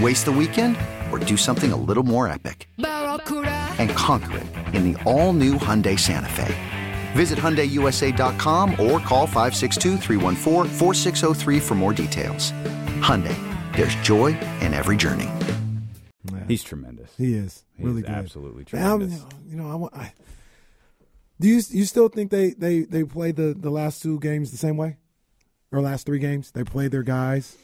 Waste 0.00 0.24
the 0.26 0.32
weekend 0.32 0.76
or 1.12 1.18
do 1.18 1.36
something 1.36 1.72
a 1.72 1.76
little 1.76 2.02
more 2.02 2.26
epic? 2.28 2.68
And 2.78 3.90
conquer 3.90 4.38
it 4.38 4.46
in 4.74 4.92
the 4.92 5.02
all 5.04 5.32
new 5.32 5.54
Hyundai 5.54 5.98
Santa 5.98 6.28
Fe. 6.28 6.54
Visit 7.12 7.38
HyundaiUSA.com 7.38 8.72
or 8.72 8.98
call 9.00 9.26
562 9.26 9.98
for 11.60 11.74
more 11.74 11.92
details. 11.92 12.50
Hyundai, 13.00 13.36
there's 13.76 13.94
joy 13.96 14.28
in 14.60 14.74
every 14.74 14.96
journey. 14.96 15.28
He's 16.48 16.62
tremendous. 16.64 17.14
He 17.16 17.34
is 17.34 17.64
He's 17.76 17.86
really 17.86 18.02
good. 18.02 18.10
absolutely 18.10 18.64
Now, 18.72 18.96
tremendous. 18.98 19.24
you 19.48 19.56
know, 19.56 19.70
I, 19.70 19.74
want- 19.76 19.94
I, 19.94 20.12
do 21.40 21.48
you 21.48 21.62
you 21.70 21.84
still 21.84 22.08
think 22.08 22.30
they 22.30 22.50
they 22.50 22.80
they 22.80 23.02
play 23.04 23.32
the 23.32 23.54
the 23.58 23.70
last 23.70 24.02
two 24.02 24.18
games 24.20 24.50
the 24.50 24.56
same 24.58 24.76
way, 24.76 24.96
or 25.72 25.80
last 25.80 26.04
three 26.06 26.18
games? 26.18 26.50
They 26.50 26.62
play 26.64 26.88
their 26.88 27.02
guys. 27.02 27.56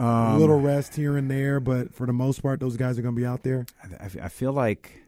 A 0.00 0.02
Um, 0.02 0.40
little 0.40 0.60
rest 0.60 0.96
here 0.96 1.16
and 1.16 1.30
there, 1.30 1.60
but 1.60 1.94
for 1.94 2.06
the 2.06 2.12
most 2.12 2.42
part, 2.42 2.58
those 2.60 2.76
guys 2.76 2.98
are 2.98 3.02
going 3.02 3.14
to 3.14 3.20
be 3.20 3.26
out 3.26 3.42
there. 3.42 3.66
I, 4.00 4.06
I 4.24 4.28
feel 4.28 4.52
like, 4.52 5.02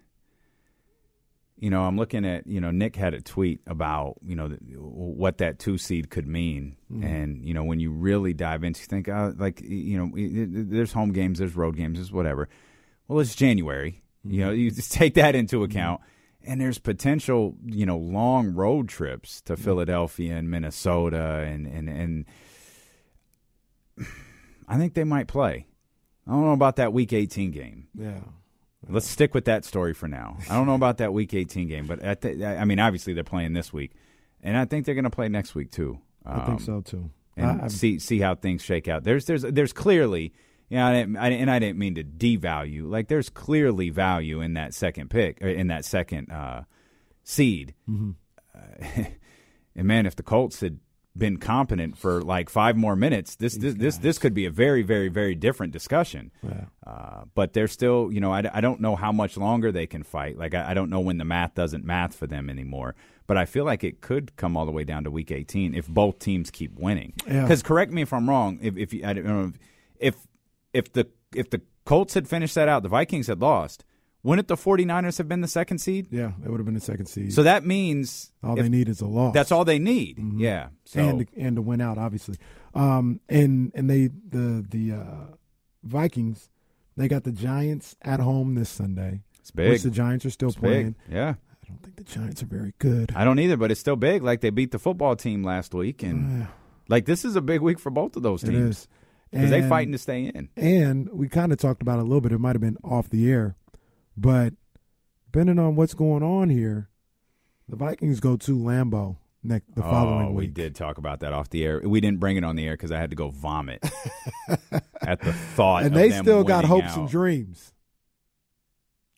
you 1.59 1.71
know, 1.71 1.85
I'm 1.85 1.97
looking 1.97 2.25
at, 2.27 2.47
you 2.47 2.61
know, 2.61 2.71
Nick 2.71 2.97
had 2.97 3.15
a 3.15 3.21
tweet 3.21 3.61
about, 3.67 4.17
you 4.23 4.37
know, 4.37 4.49
what 4.49 5.39
that 5.39 5.59
two 5.59 5.79
seed 5.79 6.11
could 6.11 6.27
mean. 6.27 6.77
Mm-hmm. 6.93 7.05
And, 7.05 7.45
you 7.45 7.55
know, 7.55 7.65
when 7.65 7.81
you 7.81 7.91
really 7.91 8.35
dive 8.35 8.65
into, 8.65 8.81
you 8.81 8.87
think, 8.87 9.09
uh, 9.09 9.33
like, 9.37 9.61
you 9.63 9.97
know, 9.97 10.11
there's 10.15 10.93
home 10.93 11.13
games, 11.13 11.39
there's 11.39 11.57
road 11.57 11.77
games, 11.77 11.99
there's 11.99 12.13
whatever. 12.13 12.49
Well, 13.09 13.21
it's 13.21 13.35
January. 13.35 14.03
You 14.25 14.45
know, 14.45 14.51
you 14.51 14.71
just 14.71 14.93
take 15.01 15.15
that 15.15 15.35
into 15.35 15.63
account. 15.63 16.01
And 16.45 16.61
there's 16.61 16.79
potential, 16.79 17.55
you 17.65 17.87
know, 17.87 17.97
long 17.97 18.53
road 18.53 18.89
trips 18.89 19.41
to 19.43 19.57
Philadelphia 19.57 20.35
and 20.35 20.51
Minnesota 20.51 21.45
and, 21.47 21.69
and, 21.69 21.89
and 21.89 22.25
I 24.73 24.79
think 24.79 24.95
they 24.95 25.05
might 25.05 25.27
play. 25.29 25.67
I 26.27 26.31
don't 26.31 26.45
know 26.45 26.53
about 26.53 26.77
that 26.77 26.93
week 26.93 27.13
18 27.13 27.51
game. 27.51 27.89
Yeah, 27.95 28.21
Let's 28.89 29.07
stick 29.09 29.35
with 29.35 29.45
that 29.45 29.65
story 29.65 29.95
for 29.95 30.09
now. 30.09 30.39
I 30.51 30.55
don't 30.55 30.67
know 30.67 30.75
about 30.75 30.99
that 30.99 31.13
Week 31.13 31.33
18 31.35 31.69
game, 31.69 31.87
but 31.87 32.01
at 32.01 32.21
the, 32.23 32.45
I 32.47 32.65
mean, 32.65 32.81
obviously 32.81 33.13
they're 33.13 33.23
playing 33.23 33.53
this 33.53 33.73
week, 33.73 33.93
and 34.43 34.57
I 34.57 34.65
think 34.65 34.87
they're 34.87 34.95
going 34.97 35.05
to 35.05 35.11
play 35.11 35.29
next 35.29 35.55
week 35.55 35.71
too. 35.71 36.01
I 36.27 36.39
think 36.47 36.49
Um, 36.49 36.59
so 36.59 36.81
too. 36.81 37.11
And 37.37 37.63
I- 37.63 37.69
see 37.69 37.99
see 38.01 38.19
how 38.19 38.35
things 38.35 38.63
shake 38.63 38.89
out. 38.89 39.05
There's 39.05 39.25
there's 39.27 39.43
there's 39.43 39.73
clearly, 39.73 40.33
you 40.69 40.77
know, 40.79 40.87
I 40.87 40.93
didn't, 40.93 41.17
I, 41.17 41.29
and 41.31 41.51
I 41.51 41.59
didn't 41.61 41.79
mean 41.79 41.95
to 41.95 42.05
devalue. 42.05 42.89
Like 42.91 43.09
there's 43.09 43.31
clearly 43.31 43.89
value 43.91 44.41
in 44.41 44.55
that 44.55 44.75
second 44.75 45.11
pick, 45.11 45.41
in 45.41 45.69
that 45.69 45.85
second 45.85 46.31
uh, 46.31 46.63
seed. 47.25 47.75
Mm-hmm. 47.89 48.11
Uh, 48.55 49.05
and 49.77 49.87
man, 49.89 50.07
if 50.07 50.17
the 50.17 50.23
Colts 50.23 50.61
had 50.61 50.79
been 51.17 51.37
competent 51.37 51.99
for 51.99 52.23
like 52.23 52.49
five 52.49 52.77
more 52.77 52.97
minutes, 52.97 53.37
this 53.37 53.55
this 53.57 53.75
this, 53.75 53.99
this 53.99 54.19
could 54.19 54.35
be 54.35 54.47
a 54.47 54.51
very 54.51 54.83
very 54.83 55.09
very 55.09 55.35
different 55.35 55.73
discussion. 55.73 56.31
Yeah. 56.43 56.65
Uh, 56.87 57.25
but 57.35 57.53
they're 57.53 57.69
still, 57.69 58.11
you 58.13 58.21
know, 58.21 58.33
I, 58.33 58.43
I 58.53 58.61
don't 58.61 58.81
know 58.81 58.97
how 58.97 59.13
much 59.13 59.37
longer 59.37 59.71
they 59.71 59.87
can 59.87 60.03
fight. 60.03 60.37
Like, 60.37 60.55
I, 60.55 60.71
I 60.71 60.75
don't 60.75 60.91
know 60.91 61.01
when 61.01 61.19
the 61.19 61.25
math 61.25 61.55
doesn't 61.55 61.85
math 61.85 62.15
for 62.15 62.27
them 62.27 62.51
anymore. 62.51 62.95
But 63.27 63.37
I 63.37 63.45
feel 63.45 63.65
like 63.65 63.85
it 63.85 64.01
could 64.01 64.35
come 64.37 64.57
all 64.57 64.67
the 64.67 64.73
way 64.73 64.85
down 64.85 65.05
to 65.05 65.11
week 65.11 65.31
18 65.31 65.75
if 65.75 65.87
both 65.87 66.19
teams 66.19 66.51
keep 66.51 66.75
winning. 66.75 67.15
Yeah. 67.27 67.43
Because 67.43 67.63
correct 67.63 67.93
me 67.93 68.03
if 68.03 68.13
I'm 68.13 68.29
wrong. 68.29 68.59
If 68.61 68.77
if 68.77 68.93
you, 68.93 69.07
I 69.07 69.13
don't 69.13 69.25
know 69.25 69.53
if 69.99 70.17
if 70.73 70.93
the 70.93 71.09
if 71.35 71.51
the 71.51 71.61
Colts 71.85 72.15
had 72.15 72.29
finished 72.29 72.55
that 72.55 72.69
out, 72.69 72.83
the 72.83 72.89
Vikings 72.89 73.27
had 73.29 73.41
lost. 73.41 73.85
Wouldn't 74.25 74.47
the 74.47 74.55
49ers 74.57 75.19
have 75.19 75.29
been 75.29 75.41
the 75.41 75.49
second 75.49 75.79
seed? 75.79 76.07
yeah, 76.11 76.33
it 76.45 76.49
would 76.49 76.59
have 76.61 76.65
been 76.65 76.75
the 76.75 76.81
second 76.81 77.07
seed. 77.07 77.33
So 77.33 77.43
that 77.43 77.65
means 77.67 78.31
all 78.43 78.57
if- 78.57 78.63
they 78.63 78.69
need 78.69 78.89
is 78.89 79.01
a 79.01 79.07
loss. 79.07 79.35
that's 79.35 79.51
all 79.51 79.65
they 79.65 79.79
need. 79.81 80.19
Yeah. 80.37 80.69
So 80.85 81.01
and 81.01 81.27
to, 81.27 81.41
and 81.41 81.57
to 81.57 81.63
win 81.63 81.81
out, 81.81 81.99
obviously. 81.99 82.37
Um, 82.75 83.21
and 83.29 83.73
and 83.75 83.91
they 83.91 84.07
the 84.09 84.65
the 84.69 84.93
uh, 84.93 85.35
Vikings, 85.83 86.49
they 86.97 87.09
got 87.09 87.25
the 87.25 87.33
Giants 87.33 87.97
at 88.03 88.21
home 88.21 88.55
this 88.55 88.69
Sunday. 88.71 89.23
it's 89.41 89.51
big. 89.51 89.71
Which 89.71 89.83
the 89.83 89.91
Giants 89.91 90.25
are 90.25 90.31
still 90.31 90.49
It's 90.51 90.57
playing. 90.59 90.95
big. 91.09 91.15
Yeah. 91.17 91.35
I 91.65 91.69
don't 91.69 91.83
think 91.83 91.97
the 91.97 92.05
Giants 92.05 92.43
are 92.43 92.47
very 92.47 92.75
good. 92.79 93.13
I 93.17 93.25
don't 93.25 93.39
either, 93.39 93.57
but 93.57 93.71
it's 93.71 93.81
still 93.81 93.97
big. 93.97 94.23
Like 94.23 94.41
they 94.41 94.51
beat 94.51 94.71
the 94.73 94.79
football 94.79 95.17
team 95.17 95.43
last 95.43 95.75
week, 95.75 96.03
and 96.03 96.47
like 96.89 97.07
this 97.07 97.25
is 97.25 97.35
a 97.35 97.41
big 97.41 97.61
week 97.61 97.79
for 97.79 97.91
both 97.91 98.15
of 98.17 98.23
those 98.23 98.43
teams 98.43 98.87
because 99.31 99.51
they 99.51 99.67
fighting 99.69 99.93
to 99.93 99.99
stay 99.99 100.25
in. 100.27 100.49
And 100.57 101.09
we 101.11 101.29
kind 101.29 101.51
of 101.53 101.59
talked 101.59 101.83
about 101.83 101.99
it 101.99 102.03
a 102.03 102.05
little 102.05 102.21
bit. 102.21 102.31
It 102.33 102.39
might 102.39 102.55
have 102.55 102.61
been 102.61 102.77
off 102.85 103.09
the 103.11 103.31
air, 103.31 103.57
but 104.17 104.55
depending 105.27 105.59
on 105.59 105.77
what's 105.77 105.95
going 105.95 106.23
on 106.23 106.51
here, 106.51 106.89
the 107.69 107.77
Vikings 107.77 108.21
go 108.21 108.37
to 108.37 108.57
Lambeau 108.57 109.17
next 109.43 109.75
the 109.75 109.83
following 109.83 110.29
oh, 110.29 110.31
week. 110.31 110.39
we 110.39 110.47
did 110.47 110.75
talk 110.75 110.99
about 110.99 111.21
that 111.21 111.33
off 111.33 111.51
the 111.51 111.65
air. 111.65 111.81
We 111.85 112.01
didn't 112.01 112.21
bring 112.21 112.37
it 112.37 112.45
on 112.45 112.57
the 112.57 112.67
air 112.67 112.75
because 112.75 112.93
I 112.93 112.99
had 112.99 113.11
to 113.11 113.17
go 113.17 113.29
vomit 113.29 113.83
at 115.03 115.21
the 115.21 115.33
thought. 115.33 115.85
and 115.85 115.95
they 115.95 116.11
still 116.11 116.45
got 116.45 116.65
hopes 116.65 116.93
out. 116.93 116.99
and 116.99 117.09
dreams. 117.09 117.73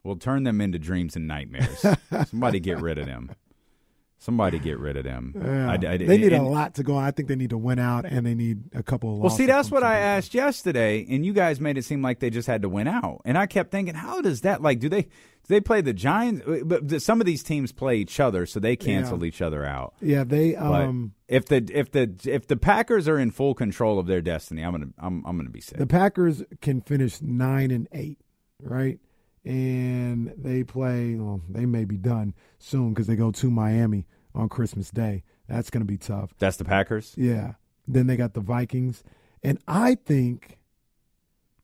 We'll 0.03 0.16
turn 0.16 0.44
them 0.44 0.60
into 0.60 0.78
dreams 0.78 1.16
and 1.16 1.26
nightmares. 1.26 1.84
Somebody 2.28 2.61
get 2.61 2.81
rid 2.81 2.99
of 2.99 3.06
them. 3.06 3.31
Somebody 4.19 4.59
get 4.59 4.79
rid 4.79 4.97
of 4.97 5.05
them. 5.05 5.35
Yeah. 5.37 5.71
I- 5.71 5.75
I- 5.75 5.97
they 5.99 6.17
need 6.17 6.33
a 6.33 6.41
lot 6.43 6.75
to 6.77 6.83
go. 6.83 6.97
I 6.97 7.11
think 7.11 7.29
they 7.29 7.37
need 7.37 7.51
to 7.51 7.59
win 7.59 7.79
out, 7.79 8.07
and 8.07 8.25
they 8.25 8.35
need 8.35 8.63
a 8.75 8.83
couple 8.83 9.13
of 9.15 9.19
Well, 9.21 9.29
see, 9.31 9.45
that's 9.45 9.71
what 9.71 9.83
I 9.83 9.99
asked 9.99 10.33
yesterday, 10.33 11.05
and 11.11 11.27
you 11.27 11.35
guys 11.35 11.61
made 11.61 11.77
it 11.77 11.85
seem 11.85 12.01
like 12.01 12.21
they 12.21 12.31
just 12.31 12.47
had 12.49 12.63
to 12.63 12.69
win 12.71 12.89
out, 12.89 13.21
and 13.27 13.37
I 13.37 13.47
kept 13.47 13.71
thinking, 13.71 13.95
how 13.95 14.23
does 14.23 14.41
that 14.43 14.63
like? 14.63 14.79
Do 14.81 14.89
they 14.89 15.03
do 15.03 15.49
they 15.49 15.61
play 15.61 15.83
the 15.83 15.93
Giants? 15.93 16.43
But 16.65 17.03
some 17.03 17.21
of 17.21 17.27
these 17.27 17.43
teams 17.43 17.71
play 17.71 17.97
each 17.99 18.19
other, 18.19 18.47
so 18.47 18.59
they 18.61 18.77
cancel 18.77 19.27
each 19.27 19.43
other 19.43 19.63
out. 19.67 19.93
Yeah, 20.01 20.25
they 20.25 20.57
um 20.57 21.13
if 21.29 21.45
the 21.47 21.69
if 21.71 21.91
the 21.93 22.15
if 22.25 22.47
the 22.47 22.57
Packers 22.57 23.07
are 23.09 23.19
in 23.19 23.31
full 23.31 23.55
control 23.55 23.99
of 23.99 24.07
their 24.07 24.23
destiny, 24.23 24.63
I'm 24.63 24.73
gonna 24.73 24.89
I'm 24.99 25.23
I'm 25.27 25.37
gonna 25.37 25.51
be 25.51 25.61
sick. 25.61 25.77
the 25.77 25.87
Packers 25.87 26.43
can 26.63 26.81
finish 26.81 27.21
nine 27.21 27.71
and 27.71 27.89
eight, 27.93 28.21
right? 28.63 28.99
And 29.44 30.32
they 30.37 30.65
play. 30.65 31.16
Well, 31.16 31.41
they 31.49 31.66
may 31.66 31.84
be 31.84 31.97
done 31.97 32.34
soon 32.59 32.91
because 32.91 33.06
they 33.06 33.16
go 33.16 33.31
to 33.31 33.50
Miami 33.50 34.06
on 34.34 34.49
Christmas 34.49 34.91
Day. 34.91 35.22
That's 35.49 35.69
going 35.71 35.82
to 35.82 35.87
be 35.87 35.99
tough. 35.99 36.32
That's 36.38 36.56
the 36.56 36.65
Packers. 36.65 37.15
Yeah. 37.16 37.55
Then 37.87 38.06
they 38.06 38.16
got 38.16 38.32
the 38.32 38.41
Vikings, 38.41 39.05
and 39.43 39.59
I 39.69 39.97
think, 39.97 40.59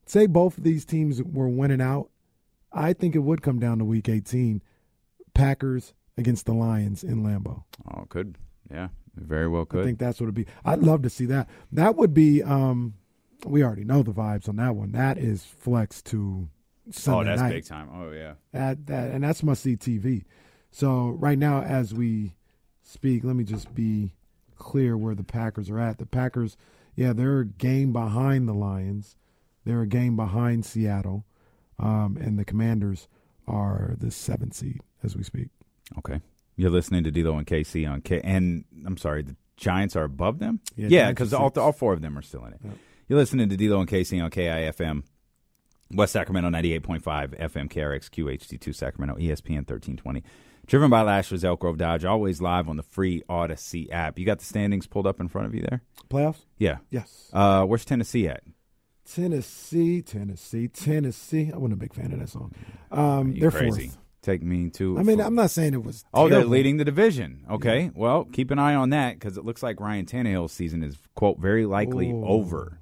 say 0.05 0.27
both 0.27 0.59
of 0.59 0.63
these 0.63 0.85
teams 0.85 1.19
were 1.23 1.49
winning 1.49 1.81
out, 1.81 2.11
I 2.71 2.93
think 2.93 3.15
it 3.15 3.19
would 3.19 3.41
come 3.41 3.57
down 3.59 3.79
to 3.79 3.85
Week 3.85 4.07
18, 4.07 4.61
Packers 5.33 5.95
against 6.17 6.45
the 6.45 6.53
Lions 6.53 7.03
in 7.03 7.23
Lambeau. 7.23 7.63
Oh, 7.91 8.05
could 8.07 8.37
yeah, 8.69 8.89
very 9.15 9.47
well 9.47 9.65
could. 9.65 9.79
I 9.81 9.83
think 9.83 9.97
that's 9.97 10.19
what 10.19 10.25
it'd 10.25 10.35
be. 10.35 10.45
I'd 10.63 10.83
love 10.83 11.01
to 11.01 11.09
see 11.09 11.25
that. 11.25 11.49
That 11.71 11.95
would 11.95 12.13
be. 12.13 12.43
um 12.43 12.93
We 13.45 13.63
already 13.63 13.83
know 13.83 14.03
the 14.03 14.11
vibes 14.11 14.47
on 14.47 14.57
that 14.57 14.75
one. 14.75 14.91
That 14.91 15.17
is 15.17 15.43
flex 15.43 16.03
to 16.03 16.47
Sunday 16.91 17.19
oh, 17.19 17.23
that's 17.23 17.41
night. 17.41 17.53
big 17.53 17.65
time. 17.65 17.89
Oh 17.93 18.11
yeah. 18.11 18.33
That 18.51 18.85
that 18.87 19.11
and 19.11 19.23
that's 19.23 19.43
must 19.43 19.63
see 19.63 19.75
TV. 19.75 20.23
So 20.71 21.09
right 21.09 21.37
now, 21.37 21.61
as 21.61 21.93
we 21.93 22.35
speak, 22.83 23.23
let 23.23 23.35
me 23.35 23.43
just 23.43 23.73
be 23.73 24.13
clear 24.55 24.97
where 24.97 25.15
the 25.15 25.23
Packers 25.23 25.69
are 25.69 25.79
at. 25.79 25.97
The 25.97 26.05
Packers, 26.05 26.55
yeah, 26.95 27.13
they're 27.13 27.39
a 27.39 27.45
game 27.45 27.91
behind 27.91 28.47
the 28.47 28.53
Lions. 28.53 29.15
They're 29.65 29.81
a 29.81 29.87
game 29.87 30.15
behind 30.15 30.65
Seattle, 30.65 31.25
um, 31.77 32.17
and 32.19 32.39
the 32.39 32.45
Commanders 32.45 33.07
are 33.47 33.95
the 33.97 34.11
seventh 34.11 34.55
seed 34.55 34.81
as 35.03 35.15
we 35.15 35.23
speak. 35.23 35.49
Okay. 35.97 36.21
You're 36.55 36.71
listening 36.71 37.03
to 37.03 37.11
D'Lo 37.11 37.37
and 37.37 37.45
Casey 37.45 37.85
on 37.85 38.01
K, 38.01 38.21
and 38.23 38.65
I'm 38.85 38.97
sorry, 38.97 39.23
the 39.23 39.35
Giants 39.57 39.95
are 39.95 40.03
above 40.03 40.39
them. 40.39 40.59
Yeah, 40.75 40.87
Yeah, 40.89 41.09
because 41.09 41.33
all, 41.33 41.51
all 41.57 41.71
four 41.71 41.93
of 41.93 42.01
them 42.01 42.17
are 42.17 42.21
still 42.21 42.45
in 42.45 42.53
it. 42.53 42.59
Yep. 42.63 42.77
You're 43.07 43.19
listening 43.19 43.49
to 43.49 43.57
D'Lo 43.57 43.79
and 43.79 43.89
Casey 43.89 44.19
on 44.19 44.31
KIFM. 44.31 45.03
West 45.93 46.13
Sacramento 46.13 46.49
98.5 46.49 47.01
FM 47.39 47.69
KRXQ 47.69 48.37
HD2 48.37 48.73
Sacramento 48.73 49.15
ESPN 49.15 49.67
1320. 49.67 50.23
Driven 50.67 50.89
by 50.89 51.01
Lasher's 51.01 51.43
Elk 51.43 51.59
Grove 51.59 51.77
Dodge, 51.77 52.05
always 52.05 52.41
live 52.41 52.69
on 52.69 52.77
the 52.77 52.83
free 52.83 53.23
Audacy 53.29 53.91
app. 53.91 54.17
You 54.17 54.25
got 54.25 54.39
the 54.39 54.45
standings 54.45 54.87
pulled 54.87 55.07
up 55.07 55.19
in 55.19 55.27
front 55.27 55.47
of 55.47 55.55
you 55.55 55.61
there? 55.61 55.81
Playoffs? 56.09 56.45
Yeah. 56.57 56.77
Yes. 56.89 57.29
Uh, 57.33 57.65
where's 57.65 57.83
Tennessee 57.83 58.27
at? 58.27 58.43
Tennessee, 59.11 60.01
Tennessee, 60.01 60.67
Tennessee. 60.67 61.51
I 61.53 61.57
wasn't 61.57 61.73
a 61.73 61.77
big 61.77 61.93
fan 61.93 62.13
of 62.13 62.19
that 62.19 62.29
song. 62.29 62.53
Um, 62.91 63.35
they're 63.37 63.51
crazy. 63.51 63.87
fourth. 63.87 63.97
Take 64.21 64.43
me 64.43 64.69
to. 64.71 64.99
I 64.99 65.03
mean, 65.03 65.19
I'm 65.19 65.33
not 65.33 65.49
saying 65.49 65.73
it 65.73 65.83
was. 65.83 66.05
Oh, 66.13 66.29
they're 66.29 66.45
leading 66.45 66.77
the 66.77 66.85
division. 66.85 67.43
Okay. 67.49 67.89
Well, 67.95 68.25
keep 68.25 68.51
an 68.51 68.59
eye 68.59 68.75
on 68.75 68.91
that 68.91 69.15
because 69.15 69.35
it 69.35 69.43
looks 69.43 69.63
like 69.63 69.79
Ryan 69.79 70.05
Tannehill's 70.05 70.51
season 70.51 70.83
is 70.83 70.95
quote 71.15 71.39
very 71.39 71.65
likely 71.65 72.11
Ooh. 72.11 72.23
over. 72.23 72.79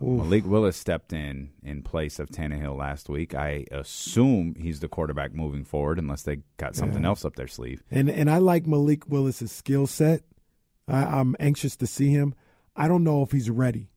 Malik 0.00 0.46
Willis 0.46 0.76
stepped 0.76 1.12
in 1.12 1.50
in 1.62 1.82
place 1.82 2.18
of 2.18 2.28
Tannehill 2.28 2.76
last 2.76 3.08
week. 3.08 3.34
I 3.34 3.64
assume 3.72 4.54
he's 4.56 4.80
the 4.80 4.88
quarterback 4.88 5.34
moving 5.34 5.64
forward, 5.64 5.98
unless 5.98 6.22
they 6.22 6.38
got 6.56 6.76
something 6.76 7.02
Yeah. 7.02 7.08
else 7.08 7.24
up 7.24 7.36
their 7.36 7.48
sleeve. 7.48 7.82
And 7.90 8.08
and 8.10 8.30
I 8.30 8.38
like 8.38 8.66
Malik 8.66 9.08
Willis's 9.08 9.50
skill 9.52 9.86
set. 9.86 10.22
I'm 10.86 11.34
anxious 11.40 11.76
to 11.76 11.86
see 11.86 12.10
him. 12.10 12.34
I 12.76 12.86
don't 12.88 13.04
know 13.04 13.22
if 13.22 13.32
he's 13.32 13.50
ready. 13.50 13.90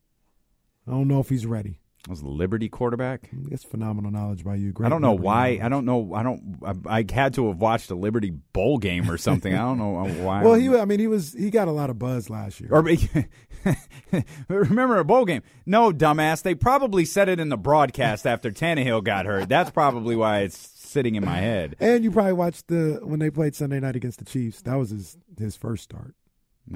I 0.88 0.92
don't 0.92 1.08
know 1.08 1.20
if 1.20 1.30
he's 1.30 1.46
ready. 1.46 1.81
Was 2.10 2.22
the 2.22 2.30
Liberty 2.30 2.68
quarterback? 2.68 3.30
That's 3.32 3.64
phenomenal 3.64 4.10
knowledge 4.10 4.44
by 4.44 4.56
you. 4.56 4.72
Great 4.72 4.88
I 4.88 4.90
don't 4.90 5.02
know 5.04 5.12
Liberty 5.12 5.26
why. 5.26 5.44
knowledge. 5.44 5.62
I 5.62 5.70
don't 5.70 5.86
know. 5.86 6.14
I 6.16 6.24
don't. 6.24 6.58
I, 6.88 6.98
I 6.98 7.06
had 7.14 7.36
to 7.36 7.48
have 7.50 7.58
watched 7.58 7.92
a 7.92 7.96
Liberty 7.96 8.32
bowl 8.32 8.80
game 8.80 9.10
or 9.10 9.18
something. 9.20 9.54
I 9.54 9.60
don't 9.60 9.78
know 9.78 9.98
uh, 9.98 10.10
why. 10.24 10.44
Well, 10.44 10.56
he. 10.56 10.68
I 10.76 10.86
mean, 10.86 11.00
he 11.00 11.08
was. 11.08 11.34
He 11.34 11.52
got 11.52 11.68
a 11.68 11.72
lot 11.72 11.92
of 11.92 12.00
buzz 12.00 12.30
last 12.30 12.60
year. 12.60 12.70
Or 12.72 12.82
remember 14.50 14.98
a 14.98 15.06
bowl 15.06 15.26
game? 15.26 15.44
No, 15.68 15.92
dumbass. 15.92 16.42
They 16.42 16.56
probably 16.56 17.06
said 17.06 17.30
it 17.30 17.40
in 17.40 17.50
the 17.50 17.58
broadcast 17.58 18.26
after 18.26 18.50
Tannehill 18.50 19.04
got 19.04 19.28
hurt. 19.28 19.48
That's 19.48 19.70
probably 19.70 20.16
why 20.16 20.40
it's 20.40 20.58
sitting 20.58 21.14
in 21.16 21.24
my 21.24 21.38
head. 21.38 21.76
and 21.80 22.04
you 22.04 22.12
probably 22.12 22.34
watched 22.34 22.68
the 22.68 23.00
when 23.04 23.20
they 23.20 23.30
played 23.30 23.56
Sunday 23.56 23.80
night 23.80 23.96
against 23.96 24.18
the 24.20 24.26
Chiefs. 24.26 24.62
That 24.64 24.76
was 24.76 24.90
his 24.90 25.18
his 25.38 25.56
first 25.56 25.84
start. 25.84 26.16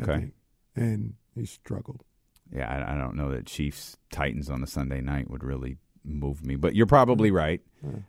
Okay. 0.01 0.31
and 0.75 1.15
he 1.33 1.45
struggled. 1.45 2.03
Yeah, 2.51 2.69
I, 2.69 2.93
I 2.93 2.97
don't 2.97 3.15
know 3.15 3.31
that 3.31 3.45
Chiefs 3.45 3.97
Titans 4.11 4.49
on 4.49 4.61
the 4.61 4.67
Sunday 4.67 5.01
night 5.01 5.29
would 5.29 5.43
really 5.43 5.77
move 6.03 6.45
me, 6.45 6.55
but 6.55 6.75
you're 6.75 6.85
probably 6.85 7.31
right. 7.31 7.61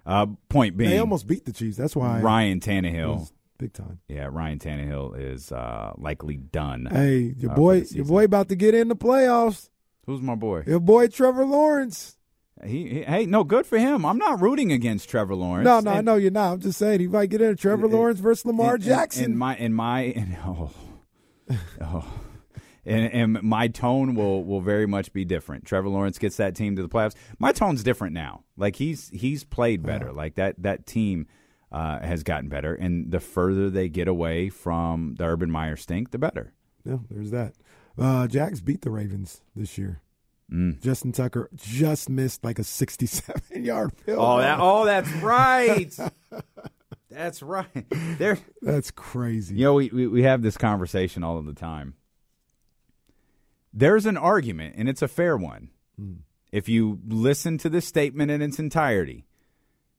Uh, 0.05 0.27
point 0.49 0.77
being, 0.77 0.91
They 0.91 0.99
almost 0.99 1.27
beat 1.27 1.45
the 1.45 1.53
Chiefs. 1.53 1.77
That's 1.77 1.97
why 1.97 2.21
Ryan 2.21 2.61
Tannehill. 2.61 3.31
big 3.59 3.73
time. 3.73 3.99
Yeah, 4.09 4.29
Ryan 4.31 4.59
Tannehill 4.59 5.19
is 5.19 5.51
uh, 5.53 5.93
likely 5.97 6.37
done. 6.37 6.89
Hey, 6.91 7.35
your 7.39 7.53
Uh, 7.53 7.55
boy, 7.55 7.83
your 7.91 8.05
boy 8.05 8.25
about 8.25 8.49
to 8.51 8.57
get 8.57 8.75
in 8.75 8.89
the 8.89 8.97
playoffs. 8.97 9.71
Who's 10.07 10.21
my 10.21 10.35
boy? 10.35 10.63
Your 10.67 10.81
boy 10.81 11.09
Trevor 11.09 11.45
Lawrence. 11.47 12.17
He, 12.65 12.89
he- 12.89 13.03
hey, 13.03 13.27
no, 13.27 13.45
good 13.45 13.67
for 13.67 13.77
him. 13.79 14.05
I'm 14.07 14.19
not 14.19 14.41
rooting 14.41 14.73
against 14.73 15.09
Trevor 15.11 15.35
Lawrence. 15.35 15.65
No, 15.67 15.81
no, 15.81 15.91
I 15.91 15.97
And- 15.99 16.07
know 16.07 16.15
you're 16.17 16.31
not. 16.31 16.53
I'm 16.53 16.61
just 16.61 16.79
saying 16.79 17.01
he 17.01 17.09
might 17.09 17.29
get 17.31 17.41
in. 17.43 17.57
Trevor 17.57 17.89
Lawrence 17.89 18.21
versus 18.21 18.47
Lamar 18.47 18.79
Jackson. 18.79 19.25
In 19.25 19.37
my, 19.37 19.57
in 19.57 19.75
my, 19.75 20.01
in, 20.03 20.37
oh, 20.47 20.71
oh. 21.81 22.05
And, 22.87 23.13
and 23.13 23.43
my 23.43 23.67
tone 23.69 24.15
will 24.15 24.45
will 24.45 24.61
very 24.61 24.87
much 24.87 25.13
be 25.13 25.25
different. 25.25 25.65
Trevor 25.65 25.89
Lawrence 25.89 26.19
gets 26.19 26.37
that 26.37 26.55
team 26.55 26.77
to 26.77 26.83
the 26.83 26.89
playoffs. 26.89 27.17
My 27.39 27.51
tone's 27.53 27.83
different 27.83 28.15
now. 28.15 28.45
Like 28.57 28.77
he's 28.77 29.09
he's 29.09 29.43
played 29.43 29.83
better. 29.83 30.13
Like 30.13 30.37
that 30.37 30.63
that 30.63 30.87
team 30.87 31.27
uh, 31.73 31.99
has 31.99 32.23
gotten 32.23 32.49
better. 32.49 32.75
And 32.75 33.11
the 33.11 33.19
further 33.21 33.71
they 33.71 33.89
get 33.89 34.07
away 34.07 34.49
from 34.51 35.17
the 35.19 35.25
Urban 35.25 35.51
Meyer 35.51 35.77
stink, 35.77 36.13
the 36.13 36.19
better. 36.19 36.53
yeah, 36.85 36.99
there's 37.11 37.33
that. 37.33 37.55
Uh, 37.99 38.27
Jags 38.29 38.61
beat 38.61 38.83
the 38.83 38.91
Ravens 38.91 39.41
this 39.57 39.77
year. 39.77 40.03
Mm. 40.53 40.81
Justin 40.81 41.11
Tucker 41.11 41.49
just 41.57 42.09
missed 42.09 42.45
like 42.45 42.61
a 42.61 42.65
67 42.65 43.65
yard 43.65 43.93
field. 44.05 44.19
Oh, 44.21 44.39
that 44.39 44.59
oh, 44.61 44.85
that's 44.85 45.11
right. 45.15 45.93
that's 47.11 47.43
right. 47.43 47.67
There, 48.19 48.39
That's 48.63 48.93
crazy. 48.93 49.57
You 49.57 49.65
know, 49.65 49.75
we, 49.75 49.89
we, 49.89 50.07
we 50.07 50.23
have 50.23 50.43
this 50.43 50.57
conversation 50.57 51.25
all 51.25 51.37
of 51.39 51.47
the 51.47 51.53
time. 51.55 51.95
There's 53.77 54.07
an 54.07 54.17
argument, 54.17 54.77
and 54.79 54.89
it's 54.89 55.03
a 55.03 55.09
fair 55.09 55.37
one. 55.37 55.69
Hmm. 56.01 56.15
If 56.51 56.67
you 56.67 56.99
listen 57.07 57.59
to 57.59 57.69
this 57.69 57.87
statement 57.87 58.31
in 58.31 58.41
its 58.41 58.59
entirety, 58.59 59.27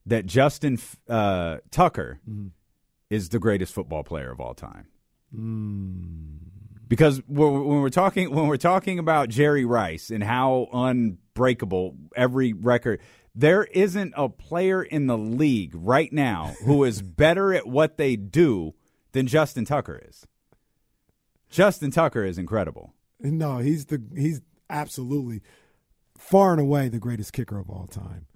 that 0.08 0.26
Justin 0.26 0.80
uh, 1.08 1.58
Tucker 1.70 2.20
hmm. 2.26 2.48
is 3.12 3.30
the 3.30 3.38
greatest 3.38 3.76
football 3.76 4.04
player 4.04 4.32
of 4.32 4.40
all 4.40 4.56
time. 4.56 4.88
Hmm. 5.32 6.38
Because 6.88 7.22
when 7.28 7.66
when 7.66 7.82
we're 7.82 7.90
talking 7.90 8.34
when 8.34 8.48
we're 8.48 8.58
talking 8.58 8.98
about 8.98 9.30
Jerry 9.30 9.66
Rice 9.66 10.10
and 10.10 10.24
how 10.24 10.70
unbreakable 10.74 11.98
every 12.16 12.54
record, 12.54 13.00
there 13.36 13.66
isn't 13.66 14.14
a 14.18 14.28
player 14.28 14.82
in 14.82 15.06
the 15.06 15.18
league 15.18 15.74
right 15.76 16.12
now 16.12 16.56
who 16.64 16.84
is 16.86 17.04
better 17.04 17.54
at 17.54 17.68
what 17.68 17.98
they 17.98 18.16
do 18.16 18.74
than 19.12 19.28
Justin 19.28 19.66
Tucker 19.66 20.02
is. 20.08 20.26
Justin 21.50 21.92
Tucker 21.92 22.24
is 22.24 22.40
incredible. 22.40 22.94
No, 23.20 23.58
he's 23.58 23.86
the 23.86 24.02
he's 24.16 24.42
absolutely 24.70 25.42
far 26.18 26.52
and 26.52 26.62
away 26.62 26.90
the 26.90 27.00
greatest 27.00 27.34
kicker 27.34 27.58
of 27.60 27.70
all 27.70 27.88
time. 27.88 28.28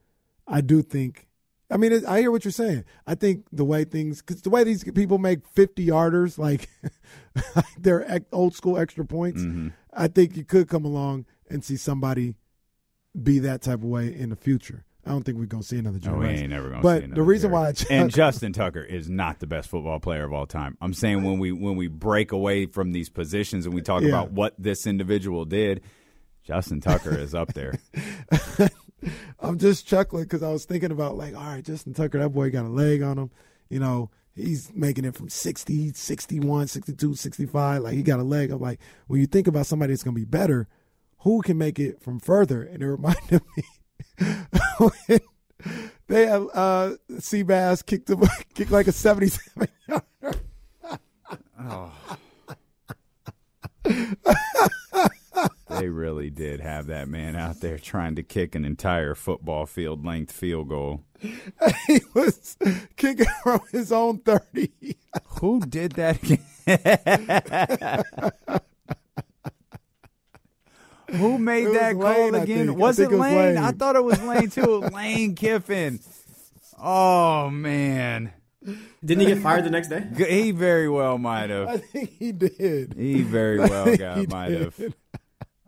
I 0.48 0.62
do 0.62 0.82
think. 0.82 1.28
I 1.70 1.78
mean, 1.78 1.94
it, 1.94 2.06
I 2.06 2.20
hear 2.20 2.32
what 2.32 2.44
you're 2.44 2.52
saying. 2.52 2.84
I 3.08 3.16
think 3.16 3.46
the 3.54 3.64
way 3.64 3.86
things, 3.86 4.22
because 4.22 4.42
the 4.42 4.50
way 4.50 4.66
these 4.66 4.84
people 4.84 5.18
make 5.18 5.48
50 5.48 5.88
yarders, 5.88 6.38
like 6.38 6.68
they're 7.80 8.20
old 8.34 8.56
school 8.56 8.78
extra 8.78 9.06
points, 9.06 9.42
Mm-hmm. 9.42 9.70
I 9.94 10.08
think 10.08 10.36
you 10.36 10.44
could 10.44 10.68
come 10.68 10.86
along 10.86 11.26
and 11.50 11.64
see 11.64 11.78
somebody 11.78 12.36
be 13.22 13.40
that 13.40 13.62
type 13.62 13.80
of 13.80 13.86
way 13.86 14.14
in 14.14 14.30
the 14.30 14.36
future. 14.36 14.86
I 15.06 15.10
don't 15.10 15.24
think 15.24 15.38
we're 15.38 15.46
gonna 15.46 15.64
see 15.64 15.80
another 15.80 15.98
Jerry 16.00 16.14
No, 16.16 16.20
we 16.20 16.26
Rice. 16.28 16.40
ain't 16.42 16.50
never 16.52 16.70
gonna 16.70 16.82
But 16.84 17.02
see 17.04 17.08
the 17.08 17.24
reason 17.24 17.50
Jerry. 17.50 17.62
why 17.62 17.70
I 17.70 17.74
and 17.90 18.12
Justin 18.12 18.54
Tucker 18.54 18.84
is 18.84 19.10
not 19.10 19.40
the 19.40 19.48
best 19.48 19.70
football 19.70 20.00
player 20.00 20.24
of 20.26 20.32
all 20.34 20.46
time. 20.46 20.78
I'm 20.80 20.94
saying 20.94 21.24
when 21.24 21.40
we 21.40 21.52
when 21.52 21.76
we 21.76 21.88
break 21.88 22.32
away 22.32 22.68
from 22.68 22.92
these 22.92 23.10
positions 23.10 23.66
and 23.66 23.74
we 23.74 23.82
talk 23.82 24.02
Yeah. 24.04 24.10
about 24.10 24.32
what 24.32 24.54
this 24.60 24.86
individual 24.86 25.46
did, 25.46 25.82
Justin 26.44 26.82
Tucker 26.82 27.18
is 27.18 27.34
up 27.34 27.54
there. 27.54 27.74
I'm 29.40 29.58
just 29.58 29.88
chuckling 29.88 30.24
because 30.24 30.44
I 30.44 30.52
was 30.52 30.66
thinking 30.66 30.92
about 30.92 31.18
like, 31.18 31.36
all 31.36 31.44
right, 31.44 31.64
Justin 31.66 31.94
Tucker, 31.94 32.20
that 32.20 32.30
boy 32.30 32.52
got 32.52 32.66
a 32.66 32.70
leg 32.70 33.02
on 33.02 33.18
him. 33.18 33.32
You 33.70 33.80
know, 33.80 34.12
he's 34.36 34.72
making 34.76 35.06
it 35.06 35.16
from 35.16 35.30
60, 35.30 35.94
61, 35.94 36.68
62, 36.68 37.16
65. 37.16 37.82
Like 37.82 37.94
he 37.96 38.04
got 38.04 38.20
a 38.20 38.24
leg. 38.24 38.52
I'm 38.52 38.60
like, 38.62 38.80
when 39.08 39.20
you 39.20 39.26
think 39.26 39.48
about 39.48 39.66
somebody 39.66 39.94
that's 39.94 40.04
going 40.04 40.14
to 40.16 40.20
be 40.22 40.26
better, 40.26 40.68
who 41.20 41.42
can 41.42 41.58
make 41.58 41.80
it 41.80 42.02
from 42.04 42.20
further? 42.20 42.62
And 42.62 42.84
it 42.84 42.88
reminded 42.92 43.42
me 43.58 43.64
they 46.08 46.26
had 46.26 46.42
uh, 46.54 46.96
Seabass 47.12 47.86
kicked 47.86 48.10
him, 48.10 48.22
kicked 48.54 48.72
like 48.72 48.88
a 48.88 48.92
77 48.92 49.68
yarder. 49.88 50.06
they 55.70 55.88
really 55.90 56.30
did 56.30 56.60
have 56.60 56.88
that 56.88 57.08
man 57.08 57.36
out 57.36 57.62
there 57.62 57.78
trying 57.78 58.16
to 58.16 58.24
kick 58.24 58.56
an 58.56 58.66
entire 58.66 59.16
football 59.16 59.66
field 59.66 60.06
length 60.06 60.32
field 60.32 60.70
goal. 60.70 61.04
he 61.88 62.02
was 62.14 62.58
kicking 62.96 63.26
from 63.44 63.62
his 63.72 63.92
own 63.92 64.20
30. 64.20 64.72
Who 65.40 65.62
did 65.62 65.94
that? 65.94 66.20
Who 71.12 71.38
made 71.38 71.68
It 71.68 71.74
that 71.74 71.96
Lane, 71.98 72.32
call 72.32 72.36
I 72.40 72.44
again? 72.44 72.76
Was 72.76 73.00
it 73.00 73.04
it 73.06 73.12
was 73.12 73.20
Lane? 73.20 73.36
Lane. 73.56 73.58
I 73.58 73.72
thought 73.72 73.96
it 73.96 74.04
was 74.04 74.22
Lane 74.22 74.50
too. 74.50 74.80
Lane 74.94 75.36
Kiffin. 75.36 76.00
Oh 76.80 77.50
man, 77.50 78.32
Didn't 79.04 79.20
he 79.22 79.26
get 79.28 79.40
fired 79.44 79.66
the 79.66 79.70
next 79.70 79.90
day? 79.90 80.06
he 80.18 80.52
very 80.52 80.90
well 80.90 81.18
might 81.18 81.50
have. 81.50 81.68
I 81.68 81.78
think 81.78 82.10
he 82.18 82.32
did. 82.32 82.94
He 82.98 83.22
very 83.22 83.60
well 83.60 83.96
got 83.98 84.30
might 84.30 84.52
have. 84.52 84.80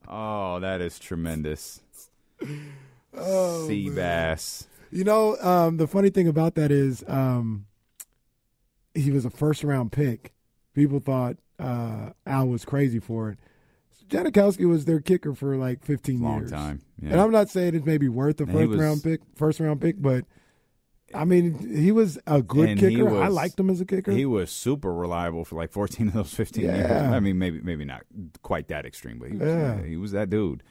Oh, 0.08 0.60
that 0.60 0.82
is 0.82 0.98
tremendous. 1.00 1.82
Oh, 3.16 3.68
Sea 3.68 3.88
man. 3.88 3.96
bass. 3.96 4.68
You 4.92 5.04
know, 5.04 5.38
um, 5.42 5.78
the 5.78 5.88
funny 5.88 6.10
thing 6.10 6.28
about 6.28 6.56
that 6.56 6.72
is 6.72 7.04
um, 7.08 7.66
he 8.94 9.12
was 9.12 9.26
a 9.26 9.30
first 9.30 9.64
round 9.64 9.92
pick. 9.92 10.34
People 10.74 11.00
thought 11.00 11.38
uh, 11.60 12.10
Al 12.26 12.48
was 12.48 12.66
crazy 12.66 13.00
for 13.00 13.30
it. 13.30 13.40
Janikowski 14.08 14.68
was 14.68 14.86
their 14.86 15.00
kicker 15.00 15.34
for 15.34 15.56
like 15.58 15.84
15 15.84 16.22
Long 16.22 16.40
years. 16.40 16.52
time. 16.52 16.82
And 17.02 17.20
I'm 17.20 17.32
not 17.32 17.50
saying 17.50 17.76
it's 17.76 17.86
maybe 17.86 18.08
worth 18.10 18.40
a 18.40 18.44
And 18.44 18.52
first 18.54 18.70
was- 18.70 18.80
round 18.80 19.04
pick, 19.04 19.22
first 19.36 19.60
round 19.60 19.82
pick, 19.82 20.02
but 20.02 20.26
I 21.16 21.26
mean, 21.26 21.76
he 21.76 21.92
was 21.92 22.18
a 22.26 22.42
good 22.42 22.80
kicker. 22.80 23.08
I 23.22 23.28
liked 23.28 23.60
him 23.60 23.70
as 23.70 23.80
a 23.82 23.86
kicker. 23.86 24.12
He 24.12 24.26
was 24.26 24.52
super 24.52 24.94
reliable 24.94 25.46
for 25.46 25.56
like 25.56 25.72
14 25.72 26.08
of 26.08 26.14
those 26.14 26.34
15 26.34 26.64
years. 26.64 26.78
Yeah. 26.90 27.12
I 27.12 27.20
mean, 27.20 27.38
maybe 27.38 27.62
maybe 27.62 27.86
not 27.86 28.02
quite 28.42 28.68
that 28.70 28.86
extreme, 28.86 29.20
but 29.20 29.30
he 29.30 29.38
was, 29.38 29.48
Yeah. 29.48 29.84
he 29.84 29.96
was 29.98 30.12
that 30.14 30.30
dude 30.30 30.64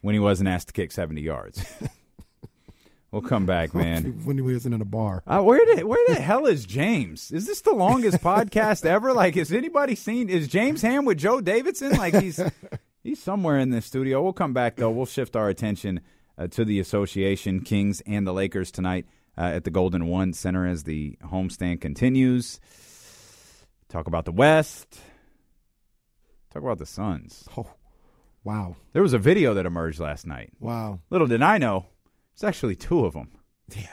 when 0.00 0.14
he 0.14 0.18
wasn't 0.18 0.48
asked 0.48 0.68
to 0.68 0.72
kick 0.72 0.90
70 0.90 1.20
yards. 1.20 1.64
we'll 3.12 3.22
come 3.22 3.46
back, 3.46 3.72
man. 3.76 4.24
when 4.24 4.36
he 4.36 4.42
wasn't 4.42 4.74
in 4.74 4.80
a 4.80 4.84
bar. 4.86 5.22
Uh, 5.26 5.42
where 5.42 5.64
did 5.64 5.84
where 5.84 6.04
the 6.08 6.20
hell 6.20 6.46
is 6.46 6.66
James? 6.66 7.30
Is 7.30 7.46
this 7.46 7.60
the 7.60 7.72
longest 7.72 8.18
podcast 8.22 8.84
ever? 8.84 9.12
Like, 9.12 9.36
has 9.36 9.52
anybody 9.52 9.94
seen? 9.94 10.28
Is 10.28 10.48
James 10.48 10.82
Ham 10.82 11.04
with 11.04 11.18
Joe 11.18 11.40
Davidson? 11.40 11.92
Like, 11.92 12.14
he's 12.20 12.40
he's 13.04 13.22
somewhere 13.22 13.58
in 13.58 13.70
this 13.70 13.86
studio. 13.86 14.20
We'll 14.22 14.32
come 14.32 14.52
back 14.52 14.76
though. 14.76 14.90
We'll 14.90 15.06
shift 15.06 15.36
our 15.36 15.48
attention 15.48 16.00
uh, 16.36 16.48
to 16.48 16.64
the 16.64 16.80
association, 16.80 17.60
Kings 17.60 18.02
and 18.06 18.26
the 18.26 18.32
Lakers 18.32 18.70
tonight 18.72 19.06
uh, 19.38 19.42
at 19.42 19.64
the 19.64 19.70
Golden 19.70 20.06
One 20.06 20.32
Center 20.32 20.66
as 20.66 20.82
the 20.84 21.16
homestand 21.24 21.80
continues. 21.80 22.58
Talk 23.88 24.06
about 24.06 24.24
the 24.24 24.32
West. 24.32 24.98
Talk 26.50 26.62
about 26.62 26.78
the 26.78 26.86
Suns. 26.86 27.46
Oh, 27.56 27.66
wow, 28.44 28.76
There 28.92 29.02
was 29.02 29.12
a 29.12 29.18
video 29.18 29.54
that 29.54 29.66
emerged 29.66 30.00
last 30.00 30.26
night. 30.26 30.50
wow, 30.60 31.00
Little 31.10 31.26
did 31.26 31.42
I 31.42 31.58
know, 31.58 31.86
it's 32.32 32.44
actually 32.44 32.76
two 32.76 33.04
of 33.04 33.14
them. 33.14 33.28
yeah, 33.74 33.86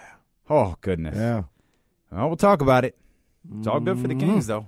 Oh 0.50 0.76
goodness. 0.82 1.16
yeah. 1.16 1.44
Well, 2.12 2.28
we'll 2.28 2.38
talk 2.38 2.62
about 2.62 2.86
it. 2.86 2.98
It's 3.58 3.68
all 3.68 3.80
good 3.80 4.00
for 4.00 4.08
the 4.08 4.16
Kings, 4.16 4.46
mm-hmm. 4.48 4.66
though. 4.66 4.68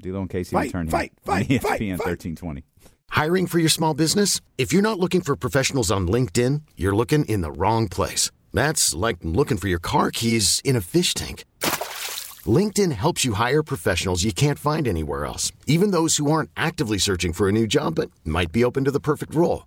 D'Lo 0.00 0.20
and 0.20 0.30
Casey 0.30 0.54
Fight, 0.54 0.66
return 0.66 0.86
here 0.86 0.90
fight, 0.92 1.12
on 1.18 1.24
fight, 1.24 1.48
ESPN 1.48 1.60
fight, 1.62 1.98
fight. 1.98 2.06
thirteen 2.06 2.36
twenty. 2.36 2.64
Hiring 3.10 3.46
for 3.46 3.58
your 3.58 3.68
small 3.68 3.92
business? 3.92 4.40
If 4.56 4.72
you're 4.72 4.82
not 4.82 4.98
looking 4.98 5.20
for 5.20 5.36
professionals 5.36 5.90
on 5.90 6.06
LinkedIn, 6.06 6.62
you're 6.76 6.94
looking 6.94 7.24
in 7.26 7.40
the 7.42 7.52
wrong 7.52 7.88
place. 7.88 8.30
That's 8.52 8.94
like 8.94 9.18
looking 9.22 9.58
for 9.58 9.68
your 9.68 9.80
car 9.80 10.10
keys 10.10 10.62
in 10.64 10.76
a 10.76 10.80
fish 10.80 11.12
tank. 11.12 11.44
LinkedIn 12.46 12.92
helps 12.92 13.24
you 13.24 13.34
hire 13.34 13.62
professionals 13.62 14.24
you 14.24 14.32
can't 14.32 14.58
find 14.58 14.88
anywhere 14.88 15.26
else, 15.26 15.52
even 15.66 15.90
those 15.90 16.16
who 16.16 16.30
aren't 16.30 16.50
actively 16.56 16.98
searching 16.98 17.32
for 17.34 17.48
a 17.48 17.52
new 17.52 17.66
job 17.66 17.96
but 17.96 18.10
might 18.24 18.52
be 18.52 18.64
open 18.64 18.84
to 18.84 18.90
the 18.90 19.00
perfect 19.00 19.34
role. 19.34 19.66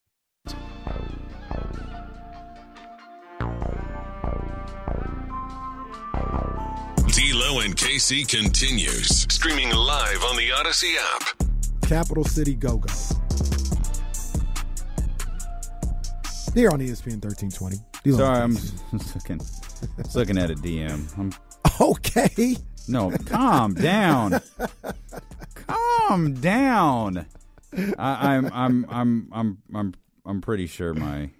D'Lo 7.51 7.59
and 7.59 7.75
Casey 7.75 8.23
continues 8.23 9.09
streaming 9.29 9.71
live 9.75 10.23
on 10.23 10.37
the 10.37 10.49
Audacy 10.51 10.93
app. 10.97 11.81
Capital 11.85 12.23
City 12.23 12.55
Go 12.55 12.77
Go. 12.77 12.87
Here 16.53 16.69
on 16.69 16.79
ESPN 16.79 17.21
1320. 17.21 17.77
D'Lo 18.05 18.17
Sorry, 18.19 18.39
I'm 18.39 18.55
just 18.55 18.93
looking, 19.15 19.39
just 19.97 20.15
looking 20.15 20.37
at 20.37 20.49
a 20.49 20.55
DM. 20.55 21.17
I'm, 21.19 21.33
Okay. 21.81 22.55
no, 22.87 23.11
calm 23.25 23.73
down. 23.73 24.39
calm 25.53 26.33
down. 26.35 27.25
I, 27.99 28.35
I'm, 28.37 28.45
I'm, 28.53 28.85
I'm, 28.89 29.29
I'm, 29.33 29.57
I'm, 29.75 29.93
I'm 30.25 30.39
pretty 30.41 30.67
sure 30.67 30.93
my, 30.93 31.31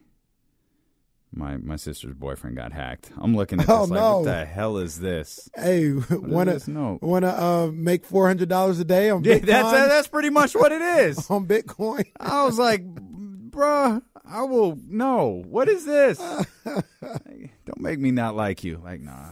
my, 1.33 1.57
my 1.57 1.75
sister's 1.77 2.13
boyfriend 2.13 2.57
got 2.57 2.73
hacked. 2.73 3.11
I'm 3.17 3.35
looking 3.35 3.59
at 3.59 3.67
this 3.67 3.75
Oh, 3.75 3.83
like, 3.83 3.91
no. 3.91 4.17
what 4.19 4.25
the 4.25 4.45
hell 4.45 4.77
is 4.77 4.99
this? 4.99 5.49
Hey, 5.55 5.93
wanna 6.11 6.53
this? 6.53 6.67
No. 6.67 6.99
wanna 7.01 7.27
uh, 7.29 7.71
make 7.73 8.05
four 8.05 8.27
hundred 8.27 8.49
dollars 8.49 8.79
a 8.79 8.85
day 8.85 9.09
on 9.09 9.23
Yeah, 9.23 9.35
Bitcoin? 9.39 9.45
that's 9.45 9.71
that's 9.71 10.07
pretty 10.07 10.29
much 10.29 10.53
what 10.55 10.71
it 10.71 10.81
is. 10.81 11.29
on 11.29 11.47
Bitcoin. 11.47 12.05
I 12.19 12.43
was 12.43 12.59
like, 12.59 12.83
bruh, 12.85 14.01
I 14.25 14.43
will 14.43 14.77
no. 14.87 15.41
What 15.47 15.69
is 15.69 15.85
this? 15.85 16.17
Don't 16.65 17.79
make 17.79 17.99
me 17.99 18.11
not 18.11 18.35
like 18.35 18.63
you. 18.63 18.81
Like, 18.83 18.99
nah. 19.01 19.31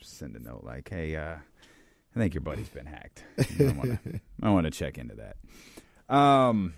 Send 0.00 0.36
a 0.36 0.38
note 0.40 0.62
like, 0.64 0.88
hey, 0.88 1.16
uh, 1.16 1.34
I 2.14 2.18
think 2.18 2.32
your 2.34 2.42
buddy's 2.42 2.68
been 2.68 2.86
hacked. 2.86 3.24
I 4.42 4.50
want 4.50 4.64
to 4.64 4.70
check 4.70 4.96
into 4.98 5.14
that. 5.16 5.36
Um, 6.14 6.74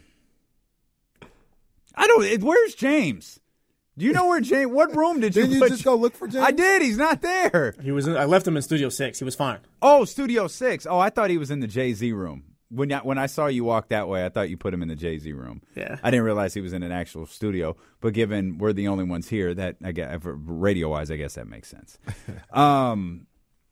I 1.94 2.06
don't. 2.06 2.24
It, 2.24 2.42
where's 2.42 2.74
James? 2.74 3.38
Do 3.96 4.04
you 4.04 4.12
know 4.12 4.26
where 4.26 4.40
James? 4.40 4.72
What 4.72 4.94
room 4.96 5.20
did 5.20 5.36
you? 5.36 5.42
Didn't 5.42 5.54
you 5.54 5.60
put- 5.60 5.70
just 5.70 5.84
go 5.84 5.94
look 5.94 6.16
for 6.16 6.26
James? 6.26 6.44
I 6.44 6.50
did. 6.50 6.82
He's 6.82 6.96
not 6.96 7.22
there. 7.22 7.74
He 7.80 7.92
was. 7.92 8.06
In, 8.06 8.16
I 8.16 8.24
left 8.24 8.46
him 8.46 8.56
in 8.56 8.62
Studio 8.62 8.88
Six. 8.88 9.18
He 9.18 9.24
was 9.24 9.34
fine. 9.36 9.58
Oh, 9.80 10.04
Studio 10.04 10.48
Six. 10.48 10.86
Oh, 10.86 10.98
I 10.98 11.10
thought 11.10 11.30
he 11.30 11.38
was 11.38 11.50
in 11.50 11.60
the 11.60 11.66
Jay 11.68 11.92
Z 11.92 12.12
room. 12.12 12.44
When 12.70 12.90
I, 12.92 12.98
when 13.00 13.18
I 13.18 13.26
saw 13.26 13.46
you 13.46 13.62
walk 13.62 13.90
that 13.90 14.08
way, 14.08 14.24
I 14.26 14.30
thought 14.30 14.50
you 14.50 14.56
put 14.56 14.74
him 14.74 14.82
in 14.82 14.88
the 14.88 14.96
Jay 14.96 15.18
Z 15.18 15.32
room. 15.32 15.62
Yeah. 15.76 15.96
I 16.02 16.10
didn't 16.10 16.24
realize 16.24 16.54
he 16.54 16.60
was 16.60 16.72
in 16.72 16.82
an 16.82 16.90
actual 16.90 17.24
studio. 17.26 17.76
But 18.00 18.14
given 18.14 18.58
we're 18.58 18.72
the 18.72 18.88
only 18.88 19.04
ones 19.04 19.28
here, 19.28 19.54
that 19.54 19.76
I 19.84 19.92
guess 19.92 20.18
radio 20.24 20.88
wise, 20.88 21.10
I 21.12 21.16
guess 21.16 21.34
that 21.34 21.46
makes 21.46 21.68
sense. 21.68 21.98
um, 22.52 23.28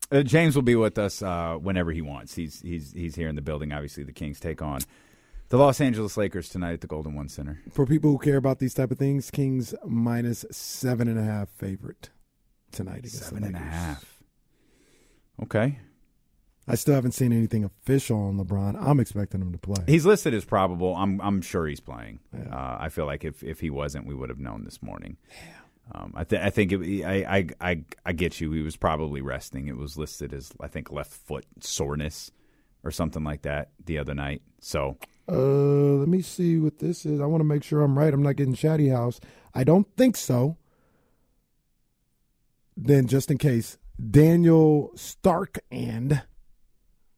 uh, 0.09 0.21
James 0.23 0.55
will 0.55 0.61
be 0.61 0.75
with 0.75 0.97
us 0.97 1.21
uh, 1.21 1.55
whenever 1.59 1.91
he 1.91 2.01
wants. 2.01 2.33
He's 2.35 2.61
he's 2.61 2.93
he's 2.93 3.15
here 3.15 3.27
in 3.27 3.35
the 3.35 3.41
building. 3.41 3.73
Obviously, 3.73 4.03
the 4.03 4.13
Kings 4.13 4.39
take 4.39 4.61
on 4.61 4.79
the 5.49 5.57
Los 5.57 5.79
Angeles 5.81 6.17
Lakers 6.17 6.49
tonight 6.49 6.73
at 6.73 6.81
the 6.81 6.87
Golden 6.87 7.15
One 7.15 7.29
Center. 7.29 7.61
For 7.71 7.85
people 7.85 8.11
who 8.11 8.17
care 8.17 8.37
about 8.37 8.59
these 8.59 8.73
type 8.73 8.91
of 8.91 8.97
things, 8.97 9.29
Kings 9.31 9.73
minus 9.85 10.45
seven 10.51 11.07
and 11.07 11.19
a 11.19 11.23
half 11.23 11.49
favorite 11.49 12.09
tonight 12.71 12.99
against 12.99 13.23
Seven 13.23 13.41
the 13.41 13.47
and 13.47 13.55
a 13.55 13.59
half. 13.59 14.23
Okay. 15.41 15.79
I 16.67 16.75
still 16.75 16.95
haven't 16.95 17.11
seen 17.11 17.33
anything 17.33 17.65
official 17.65 18.17
on 18.17 18.37
LeBron. 18.37 18.81
I'm 18.81 18.99
expecting 19.01 19.41
him 19.41 19.51
to 19.51 19.57
play. 19.57 19.83
He's 19.85 20.05
listed 20.05 20.33
as 20.33 20.45
probable. 20.45 20.95
I'm 20.95 21.19
I'm 21.19 21.41
sure 21.41 21.67
he's 21.67 21.81
playing. 21.81 22.19
Uh, 22.33 22.77
I 22.79 22.89
feel 22.89 23.05
like 23.05 23.25
if, 23.25 23.43
if 23.43 23.59
he 23.59 23.69
wasn't, 23.69 24.07
we 24.07 24.15
would 24.15 24.29
have 24.29 24.39
known 24.39 24.63
this 24.63 24.81
morning. 24.81 25.17
Um, 25.93 26.13
I, 26.15 26.23
th- 26.23 26.41
I 26.41 26.49
think 26.49 26.71
it, 26.71 27.03
I, 27.03 27.37
I 27.37 27.47
I 27.59 27.83
I 28.05 28.13
get 28.13 28.39
you. 28.39 28.53
He 28.53 28.61
was 28.61 28.77
probably 28.77 29.19
resting. 29.19 29.67
It 29.67 29.75
was 29.75 29.97
listed 29.97 30.33
as 30.33 30.53
I 30.61 30.67
think 30.67 30.89
left 30.89 31.11
foot 31.11 31.45
soreness 31.59 32.31
or 32.85 32.91
something 32.91 33.25
like 33.25 33.41
that 33.41 33.71
the 33.83 33.97
other 33.97 34.13
night. 34.13 34.41
So 34.61 34.97
Uh, 35.27 35.95
let 35.99 36.07
me 36.07 36.21
see 36.21 36.57
what 36.57 36.79
this 36.79 37.05
is. 37.05 37.21
I 37.21 37.25
want 37.25 37.41
to 37.41 37.45
make 37.45 37.63
sure 37.63 37.81
I'm 37.81 37.97
right. 37.97 38.13
I'm 38.13 38.23
not 38.23 38.35
getting 38.35 38.53
Chatty 38.53 38.89
House. 38.89 39.19
I 39.53 39.63
don't 39.63 39.87
think 39.95 40.17
so. 40.17 40.57
Then, 42.75 43.07
just 43.07 43.31
in 43.31 43.37
case, 43.37 43.77
Daniel 44.09 44.91
Stark 44.95 45.59
and 45.71 46.23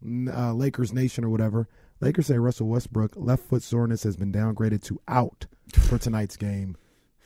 uh, 0.05 0.53
Lakers 0.53 0.93
Nation 0.93 1.23
or 1.23 1.29
whatever. 1.29 1.67
Lakers 2.01 2.27
say 2.27 2.37
Russell 2.37 2.67
Westbrook 2.67 3.13
left 3.15 3.43
foot 3.45 3.63
soreness 3.63 4.03
has 4.03 4.17
been 4.17 4.31
downgraded 4.31 4.83
to 4.83 4.99
out 5.07 5.45
for 5.73 5.97
tonight's 5.97 6.35
game 6.35 6.75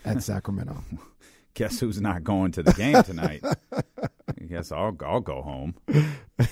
at 0.06 0.22
Sacramento. 0.24 0.84
guess 1.56 1.80
who's 1.80 2.00
not 2.00 2.24
going 2.24 2.52
to 2.54 2.64
the 2.64 2.74
game 2.74 3.02
tonight? 3.04 3.44
I 3.74 4.44
guess 4.48 4.72
I'll 4.72 4.96
I'll 5.04 5.20
go 5.20 5.42
home. 5.42 5.76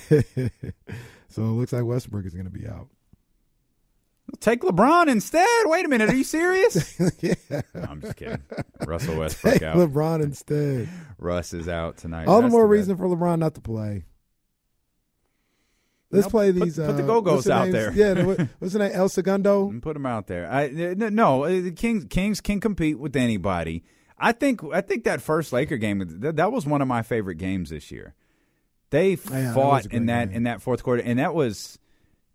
so 0.08 1.42
it 1.42 1.54
looks 1.54 1.72
like 1.72 1.84
Westbrook 1.84 2.26
is 2.26 2.34
going 2.34 2.44
to 2.44 2.50
be 2.50 2.66
out. 2.66 2.88
Take 4.40 4.60
LeBron 4.60 5.08
instead. 5.08 5.46
Wait 5.64 5.84
a 5.84 5.88
minute. 5.88 6.10
Are 6.10 6.14
you 6.14 6.22
serious? 6.24 6.98
yeah. 7.20 7.34
No, 7.74 7.82
I'm 7.88 8.00
just 8.00 8.16
kidding. 8.16 8.38
Russell 8.86 9.16
Westbrook 9.18 9.54
Take 9.54 9.62
out. 9.62 9.76
LeBron 9.76 10.22
instead. 10.22 10.88
Russ 11.18 11.52
is 11.54 11.68
out 11.68 11.96
tonight. 11.96 12.28
All 12.28 12.42
the 12.42 12.48
more 12.48 12.62
too 12.62 12.66
bad. 12.68 12.72
reason 12.72 12.96
for 12.96 13.06
LeBron 13.06 13.38
not 13.38 13.54
to 13.54 13.60
play. 13.60 14.04
Let's 16.10 16.24
Nope. 16.26 16.30
play 16.30 16.52
Put- 16.52 16.64
these. 16.64 16.76
put 16.76 16.96
the 16.96 17.02
uh, 17.02 17.06
Go-Go's 17.06 17.48
out 17.50 17.64
names? 17.68 17.72
there. 17.74 17.92
Yeah, 17.92 18.14
the- 18.14 18.24
what, 18.24 18.40
what's 18.60 18.72
the 18.72 18.78
name? 18.80 18.92
El 18.94 19.08
Segundo. 19.08 19.72
Put 19.80 19.94
them 19.94 20.06
out 20.06 20.26
there. 20.26 20.50
I 20.50 20.66
uh, 20.66 20.94
no, 21.10 21.44
uh, 21.44 21.48
the 21.48 21.70
Kings 21.72 22.06
Kings 22.08 22.40
can 22.40 22.60
compete 22.60 22.98
with 22.98 23.14
anybody. 23.16 23.84
I 24.18 24.32
think 24.32 24.60
I 24.72 24.80
think 24.80 25.04
that 25.04 25.20
first 25.20 25.52
Laker 25.52 25.76
game 25.76 25.98
that, 26.20 26.36
that 26.36 26.50
was 26.52 26.66
one 26.66 26.80
of 26.80 26.88
my 26.88 27.02
favorite 27.02 27.36
games 27.36 27.70
this 27.70 27.90
year. 27.90 28.14
They 28.90 29.18
Yeah, 29.30 29.52
fought 29.54 29.86
a 29.86 29.94
in 29.94 30.06
that 30.06 30.28
game. 30.28 30.36
in 30.38 30.42
that 30.44 30.62
fourth 30.62 30.82
quarter, 30.82 31.02
and 31.02 31.18
that 31.18 31.34
was 31.34 31.78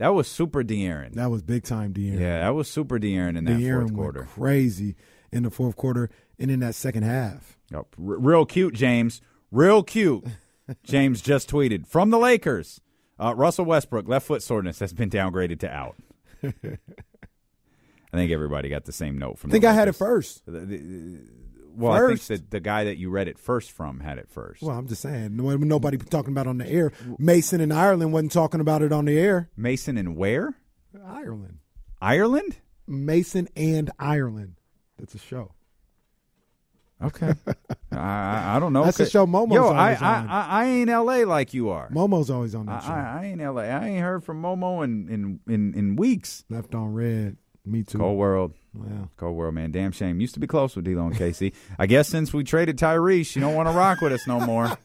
that 0.04 0.14
was 0.14 0.28
super 0.28 0.64
De'Aaron. 0.64 1.14
That 1.14 1.32
was 1.32 1.42
big 1.42 1.64
time, 1.64 1.94
De'Aaron. 1.94 2.20
Yeah, 2.20 2.40
that 2.42 2.50
was 2.54 2.70
super 2.70 3.00
De'Aaron 3.00 3.38
in 3.38 3.46
that 3.46 3.58
De'Aaron 3.58 3.74
fourth 3.74 3.92
went 3.92 3.96
quarter. 3.96 4.24
crazy 4.26 4.96
in 5.32 5.44
the 5.44 5.50
fourth 5.50 5.76
quarter 5.78 6.10
and 6.38 6.52
in 6.52 6.60
that 6.60 6.76
second 6.76 7.04
half. 7.04 7.58
Yep. 7.72 7.86
R- 7.98 8.20
real 8.20 8.46
cute, 8.46 8.74
James. 8.74 9.22
Real 9.52 9.82
cute. 9.82 10.26
James 10.84 11.22
just 11.22 11.50
tweeted 11.50 11.88
from 11.88 12.10
the 12.10 12.20
Lakers. 12.20 12.82
Uh, 13.20 13.34
Russell 13.36 13.66
Westbrook 13.66 14.08
left 14.08 14.28
foot 14.28 14.44
soreness 14.44 14.80
has 14.80 14.92
been 14.94 15.10
downgraded 15.10 15.60
to 15.62 15.72
out. 15.74 15.96
I 16.44 18.18
think 18.18 18.32
everybody 18.32 18.70
got 18.70 18.86
the 18.86 18.92
same 18.92 19.18
note 19.18 19.40
from. 19.40 19.50
I 19.50 19.54
think 19.54 19.64
the 19.64 19.70
I 19.70 19.74
had 19.74 19.88
it 19.88 19.94
first. 19.94 20.46
The- 20.46 20.60
the- 20.60 21.22
well, 21.76 21.98
First. 21.98 22.32
I 22.32 22.36
think 22.36 22.42
that 22.42 22.52
the 22.52 22.60
guy 22.60 22.84
that 22.86 22.98
you 22.98 23.10
read 23.10 23.28
it 23.28 23.38
first 23.38 23.72
from 23.72 24.00
had 24.00 24.18
it 24.18 24.30
first. 24.30 24.62
Well, 24.62 24.78
I'm 24.78 24.88
just 24.88 25.02
saying, 25.02 25.36
no- 25.36 25.56
nobody 25.58 25.98
talking 25.98 26.32
about 26.34 26.48
it 26.48 26.50
on 26.50 26.58
the 26.58 26.68
air. 26.68 26.92
Mason 27.18 27.62
in 27.62 27.72
Ireland 27.72 28.14
wasn't 28.14 28.32
talking 28.32 28.62
about 28.62 28.82
it 28.82 28.92
on 28.92 29.06
the 29.06 29.18
air. 29.18 29.50
Mason 29.58 29.98
in 29.98 30.16
where? 30.16 30.56
Ireland, 31.06 31.60
Ireland? 32.02 32.58
Mason 32.88 33.48
and 33.56 33.90
Ireland. 33.98 34.56
That's 34.98 35.16
a 35.16 35.20
show. 35.20 35.54
Okay. 37.02 37.34
I, 37.92 38.56
I 38.56 38.60
don't 38.60 38.74
know. 38.74 38.86
That's 38.86 39.00
a 39.00 39.10
show 39.10 39.26
Momo's 39.26 39.56
Yo, 39.56 39.68
I, 39.68 39.84
always 39.86 40.02
I, 40.02 40.16
on. 40.20 40.28
I 40.30 40.48
I 40.48 40.66
ain't 40.66 40.90
L.A. 40.90 41.26
like 41.26 41.54
you 41.54 41.70
are. 41.70 41.90
Momo's 41.90 42.30
always 42.30 42.56
on 42.56 42.70
I, 42.70 42.80
show. 42.80 42.88
I, 42.88 43.20
I 43.22 43.26
ain't 43.26 43.42
L.A. 43.42 43.64
I 43.64 43.88
ain't 43.88 44.02
heard 44.02 44.24
from 44.24 44.42
Momo 44.42 44.84
in 44.84 45.10
in 45.10 45.54
in, 45.54 45.74
in 45.74 45.96
weeks. 45.96 46.46
Left 46.50 46.74
on 46.74 46.94
red. 46.94 47.38
Me 47.66 47.84
too. 47.84 47.98
Cold 47.98 48.18
world. 48.18 48.54
Wow. 48.74 49.10
Cold 49.16 49.36
world, 49.38 49.56
man. 49.56 49.72
Damn 49.72 49.92
shame. 49.94 50.20
Used 50.20 50.34
to 50.34 50.40
be 50.40 50.48
close 50.48 50.76
with 50.76 50.84
D'Lo 50.86 51.08
and 51.08 51.16
Casey. 51.16 51.54
I 51.80 51.86
guess 51.86 52.10
since 52.10 52.34
we 52.34 52.44
traded 52.44 52.78
Tyrese, 52.78 53.36
you 53.36 53.42
don't 53.42 53.56
want 53.56 53.70
to 53.70 53.74
rock 53.74 54.02
with 54.02 54.12
us 54.12 54.28
no 54.28 54.40
more. 54.42 54.78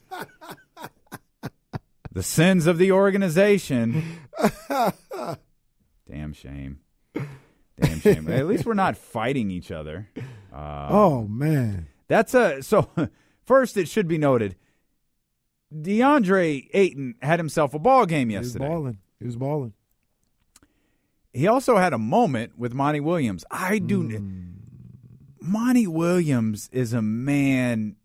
the 2.13 2.23
sins 2.23 2.67
of 2.67 2.79
the 2.79 2.93
organization. 2.93 4.05
Damn 6.09 6.33
shame. 6.33 6.81
Damn 7.81 8.01
shame. 8.01 8.31
At 8.31 8.47
least 8.47 8.65
we're 8.65 8.75
not 8.75 8.97
fighting 8.97 9.51
each 9.51 9.73
other. 9.73 10.09
Uh, 10.53 10.89
oh 10.91 11.27
man. 11.27 11.89
That's 12.07 12.33
a 12.35 12.63
so. 12.63 12.89
First, 13.45 13.77
it 13.77 13.89
should 13.89 14.07
be 14.09 14.19
noted, 14.19 14.57
DeAndre 15.75 16.69
Ayton 16.75 17.15
had 17.23 17.39
himself 17.39 17.75
a 17.75 17.79
ball 17.79 18.07
game 18.07 18.31
yesterday. 18.31 18.65
He 18.65 18.71
was 18.71 18.77
balling. 18.79 18.99
He 19.19 19.27
was 19.27 19.37
balling. 19.37 19.73
He 21.33 21.47
also 21.47 21.77
had 21.77 21.93
a 21.93 21.99
moment 21.99 22.59
with 22.59 22.75
Monty 22.75 23.01
Williams. 23.01 23.45
I 23.51 23.79
do. 23.79 24.03
Hmm. 24.03 24.45
Monty 25.41 25.87
Williams 25.87 26.69
is 26.73 26.93
a 26.93 27.03
man 27.03 27.97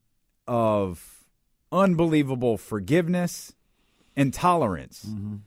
of 0.48 1.25
unbelievable 1.72 2.58
forgiveness 2.58 3.53
and 4.15 4.34
tolerance. 4.34 5.06
Mm-hmm. 5.06 5.38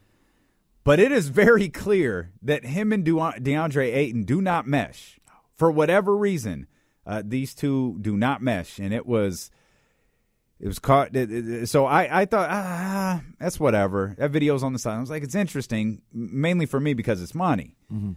But 0.84 1.00
it 1.00 1.12
is 1.12 1.28
very 1.28 1.68
clear 1.68 2.32
that 2.42 2.64
him 2.64 2.92
and 2.92 3.04
DeAndre 3.04 3.94
Ayton 3.94 4.24
do 4.24 4.40
not 4.40 4.66
mesh. 4.66 5.18
For 5.54 5.70
whatever 5.70 6.16
reason, 6.16 6.66
uh, 7.06 7.22
these 7.24 7.54
two 7.54 7.98
do 8.00 8.16
not 8.16 8.42
mesh. 8.42 8.78
And 8.78 8.92
it 8.92 9.06
was. 9.06 9.50
It 10.58 10.66
was 10.66 10.78
caught. 10.78 11.14
it- 11.14 11.30
it- 11.30 11.66
So 11.66 11.86
I, 11.86 12.22
I 12.22 12.24
thought, 12.24 12.48
ah, 12.50 13.22
that's 13.38 13.60
whatever. 13.60 14.14
That 14.18 14.30
video's 14.30 14.62
on 14.62 14.72
the 14.72 14.78
side. 14.78 14.96
I 14.96 15.00
was 15.00 15.10
like, 15.10 15.22
it's 15.22 15.34
interesting, 15.34 16.02
mainly 16.12 16.66
for 16.66 16.80
me 16.80 16.94
because 16.94 17.20
it's 17.22 17.34
Monty. 17.34 17.76
Mm-hmm. 17.92 18.12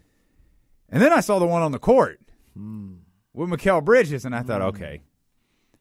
And 0.92 1.02
then 1.02 1.14
I 1.14 1.20
saw 1.20 1.40
the 1.40 1.46
one 1.46 1.62
on 1.62 1.72
the 1.72 1.80
court 1.80 2.20
hmm. 2.56 2.96
with 3.34 3.50
Mikal 3.50 3.84
Bridges, 3.84 4.26
and 4.26 4.36
I 4.36 4.42
thought, 4.42 4.62
hmm. 4.62 4.68
okay, 4.68 5.02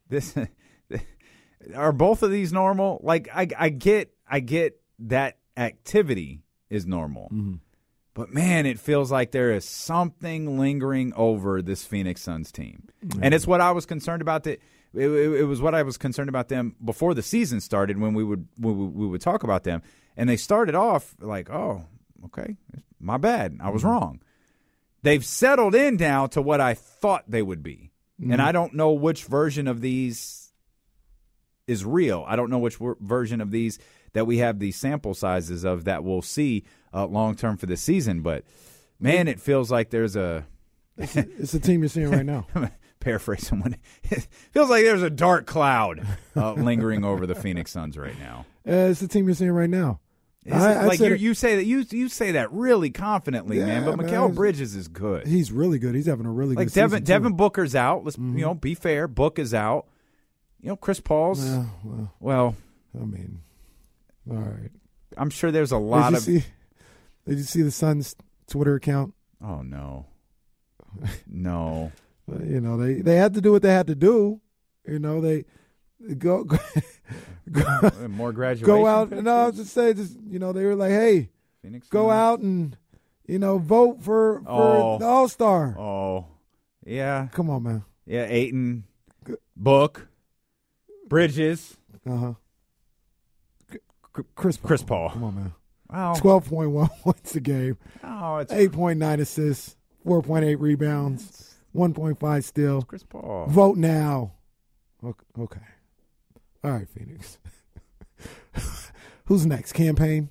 this 0.08 0.34
are 1.74 1.92
both 1.92 2.22
of 2.22 2.30
these 2.30 2.52
normal? 2.52 3.00
Like, 3.02 3.28
I, 3.34 3.48
I 3.58 3.68
get, 3.70 4.12
I 4.28 4.40
get 4.40 4.80
that 4.98 5.38
activity 5.56 6.42
is 6.68 6.86
normal, 6.86 7.30
mm-hmm. 7.32 7.54
but 8.12 8.34
man, 8.34 8.66
it 8.66 8.78
feels 8.78 9.10
like 9.10 9.30
there 9.30 9.52
is 9.52 9.64
something 9.64 10.58
lingering 10.58 11.14
over 11.16 11.62
this 11.62 11.84
Phoenix 11.84 12.20
Suns 12.20 12.52
team, 12.52 12.88
and 13.22 13.32
it's 13.32 13.46
what 13.46 13.62
I 13.62 13.72
was 13.72 13.86
concerned 13.86 14.20
about. 14.20 14.44
That 14.44 14.60
it, 14.94 15.08
it, 15.08 15.40
it 15.40 15.44
was 15.44 15.60
what 15.60 15.74
I 15.74 15.82
was 15.82 15.96
concerned 15.96 16.28
about 16.28 16.48
them 16.48 16.76
before 16.84 17.14
the 17.14 17.22
season 17.22 17.60
started 17.60 17.98
when 17.98 18.14
we 18.14 18.24
would 18.24 18.48
we, 18.58 18.72
we 18.72 19.06
would 19.06 19.20
talk 19.20 19.42
about 19.42 19.64
them, 19.64 19.82
and 20.16 20.28
they 20.28 20.36
started 20.36 20.74
off 20.74 21.14
like, 21.20 21.50
oh, 21.50 21.84
okay, 22.26 22.56
my 23.00 23.16
bad, 23.16 23.58
I 23.62 23.70
was 23.70 23.84
wrong 23.84 24.20
they've 25.02 25.24
settled 25.24 25.74
in 25.74 25.96
now 25.96 26.26
to 26.26 26.42
what 26.42 26.60
I 26.60 26.74
thought 26.74 27.24
they 27.28 27.42
would 27.42 27.62
be. 27.62 27.92
And 28.20 28.42
I 28.42 28.50
don't 28.50 28.74
know 28.74 28.92
which 28.92 29.24
version 29.24 29.68
of 29.68 29.80
these 29.80 30.52
is 31.68 31.84
real. 31.84 32.24
I 32.26 32.34
don't 32.34 32.50
know 32.50 32.58
which 32.58 32.76
version 33.00 33.40
of 33.40 33.52
these 33.52 33.78
that 34.12 34.26
we 34.26 34.38
have 34.38 34.58
these 34.58 34.74
sample 34.74 35.14
sizes 35.14 35.62
of 35.64 35.84
that 35.84 36.02
we'll 36.02 36.22
see 36.22 36.64
uh, 36.92 37.06
long 37.06 37.36
term 37.36 37.56
for 37.56 37.66
the 37.66 37.76
season. 37.76 38.22
But 38.22 38.44
man, 38.98 39.28
it 39.28 39.40
feels 39.40 39.70
like 39.70 39.90
there's 39.90 40.16
a 40.16 40.46
It's 40.96 41.52
the 41.52 41.60
team 41.60 41.82
you're 41.82 41.88
seeing 41.88 42.10
right 42.10 42.26
now. 42.26 42.48
paraphrase 43.00 43.46
someone. 43.46 43.76
Feels 44.52 44.70
like 44.70 44.84
there's 44.84 45.02
a 45.02 45.10
dark 45.10 45.46
cloud 45.46 46.06
uh, 46.36 46.52
lingering 46.54 47.04
over 47.04 47.26
the 47.26 47.34
Phoenix 47.34 47.70
Suns 47.72 47.96
right 47.96 48.18
now. 48.18 48.46
Uh, 48.66 48.90
it's 48.90 49.00
the 49.00 49.08
team 49.08 49.26
you're 49.26 49.34
seeing 49.34 49.52
right 49.52 49.70
now. 49.70 50.00
I- 50.50 50.86
like 50.86 50.98
you, 51.00 51.14
you 51.14 51.34
say 51.34 51.56
that 51.56 51.64
you 51.64 51.84
you 51.90 52.08
say 52.08 52.32
that 52.32 52.50
really 52.52 52.88
confidently, 52.90 53.58
man. 53.58 53.84
But 53.84 53.96
Mikal 53.98 54.34
Bridges 54.34 54.74
is 54.74 54.88
good. 54.88 55.26
He's 55.26 55.52
really 55.52 55.78
good. 55.78 55.94
He's 55.94 56.06
having 56.06 56.24
a 56.24 56.32
really 56.32 56.54
like 56.54 56.68
good 56.68 56.74
Devin 56.74 56.90
season, 57.00 57.04
Devin 57.04 57.32
too. 57.32 57.36
Booker's 57.36 57.74
out. 57.74 58.04
Let's 58.04 58.16
you 58.16 58.24
know 58.24 58.54
be 58.54 58.74
fair. 58.74 59.08
Book 59.08 59.38
is 59.38 59.52
out. 59.52 59.86
You 60.62 60.70
know 60.70 60.76
Chris 60.76 61.00
Paul's. 61.00 61.44
Well, 61.44 61.70
well, 61.84 62.12
well, 62.20 62.56
I 62.98 63.04
mean, 63.04 63.40
all 64.30 64.36
right. 64.38 64.70
I'm 65.18 65.28
sure 65.28 65.50
there's 65.50 65.72
a 65.72 65.76
lot 65.76 66.12
you 66.12 66.16
of. 66.16 66.22
see? 66.22 66.44
Did 67.26 67.36
you 67.38 67.44
see 67.44 67.60
the 67.62 67.70
Suns' 67.70 68.16
Twitter 68.48 68.74
account? 68.76 69.12
Oh 69.44 69.60
no, 69.60 70.06
no. 71.26 71.92
You 72.46 72.60
know, 72.60 72.76
they 72.76 72.94
they 73.00 73.16
had 73.16 73.34
to 73.34 73.40
do 73.40 73.52
what 73.52 73.62
they 73.62 73.72
had 73.72 73.86
to 73.88 73.94
do. 73.94 74.40
You 74.86 74.98
know, 74.98 75.20
they 75.20 75.44
go 76.18 76.44
go, 76.44 76.58
go, 77.50 77.90
More 78.08 78.32
graduation. 78.32 78.66
go 78.66 78.86
out. 78.86 79.08
pictures? 79.10 79.24
No, 79.24 79.36
I 79.42 79.46
was 79.46 79.56
just 79.56 79.72
saying, 79.72 79.96
just 79.96 80.16
you 80.28 80.38
know, 80.38 80.52
they 80.52 80.64
were 80.64 80.74
like, 80.74 80.90
hey, 80.90 81.30
Phoenix 81.62 81.88
go 81.88 82.08
Suns? 82.08 82.12
out 82.12 82.40
and 82.40 82.76
you 83.26 83.38
know 83.38 83.58
vote 83.58 84.02
for 84.02 84.40
for 84.40 84.46
Oh. 84.46 84.98
the 84.98 85.06
All 85.06 85.28
Star. 85.28 85.78
Oh, 85.78 86.26
yeah, 86.86 87.28
Come 87.32 87.50
on, 87.50 87.62
man. 87.62 87.84
yeah. 88.06 88.26
Ayton, 88.28 88.84
Book, 89.56 90.08
Bridges, 91.08 91.76
Uh 92.08 92.16
huh. 92.16 92.32
Chris 94.34 94.56
Paul. 94.56 94.66
Chris 94.68 94.82
Paul. 94.82 95.10
Come 95.10 95.24
on, 95.24 95.34
man. 95.34 95.52
Wow. 95.90 96.14
Twelve 96.14 96.46
point 96.48 96.70
one 96.70 96.88
points 97.02 97.34
a 97.34 97.40
game, 97.40 97.78
Oh, 98.04 98.36
it's 98.38 98.52
eight 98.52 98.72
point 98.72 98.98
nine 98.98 99.20
assists, 99.20 99.76
four 100.04 100.22
point 100.22 100.44
eight 100.44 100.56
rebounds, 100.60 101.47
one 101.72 101.94
point 101.94 102.18
five 102.18 102.44
steal. 102.44 102.82
Chris 102.82 103.02
Paul. 103.02 103.46
Vote 103.48 103.76
now. 103.76 104.32
Ok- 105.02 105.24
Okay. 105.38 105.60
All 106.64 106.72
right, 106.72 106.88
Phoenix. 106.88 107.38
Who's 109.26 109.46
next? 109.46 109.72
Campaign. 109.72 110.30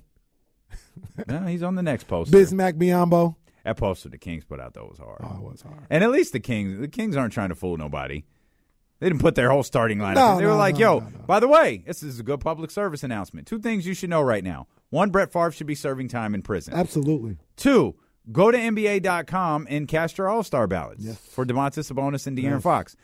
no, 1.28 1.40
he's 1.46 1.62
on 1.62 1.74
the 1.74 1.82
next 1.82 2.04
poster. 2.04 2.36
Bismack 2.36 2.74
Biyombo. 2.74 3.36
That 3.64 3.76
poster 3.76 4.08
the 4.08 4.18
Kings 4.18 4.44
put 4.44 4.60
out 4.60 4.74
though 4.74 4.86
was 4.86 4.98
hard. 4.98 5.20
Oh, 5.22 5.36
it 5.46 5.52
was 5.52 5.62
hard. 5.62 5.86
And 5.90 6.02
at 6.04 6.10
least 6.10 6.32
the 6.32 6.40
Kings, 6.40 6.78
the 6.80 6.88
Kings 6.88 7.16
aren't 7.16 7.32
trying 7.32 7.48
to 7.50 7.54
fool 7.54 7.76
nobody. 7.76 8.24
They 9.00 9.08
didn't 9.08 9.20
put 9.20 9.36
their 9.36 9.50
whole 9.50 9.62
starting 9.62 9.98
lineup. 9.98 10.14
No, 10.16 10.38
they 10.38 10.46
were 10.46 10.54
like, 10.54 10.74
no, 10.74 10.80
"Yo, 10.80 10.98
no, 11.00 11.08
no. 11.10 11.18
by 11.26 11.38
the 11.38 11.46
way, 11.46 11.84
this 11.86 12.02
is 12.02 12.18
a 12.18 12.22
good 12.24 12.40
public 12.40 12.70
service 12.70 13.04
announcement. 13.04 13.46
Two 13.46 13.60
things 13.60 13.86
you 13.86 13.94
should 13.94 14.10
know 14.10 14.20
right 14.22 14.42
now: 14.42 14.66
one, 14.90 15.10
Brett 15.10 15.32
Favre 15.32 15.52
should 15.52 15.68
be 15.68 15.76
serving 15.76 16.08
time 16.08 16.34
in 16.34 16.42
prison. 16.42 16.74
Absolutely. 16.74 17.36
Two, 17.56 17.94
go 18.32 18.50
to 18.50 18.58
NBA.com 18.58 19.66
and 19.70 19.86
cast 19.88 20.18
your 20.18 20.28
All 20.28 20.42
Star 20.42 20.66
ballots 20.66 21.04
Yes. 21.04 21.16
for 21.18 21.44
Domantas 21.44 21.90
Sabonis 21.92 22.26
and 22.26 22.36
De'Aaron 22.36 22.52
Yes. 22.54 22.62
Fox. 22.62 22.96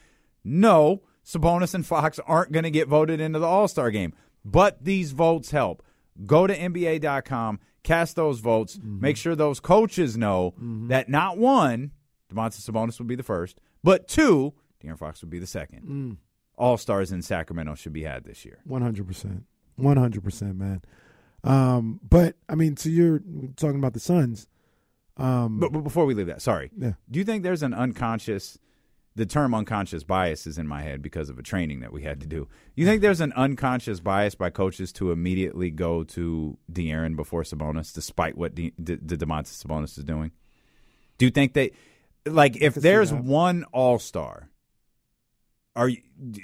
No, 0.45 1.03
Sabonis 1.25 1.75
and 1.75 1.87
Fox 1.87 2.19
aren't 2.27 2.53
going 2.53 2.65
to 2.65 2.71
get 2.71 2.89
voted 2.89 3.21
into 3.21 3.39
the 3.39 3.47
All 3.47 3.69
Star 3.69 3.91
game, 3.91 4.13
but 4.45 4.83
these 4.85 5.13
votes 5.13 5.51
help. 5.51 5.83
Go 6.27 6.47
to 6.47 6.55
NBA.com, 6.57 7.59
cast 7.83 8.15
those 8.17 8.41
votes, 8.41 8.77
Mm-hmm. 8.77 9.01
make 9.01 9.17
sure 9.17 9.35
those 9.35 9.59
coaches 9.61 10.17
know 10.17 10.55
that 10.89 11.09
not 11.09 11.39
one, 11.39 11.93
Domantas 12.33 12.69
Sabonis 12.71 12.99
would 12.99 13.09
be 13.09 13.17
the 13.17 13.23
first, 13.23 13.59
but 13.83 14.07
two, 14.07 14.53
De'Aaron 14.83 14.99
Fox 14.99 15.21
would 15.23 15.31
be 15.31 15.39
the 15.39 15.47
second. 15.47 15.83
Mm. 15.89 16.17
All 16.57 16.77
Stars 16.77 17.11
in 17.11 17.21
Sacramento 17.23 17.75
should 17.75 17.93
be 17.93 18.03
had 18.05 18.25
this 18.25 18.45
year. 18.45 18.59
One 18.65 18.83
hundred 18.83 19.07
percent. 19.09 19.45
One 19.77 19.97
hundred 19.97 20.23
percent, 20.23 20.57
man. 20.57 20.83
Um, 21.43 21.99
but 22.09 22.37
I 22.49 22.55
mean, 22.55 22.77
so 22.77 22.89
you're 22.89 23.21
talking 23.57 23.77
about 23.79 23.93
the 23.93 23.99
Suns, 24.01 24.47
Um, 25.17 25.61
But, 25.61 25.73
but 25.73 25.83
before 25.83 26.07
we 26.07 26.15
leave 26.15 26.27
that, 26.27 26.43
sorry. 26.43 26.71
Yeah. 26.77 26.93
Do 27.11 27.19
you 27.19 27.25
think 27.25 27.43
there's 27.43 27.63
an 27.63 27.75
unconscious? 27.75 28.59
The 29.17 29.27
term 29.27 29.55
unconscious 29.55 30.03
bias 30.03 30.45
is 30.45 30.59
in 30.59 30.67
my 30.67 30.83
head 30.83 31.01
because 31.01 31.29
of 31.29 31.39
a 31.39 31.43
training 31.43 31.81
that 31.81 31.93
we 31.93 32.03
had 32.03 32.21
to 32.23 32.27
do. 32.27 32.49
You 32.75 32.85
think 32.85 33.01
there's 33.01 33.21
an 33.21 33.33
unconscious 33.35 34.01
bias 34.01 34.35
by 34.35 34.51
coaches 34.51 34.93
to 34.95 35.13
immediately 35.13 35.71
go 35.71 36.03
to 36.03 36.59
De'Aaron 36.73 37.15
before 37.15 37.45
Sabonis, 37.45 37.95
despite 37.95 38.37
what 38.37 38.57
De, 38.57 38.73
De, 38.83 38.97
De, 38.97 39.17
Domantas 39.17 39.65
Sabonis 39.65 39.97
is 39.97 40.03
doing? 40.03 40.33
Do 41.17 41.27
you 41.27 41.31
think 41.31 41.53
they 41.53 41.71
like 42.27 42.57
if 42.57 42.75
there's 42.75 43.13
one 43.13 43.63
All 43.73 44.01
Star? 44.01 44.51
Are 45.77 45.89
you? 45.89 45.99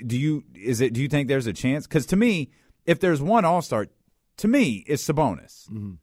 Do 0.06 0.16
you? 0.16 0.44
Is 0.54 0.80
it? 0.80 0.92
Do 0.92 1.02
you 1.02 1.08
think 1.08 1.26
there's 1.26 1.48
a 1.48 1.52
chance? 1.52 1.88
Because 1.88 2.06
to 2.06 2.16
me, 2.16 2.52
if 2.86 3.00
there's 3.00 3.20
one 3.20 3.44
All 3.44 3.62
Star, 3.62 3.88
to 4.36 4.46
me 4.48 4.84
it's 4.86 5.04
Sabonis. 5.04 5.68
Mm-hmm. 5.68 5.94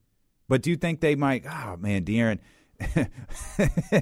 But 0.50 0.64
do 0.64 0.70
you 0.70 0.76
think 0.76 1.00
they 1.00 1.16
might? 1.16 1.46
Oh 1.50 1.78
man, 1.78 2.04
De'Aaron. 2.04 2.40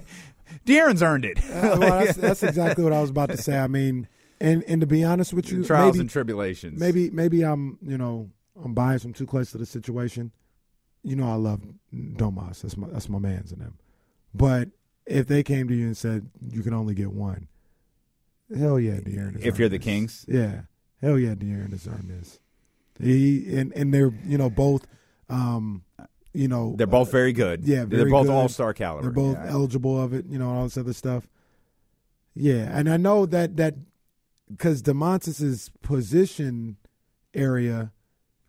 De'Aaron's 0.66 1.04
earned 1.04 1.26
it. 1.26 1.38
Uh, 1.40 1.78
well, 1.80 2.06
that's, 2.06 2.18
that's 2.18 2.44
exactly 2.44 2.84
what 2.84 2.94
I 2.94 3.02
was 3.02 3.10
about 3.10 3.30
to 3.30 3.38
say. 3.38 3.58
I 3.58 3.68
mean, 3.68 4.08
and 4.40 4.64
and 4.68 4.82
to 4.82 4.88
be 4.88 5.04
honest 5.04 5.34
with 5.34 5.52
you, 5.52 5.64
Trials 5.64 5.96
maybe, 5.96 6.02
and 6.02 6.10
tribulations. 6.10 6.80
maybe 6.80 7.10
maybe 7.10 7.44
I'm 7.44 7.78
you 7.82 7.98
know 7.98 8.30
I'm 8.64 8.74
biased. 8.74 9.06
I'm 9.06 9.14
too 9.14 9.26
close 9.26 9.52
to 9.52 9.58
the 9.58 9.66
situation. 9.66 10.32
You 11.04 11.16
know, 11.16 11.30
I 11.30 11.36
love 11.36 11.62
Domas. 11.94 12.62
That's 12.62 12.78
my 12.78 12.88
that's 12.90 13.10
my 13.10 13.20
man's 13.20 13.52
in 13.52 13.60
them. 13.60 13.78
But 14.34 14.70
if 15.06 15.28
they 15.28 15.44
came 15.44 15.68
to 15.68 15.74
you 15.76 15.86
and 15.86 15.98
said 15.98 16.30
you 16.52 16.62
can 16.64 16.74
only 16.74 16.94
get 16.96 17.12
one, 17.12 17.48
hell 18.58 18.80
yeah, 18.80 18.96
De'Aaron. 19.00 19.34
has 19.36 19.46
If 19.46 19.60
you're 19.60 19.70
the 19.70 19.78
this. 19.78 19.86
Kings? 19.86 20.26
yeah, 20.28 20.62
hell 21.02 21.18
yeah, 21.18 21.34
De'Aaron 21.36 21.72
has 21.72 21.88
earned 21.88 22.10
this. 22.10 22.40
He 23.00 23.56
and 23.58 23.72
and 23.74 23.94
they're 23.94 24.14
you 24.26 24.38
know 24.38 24.50
both, 24.50 24.88
um, 25.30 25.84
you 26.36 26.48
know 26.48 26.76
They're 26.78 26.88
both 26.88 27.12
very 27.12 27.34
good. 27.34 27.64
yeah, 27.66 27.86
they're 27.86 28.10
both. 28.10 28.30
All 28.30 28.48
Star 28.50 28.74
caliber. 28.74 29.04
They're 29.04 29.12
both 29.12 29.38
Yeah. 29.38 29.50
eligible 29.52 30.00
of 30.02 30.14
it, 30.14 30.26
you 30.30 30.38
know, 30.40 30.50
all 30.50 30.64
this 30.64 30.78
other 30.78 30.94
stuff. 30.94 31.28
Yeah, 32.34 32.68
and 32.78 32.90
I 32.90 32.98
know 32.98 33.26
that 33.26 33.58
that 33.58 33.76
because 34.50 34.82
Domantas's 34.82 35.72
position 35.82 36.78
area, 37.34 37.92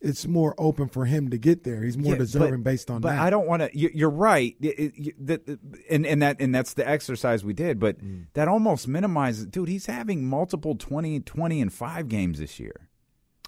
it's 0.00 0.26
more 0.26 0.54
open 0.58 0.88
for 0.88 1.06
him 1.06 1.30
to 1.30 1.38
get 1.38 1.64
there. 1.64 1.82
He's 1.82 1.96
more 1.96 2.12
Yeah, 2.12 2.18
deserving 2.18 2.62
but- 2.62 2.70
based 2.70 2.90
on 2.90 3.00
but 3.00 3.10
that. 3.12 3.20
I 3.20 3.30
don't 3.30 3.46
want 3.46 3.62
to. 3.62 3.70
You, 3.78 3.90
you're 3.94 4.10
right. 4.10 4.54
It- 4.60 4.78
it- 4.78 4.94
you- 4.96 5.14
that- 5.20 5.58
and 5.88 6.04
and 6.06 6.20
that 6.22 6.40
and 6.40 6.54
that's 6.54 6.74
the 6.74 6.86
exercise 6.88 7.44
we 7.44 7.52
did. 7.54 7.78
But 7.78 7.98
Mm. 8.04 8.26
that 8.34 8.48
almost 8.48 8.88
minimizes. 8.88 9.46
Dude, 9.46 9.68
he's 9.68 9.86
having 9.86 10.24
multiple 10.26 10.74
20, 10.74 11.20
20 11.20 11.60
and 11.62 11.72
five 11.72 12.08
games 12.08 12.38
this 12.40 12.58
year. 12.60 12.88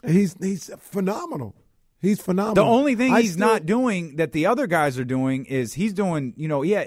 He's 0.07 0.35
he's 0.40 0.70
phenomenal. 0.79 1.55
He's 2.01 2.21
phenomenal. 2.21 2.55
The 2.55 2.71
only 2.71 2.95
thing 2.95 3.13
I 3.13 3.23
he's 3.23 3.33
still- 3.33 3.47
not 3.47 3.67
doing 3.67 4.17
that 4.17 4.33
the 4.33 4.47
other 4.47 4.67
guys 4.67 4.99
are 4.99 5.05
doing 5.05 5.45
is 5.47 5.75
he's 5.75 5.93
doing. 5.93 6.35
You 6.37 6.49
know, 6.49 6.63
yeah. 6.63 6.87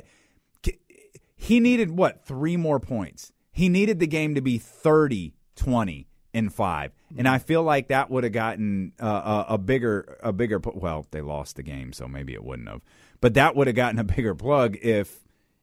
He 1.36 1.60
needed 1.60 1.90
what 1.92 2.24
three 2.24 2.56
more 2.56 2.80
points. 2.80 3.32
He 3.52 3.68
needed 3.68 4.00
the 4.00 4.08
game 4.08 4.36
to 4.36 4.42
be 4.42 4.58
30, 4.60 5.34
20, 5.56 6.08
and 6.34 6.54
five. 6.54 6.94
And 7.18 7.28
I 7.28 7.40
feel 7.40 7.64
like 7.64 7.88
that 7.88 8.10
would 8.12 8.24
have 8.24 8.32
gotten 8.32 8.94
uh, 9.02 9.46
a, 9.50 9.56
a 9.56 9.58
bigger, 9.58 10.18
a 10.22 10.32
bigger. 10.32 10.62
Well, 10.64 11.08
they 11.12 11.22
lost 11.22 11.56
the 11.56 11.64
game, 11.64 11.94
so 11.94 12.08
maybe 12.08 12.34
it 12.34 12.44
wouldn't 12.44 12.70
have. 12.70 12.82
But 13.20 13.34
that 13.34 13.56
would 13.56 13.68
have 13.68 13.76
gotten 13.76 14.00
a 14.00 14.04
bigger 14.04 14.36
plug 14.36 14.78
if 14.82 15.20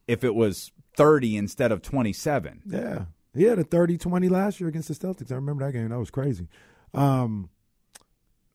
if 0.09 0.25
it 0.25 0.35
was 0.35 0.73
thirty 0.97 1.37
instead 1.37 1.71
of 1.73 1.81
twenty 1.81 2.13
seven. 2.13 2.61
Yeah. 2.67 3.05
He 3.35 3.45
had 3.45 3.59
a 3.61 3.65
30-20 3.65 4.31
last 4.31 4.59
year 4.59 4.69
against 4.69 4.89
the 4.89 4.95
Celtics. 4.95 5.31
I 5.31 5.37
remember 5.37 5.65
that 5.65 5.73
game. 5.73 5.91
That 5.91 5.99
was 5.99 6.11
crazy. 6.11 6.49
Um, 6.93 7.51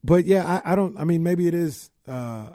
but 0.04 0.26
yeah, 0.26 0.62
I, 0.66 0.74
I 0.74 0.76
don't. 0.76 0.98
I 1.00 1.04
mean, 1.04 1.24
maybe 1.24 1.48
it 1.48 1.54
is 1.54 1.90
uh, 2.08 2.12
uh, 2.12 2.48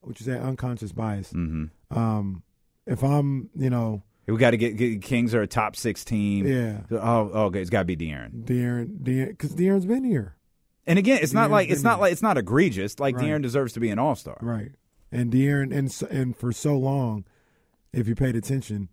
what 0.00 0.18
you 0.20 0.24
say, 0.26 0.38
unconscious 0.38 0.92
bias. 0.92 1.32
Mm-hmm. 1.32 1.98
Um, 1.98 2.42
if 2.86 3.02
I'm, 3.02 3.50
you 3.54 3.68
know, 3.70 4.02
We 4.26 4.36
got 4.38 4.52
to 4.52 4.56
get, 4.56 4.76
get 4.76 5.02
Kings 5.02 5.34
are 5.34 5.42
a 5.42 5.46
top 5.46 5.76
six 5.76 6.04
team. 6.04 6.46
yeah, 6.46 6.80
Oh, 6.90 7.46
okay. 7.46 7.60
It's 7.60 7.70
got 7.70 7.80
to 7.80 7.84
be 7.84 7.96
De'Aaron. 7.96 8.44
De'Aaron, 8.44 8.98
De'Aaron, 9.02 9.28
because 9.28 9.54
De'Aaron's 9.54 9.86
been 9.86 10.04
here, 10.04 10.36
And 10.86 10.98
again, 10.98 11.18
it's 11.22 11.32
not 11.32 11.50
like 11.50 11.68
it's 11.68 11.82
not 11.82 11.96
here. 11.96 12.00
like 12.02 12.12
it's 12.12 12.22
not 12.22 12.38
egregious. 12.38 12.98
Like 13.00 13.16
Right. 13.16 13.24
De'Aaron 13.26 13.42
deserves 13.42 13.72
to 13.74 13.80
be 13.80 13.90
an 13.90 13.98
All 13.98 14.14
Star. 14.14 14.38
right? 14.40 14.72
And 15.12 15.32
De'Aaron, 15.32 15.72
and 15.76 16.10
and 16.10 16.36
for 16.36 16.52
so 16.52 16.76
long, 16.76 17.24
if 17.92 18.08
you 18.08 18.14
paid 18.14 18.36
attention, 18.36 18.88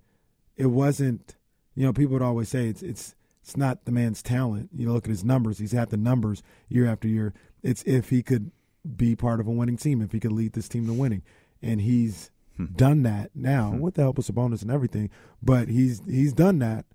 it 0.58 0.68
wasn't. 0.68 1.36
You 1.76 1.86
know, 1.86 1.94
people 1.94 2.14
would 2.14 2.22
always 2.22 2.50
say 2.50 2.68
it's 2.68 2.84
it's 2.84 3.16
it's 3.44 3.58
not 3.58 3.86
the 3.86 3.92
man's 3.92 4.24
talent. 4.24 4.70
You 4.74 4.88
know, 4.88 4.94
look 4.94 5.06
at 5.06 5.10
his 5.12 5.24
numbers; 5.24 5.60
he's 5.60 5.74
had 5.74 5.90
the 5.90 5.98
numbers 5.98 6.42
year 6.70 6.88
after 6.88 7.08
year. 7.08 7.34
It's 7.62 7.84
if 7.84 8.10
he 8.10 8.24
could 8.24 8.52
be 8.98 9.16
part 9.16 9.40
of 9.40 9.48
a 9.48 9.52
winning 9.52 9.78
team, 9.78 10.02
if 10.02 10.12
he 10.14 10.20
could 10.20 10.32
lead 10.32 10.54
this 10.54 10.68
team 10.70 10.88
to 10.88 10.94
winning, 10.94 11.22
and 11.62 11.82
he's 11.82 12.32
done 12.76 13.02
that 13.04 13.32
now 13.36 13.72
with 13.76 13.96
the 13.96 14.02
help 14.04 14.18
of 14.20 14.26
Sabonis 14.26 14.62
and 14.62 14.70
everything. 14.72 15.10
But 15.42 15.68
he's 15.70 16.02
he's 16.06 16.34
done 16.34 16.60
that, 16.60 16.86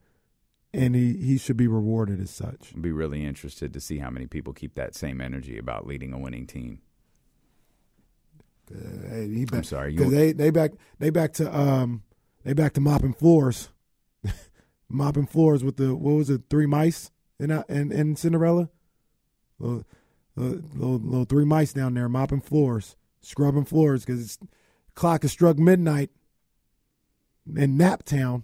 and 0.73 0.95
he 0.95 1.15
he 1.17 1.37
should 1.37 1.57
be 1.57 1.67
rewarded 1.67 2.21
as 2.21 2.31
such. 2.31 2.73
I'd 2.75 2.81
be 2.83 2.93
really 2.93 3.25
interested 3.25 3.73
to 3.75 3.81
see 3.81 3.99
how 3.99 4.09
many 4.11 4.27
people 4.27 4.53
keep 4.53 4.75
that 4.77 4.95
same 4.95 5.21
energy 5.21 5.59
about 5.59 5.87
leading 5.87 6.13
a 6.13 6.19
winning 6.19 6.47
team. 6.47 6.81
Uh, 8.75 9.09
hey, 9.09 9.29
he 9.29 9.45
back, 9.47 9.65
sorry, 9.65 9.95
you- 9.95 10.11
they 10.11 10.33
they 10.33 10.51
back 10.51 10.73
they 10.99 11.11
back 11.11 11.33
to 11.35 11.59
um 11.59 12.03
they 12.45 12.53
back 12.53 12.75
to 12.75 12.81
mopping 12.81 13.13
floors, 13.15 13.71
mopping 14.88 15.27
floors 15.27 15.62
with 15.62 15.77
the 15.77 15.94
what 15.94 16.12
was 16.12 16.31
it 16.31 16.42
three 16.48 16.66
mice 16.66 17.11
in 17.38 17.51
in, 17.68 17.92
in 17.92 18.16
Cinderella, 18.16 18.68
little, 19.59 19.85
little, 20.37 20.62
little, 20.74 20.98
little 20.98 21.24
three 21.24 21.44
mice 21.44 21.72
down 21.72 21.94
there 21.94 22.09
mopping 22.09 22.40
floors, 22.40 22.96
scrubbing 23.20 23.64
floors 23.64 24.05
because 24.05 24.38
clock 24.94 25.22
has 25.22 25.33
struck 25.33 25.59
midnight 25.59 26.11
in 27.57 27.79
Naptown. 27.79 28.42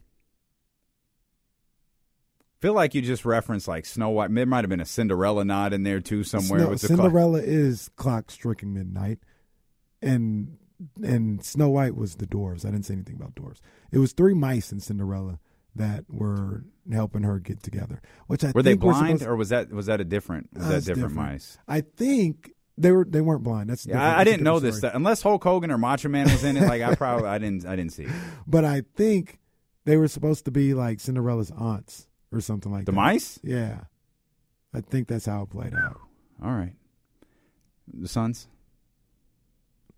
feel 2.60 2.72
like 2.72 2.94
you 2.94 3.02
just 3.02 3.24
referenced 3.24 3.68
like 3.68 3.84
Snow 3.84 4.10
White. 4.10 4.34
There 4.34 4.46
might 4.46 4.64
have 4.64 4.70
been 4.70 4.80
a 4.80 4.86
Cinderella 4.86 5.44
nod 5.44 5.72
in 5.72 5.82
there 5.82 6.00
too 6.00 6.24
somewhere 6.24 6.60
Snow- 6.60 6.70
with 6.70 6.80
the 6.82 6.88
clock. 6.88 6.98
Cinderella 6.98 7.40
is 7.42 7.90
clock 7.96 8.30
striking 8.30 8.72
midnight, 8.72 9.18
and 10.00 10.58
and 11.02 11.44
Snow 11.44 11.70
White 11.70 11.94
was 11.96 12.16
the 12.16 12.26
dwarves. 12.26 12.64
I 12.64 12.70
didn't 12.70 12.86
say 12.86 12.94
anything 12.94 13.16
about 13.16 13.34
dwarves. 13.34 13.60
It 13.92 13.98
was 13.98 14.12
three 14.12 14.34
mice 14.34 14.72
in 14.72 14.80
Cinderella 14.80 15.38
that 15.76 16.04
were 16.08 16.64
helping 16.92 17.22
her 17.22 17.38
get 17.38 17.62
together. 17.62 18.00
Which 18.26 18.44
I 18.44 18.52
Were 18.54 18.62
they 18.62 18.74
we're 18.74 18.92
blind 18.92 19.20
supposed- 19.20 19.30
or 19.30 19.36
was 19.36 19.48
that 19.50 19.72
was 19.72 19.86
that 19.86 20.00
a 20.00 20.04
different 20.04 20.50
was 20.54 20.66
that 20.68 20.84
different, 20.84 21.10
different. 21.10 21.14
mice? 21.14 21.58
I 21.66 21.80
think 21.80 22.52
they 22.78 22.90
were 22.92 23.04
they 23.04 23.20
weren't 23.20 23.42
blind. 23.42 23.70
That's 23.70 23.86
Yeah. 23.86 24.02
I, 24.02 24.20
I 24.20 24.24
didn't 24.24 24.42
know 24.42 24.58
this 24.60 24.76
story. 24.78 24.90
stuff 24.90 24.96
unless 24.96 25.22
Hulk 25.22 25.42
Hogan 25.42 25.70
or 25.70 25.78
Macho 25.78 26.08
Man 26.08 26.24
was 26.30 26.44
in 26.44 26.56
it. 26.56 26.62
Like 26.62 26.82
I 26.82 26.94
probably 26.96 27.28
I 27.28 27.38
didn't 27.38 27.66
I 27.66 27.76
didn't 27.76 27.92
see 27.92 28.04
it. 28.04 28.12
But 28.46 28.64
I 28.64 28.82
think 28.96 29.38
they 29.84 29.96
were 29.96 30.08
supposed 30.08 30.44
to 30.46 30.50
be 30.50 30.74
like 30.74 31.00
Cinderella's 31.00 31.50
aunts 31.50 32.06
or 32.32 32.40
something 32.40 32.70
like 32.72 32.84
The 32.86 32.92
that. 32.92 32.96
The 32.96 33.00
mice? 33.00 33.38
Yeah, 33.42 33.80
I 34.72 34.80
think 34.80 35.08
that's 35.08 35.26
how 35.26 35.42
it 35.42 35.50
played 35.50 35.74
out. 35.74 36.00
All 36.42 36.50
right, 36.52 36.74
the 37.92 38.08
sons. 38.08 38.48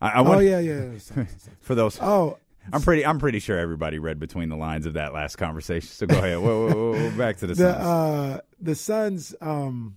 I, 0.01 0.09
I 0.11 0.19
oh 0.25 0.39
yeah. 0.41 0.59
yeah. 0.59 0.91
for 1.61 1.75
those. 1.75 1.99
oh, 2.03 2.39
I'm 2.73 2.83
pretty. 2.83 3.05
I'm 3.07 3.19
pretty 3.19 3.39
sure 3.39 3.59
everybody 3.59 3.99
read 3.99 4.19
between 4.19 4.49
the 4.49 4.57
lines 4.57 4.87
of 4.87 4.95
that 4.95 5.13
last 5.15 5.37
conversation. 5.37 5.89
So 5.89 6.07
go 6.07 6.19
ahead. 6.19 6.39
whoa, 6.39 6.67
whoa, 6.69 6.75
whoa, 6.75 6.93
whoa, 7.11 7.17
back 7.17 7.37
to 7.39 7.47
the, 7.47 7.55
the 7.55 7.73
Suns. 7.73 7.85
uh 7.87 8.41
the 8.61 8.75
Suns. 8.75 9.35
Um, 9.41 9.97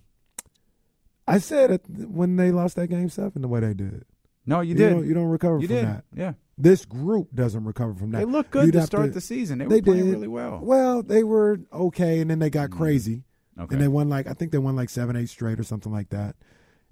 I 1.26 1.38
said 1.38 1.70
it 1.70 1.82
when 1.88 2.36
they 2.36 2.50
lost 2.50 2.76
that 2.76 2.88
game 2.88 3.08
seven 3.08 3.42
the 3.42 3.48
way 3.48 3.60
they 3.60 3.74
did. 3.74 4.04
no, 4.46 4.60
you 4.60 4.70
You, 4.70 4.74
did. 4.74 4.90
don't, 4.90 5.06
you 5.06 5.14
don't 5.14 5.26
recover 5.28 5.58
You 5.60 5.66
from 5.68 5.76
did. 5.76 5.86
that. 5.86 6.04
Yeah. 6.14 6.32
This 6.58 6.84
group 6.84 7.28
doesn't 7.34 7.64
recover 7.64 7.94
from 7.94 8.10
that. 8.10 8.18
They 8.18 8.24
looked 8.24 8.50
good 8.50 8.66
You'd 8.66 8.72
to 8.72 8.82
start 8.82 9.14
the 9.14 9.20
season. 9.20 9.58
They 9.58 9.64
were 9.66 9.70
They 9.70 9.80
playing 9.80 10.04
did 10.06 10.12
really 10.12 10.28
well. 10.28 10.60
Well, 10.62 11.02
they 11.02 11.22
were 11.24 11.58
okay, 11.72 12.20
and 12.20 12.30
then 12.30 12.38
they 12.38 12.50
got 12.50 12.70
crazy, 12.70 13.22
Okay. 13.58 13.74
and 13.74 13.82
they 13.82 13.88
won 13.88 14.08
like 14.10 14.26
I 14.26 14.32
think 14.34 14.52
they 14.52 14.58
won 14.58 14.76
like 14.76 14.90
seven, 14.90 15.16
eight 15.16 15.28
straight 15.30 15.58
or 15.58 15.62
something 15.62 15.90
like 15.92 16.10
that. 16.10 16.36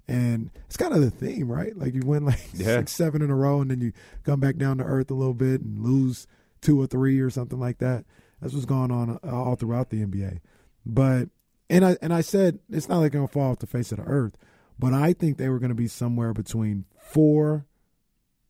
And 0.09 0.49
it's 0.65 0.75
kind 0.77 0.93
of 0.93 1.01
the 1.01 1.11
theme, 1.11 1.51
right? 1.51 1.77
Like 1.77 1.93
you 1.93 2.01
win 2.03 2.25
like 2.25 2.39
Yeah. 2.53 2.77
six, 2.79 2.91
seven 2.93 3.21
in 3.21 3.29
a 3.29 3.35
row, 3.35 3.61
and 3.61 3.69
then 3.69 3.79
you 3.79 3.93
come 4.23 4.39
back 4.39 4.57
down 4.57 4.79
to 4.79 4.83
earth 4.83 5.11
a 5.11 5.13
little 5.13 5.33
bit 5.35 5.61
and 5.61 5.79
lose 5.79 6.25
two 6.61 6.81
or 6.81 6.87
three 6.87 7.19
or 7.19 7.29
something 7.29 7.59
like 7.59 7.77
that. 7.77 8.05
That's 8.41 8.53
what's 8.53 8.65
going 8.65 8.91
on 8.91 9.19
uh, 9.23 9.29
all 9.31 9.55
throughout 9.55 9.89
the 9.91 10.03
NBA. 10.03 10.39
But 10.85 11.29
and 11.69 11.85
I 11.85 11.97
and 12.01 12.11
I 12.13 12.21
said 12.21 12.59
it's 12.69 12.89
not 12.89 12.99
like 12.99 13.11
they're 13.11 13.19
gonna 13.21 13.27
fall 13.27 13.51
off 13.51 13.59
the 13.59 13.67
face 13.67 13.91
of 13.91 13.97
the 13.99 14.05
earth, 14.05 14.35
but 14.79 14.93
I 14.93 15.13
think 15.13 15.37
they 15.37 15.49
were 15.49 15.59
gonna 15.59 15.75
be 15.75 15.87
somewhere 15.87 16.33
between 16.33 16.85
four 16.99 17.65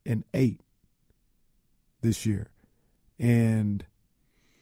and 0.05 0.23
eight 0.33 0.61
this 2.01 2.25
year, 2.25 2.47
and 3.19 3.83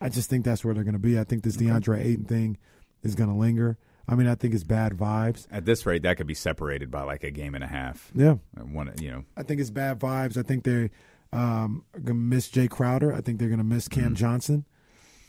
I 0.02 0.10
just 0.10 0.30
think 0.30 0.46
that's 0.46 0.66
where 0.66 0.74
they're 0.74 0.84
gonna 0.84 0.98
be. 0.98 1.20
I 1.20 1.24
think 1.26 1.44
this 1.44 1.58
DeAndre 1.58 2.04
Ayton 2.04 2.26
thing 2.26 2.58
is 3.04 3.14
gonna 3.16 3.38
linger. 3.38 3.78
I 4.08 4.16
mean, 4.16 4.28
I 4.28 4.36
think 4.36 4.54
it's 4.54 4.64
bad 4.64 4.94
vibes. 4.94 5.48
At 5.52 5.66
this 5.66 5.86
rate, 5.86 6.04
that 6.04 6.16
could 6.18 6.28
be 6.28 6.34
separated 6.34 6.90
by 6.90 7.04
like 7.04 7.24
a 7.24 7.32
game 7.32 7.56
and 7.56 7.64
a 7.64 7.68
half. 7.68 8.10
Yeah, 8.16 8.36
Uh, 8.58 8.62
One, 8.64 8.92
you 9.02 9.12
know, 9.12 9.26
I 9.36 9.44
think 9.44 9.60
it's 9.60 9.70
bad 9.70 10.00
vibes. 10.00 10.38
I 10.38 10.44
think 10.44 10.64
they 10.64 10.90
um, 11.34 11.84
gonna 12.04 12.14
miss 12.14 12.50
Jae 12.50 12.70
Crowder. 12.70 13.14
I 13.14 13.20
think 13.22 13.38
they're 13.40 13.50
gonna 13.50 13.64
miss 13.66 13.88
Cam 13.90 14.16
Johnson, 14.16 14.66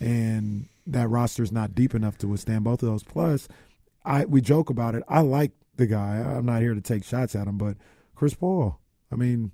and 0.00 0.68
that 0.86 1.08
roster 1.08 1.42
is 1.42 1.52
not 1.52 1.74
deep 1.74 1.94
enough 1.94 2.18
to 2.18 2.28
withstand 2.28 2.64
both 2.64 2.82
of 2.82 2.88
those. 2.88 3.02
Plus, 3.02 3.48
I 4.04 4.24
we 4.24 4.40
joke 4.40 4.70
about 4.70 4.94
it. 4.94 5.02
I 5.08 5.20
like 5.20 5.52
the 5.76 5.86
guy. 5.86 6.16
I'm 6.18 6.46
not 6.46 6.62
here 6.62 6.74
to 6.74 6.80
take 6.80 7.04
shots 7.04 7.34
at 7.34 7.46
him, 7.48 7.58
but 7.58 7.76
Chris 8.14 8.34
Paul. 8.34 8.78
I 9.12 9.16
mean, 9.16 9.52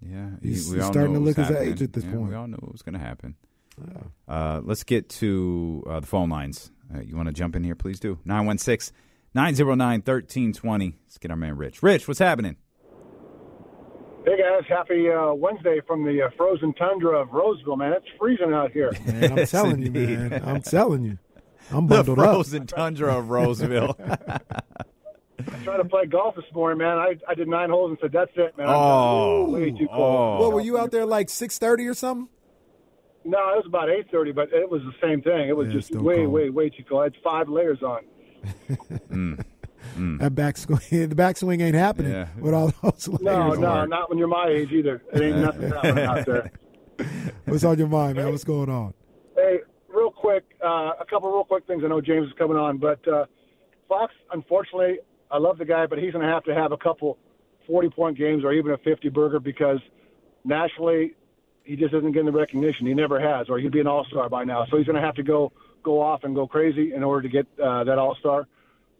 Yeah, 0.00 0.30
He's- 0.42 0.68
he's 0.70 0.84
starting 0.84 1.14
to 1.14 1.20
look 1.20 1.36
his 1.36 1.50
age 1.50 1.80
at 1.82 1.92
this 1.92 2.04
Yeah, 2.04 2.12
point. 2.14 2.28
We 2.30 2.34
all 2.34 2.46
knew 2.48 2.56
it 2.56 2.72
was 2.72 2.82
going 2.82 2.94
to 2.94 2.98
happen. 2.98 3.36
Uh, 4.28 4.60
let's 4.64 4.84
get 4.84 5.08
to 5.08 5.82
uh, 5.88 6.00
the 6.00 6.06
phone 6.06 6.28
lines. 6.28 6.70
Uh, 6.94 7.00
you 7.00 7.16
want 7.16 7.28
to 7.28 7.32
jump 7.32 7.56
in 7.56 7.64
here? 7.64 7.74
Please 7.74 7.98
do. 7.98 8.18
916 8.24 8.94
909 9.34 10.00
1320. 10.00 10.98
Let's 11.06 11.18
get 11.18 11.30
our 11.30 11.36
man 11.36 11.56
Rich. 11.56 11.82
Rich, 11.82 12.06
what's 12.06 12.20
happening? 12.20 12.56
Hey 14.24 14.36
guys, 14.38 14.62
happy 14.68 15.10
uh, 15.10 15.32
Wednesday 15.32 15.80
from 15.86 16.04
the 16.04 16.22
uh, 16.22 16.30
frozen 16.36 16.72
tundra 16.74 17.18
of 17.20 17.32
Roseville, 17.32 17.76
man. 17.76 17.92
It's 17.92 18.06
freezing 18.20 18.52
out 18.52 18.70
here. 18.70 18.92
Man, 19.06 19.32
I'm 19.32 19.36
Yes, 19.38 19.50
telling 19.50 19.82
you, 19.82 19.90
man. 19.90 20.42
I'm 20.44 20.62
telling 20.62 21.04
you. 21.04 21.18
I'm 21.72 21.86
The 21.88 21.96
bundled 21.96 22.18
up. 22.20 22.24
frozen 22.26 22.66
tundra 22.66 23.18
of 23.18 23.30
Roseville. 23.30 23.96
I 24.08 25.64
tried 25.64 25.78
to 25.78 25.84
play 25.86 26.06
golf 26.06 26.36
this 26.36 26.44
morning, 26.54 26.78
man. 26.78 26.98
I, 26.98 27.16
I 27.28 27.34
did 27.34 27.48
nine 27.48 27.70
holes 27.70 27.90
and 27.90 27.98
said, 28.00 28.12
"That's 28.12 28.30
it, 28.36 28.56
man." 28.56 28.68
I'm 28.68 28.74
Oh. 28.76 29.50
way 29.50 29.70
too 29.72 29.88
Oh. 29.90 29.96
cold. 29.96 30.40
What 30.40 30.52
were 30.52 30.60
you 30.60 30.78
out 30.78 30.92
there 30.92 31.04
like 31.06 31.28
six 31.28 31.58
thirty 31.58 31.86
or 31.88 31.94
something? 31.94 32.28
No, 33.24 33.38
it 33.50 33.56
was 33.56 33.64
about 33.66 33.88
eight 33.90 34.10
thirty, 34.10 34.32
but 34.32 34.52
it 34.52 34.68
was 34.68 34.82
the 34.82 34.94
same 35.00 35.22
thing. 35.22 35.48
It 35.48 35.56
was 35.56 35.68
Yeah, 35.68 35.74
just 35.74 35.88
still 35.88 36.02
way, 36.02 36.16
cold. 36.18 36.32
way, 36.32 36.50
way 36.50 36.70
too 36.70 36.82
cold. 36.88 37.02
I 37.02 37.04
had 37.04 37.14
five 37.22 37.48
layers 37.48 37.82
on. 37.82 38.00
That 39.96 40.34
backswing, 40.34 41.08
the 41.10 41.14
backswing 41.14 41.60
ain't 41.60 41.74
happening 41.74 42.12
Yeah. 42.12 42.28
with 42.38 42.54
all 42.54 42.72
those 42.82 43.08
layers. 43.08 43.20
No, 43.20 43.52
no, 43.54 43.60
work. 43.80 43.88
not 43.90 44.08
when 44.08 44.18
you're 44.18 44.28
my 44.28 44.46
age 44.48 44.70
either. 44.72 45.02
It 45.12 45.20
ain't 45.20 45.36
nothing 45.44 45.70
happening 45.70 46.04
out 46.04 46.24
there. 46.24 46.50
What's 47.46 47.64
on 47.64 47.78
your 47.78 47.88
mind, 47.88 48.16
man? 48.16 48.30
What's 48.30 48.44
going 48.44 48.70
on? 48.70 48.94
Hey, 49.36 49.58
real 49.88 50.10
quick, 50.10 50.44
uh, 50.64 50.92
a 51.00 51.04
couple 51.10 51.30
real 51.32 51.44
quick 51.44 51.66
things. 51.66 51.82
I 51.84 51.88
know 51.88 52.00
James 52.00 52.28
is 52.28 52.32
coming 52.38 52.56
on, 52.56 52.78
but 52.78 53.06
uh, 53.08 53.26
Fox, 53.88 54.14
unfortunately, 54.32 54.98
I 55.30 55.38
love 55.38 55.58
the 55.58 55.64
guy, 55.64 55.86
but 55.86 55.98
he's 55.98 56.12
going 56.12 56.24
to 56.26 56.32
have 56.32 56.44
to 56.44 56.54
have 56.54 56.72
a 56.72 56.76
couple 56.78 57.18
40 57.66 57.90
point 57.90 58.16
games 58.16 58.44
or 58.44 58.52
even 58.52 58.72
a 58.72 58.78
50 58.78 59.08
burger 59.10 59.40
because 59.40 59.80
nationally, 60.44 61.14
he 61.64 61.76
just 61.76 61.94
isn't 61.94 62.12
getting 62.12 62.26
the 62.26 62.32
recognition. 62.32 62.86
He 62.86 62.94
never 62.94 63.20
has, 63.20 63.48
or 63.48 63.58
he'd 63.58 63.72
be 63.72 63.80
an 63.80 63.86
all 63.86 64.04
star 64.10 64.28
by 64.28 64.44
now. 64.44 64.64
So 64.70 64.76
he's 64.76 64.86
going 64.86 64.96
to 64.96 65.02
have 65.02 65.14
to 65.16 65.22
go 65.22 65.52
go 65.82 66.00
off 66.00 66.24
and 66.24 66.34
go 66.34 66.46
crazy 66.46 66.94
in 66.94 67.02
order 67.02 67.22
to 67.22 67.28
get 67.28 67.46
uh, 67.62 67.84
that 67.84 67.98
all 67.98 68.16
star 68.20 68.46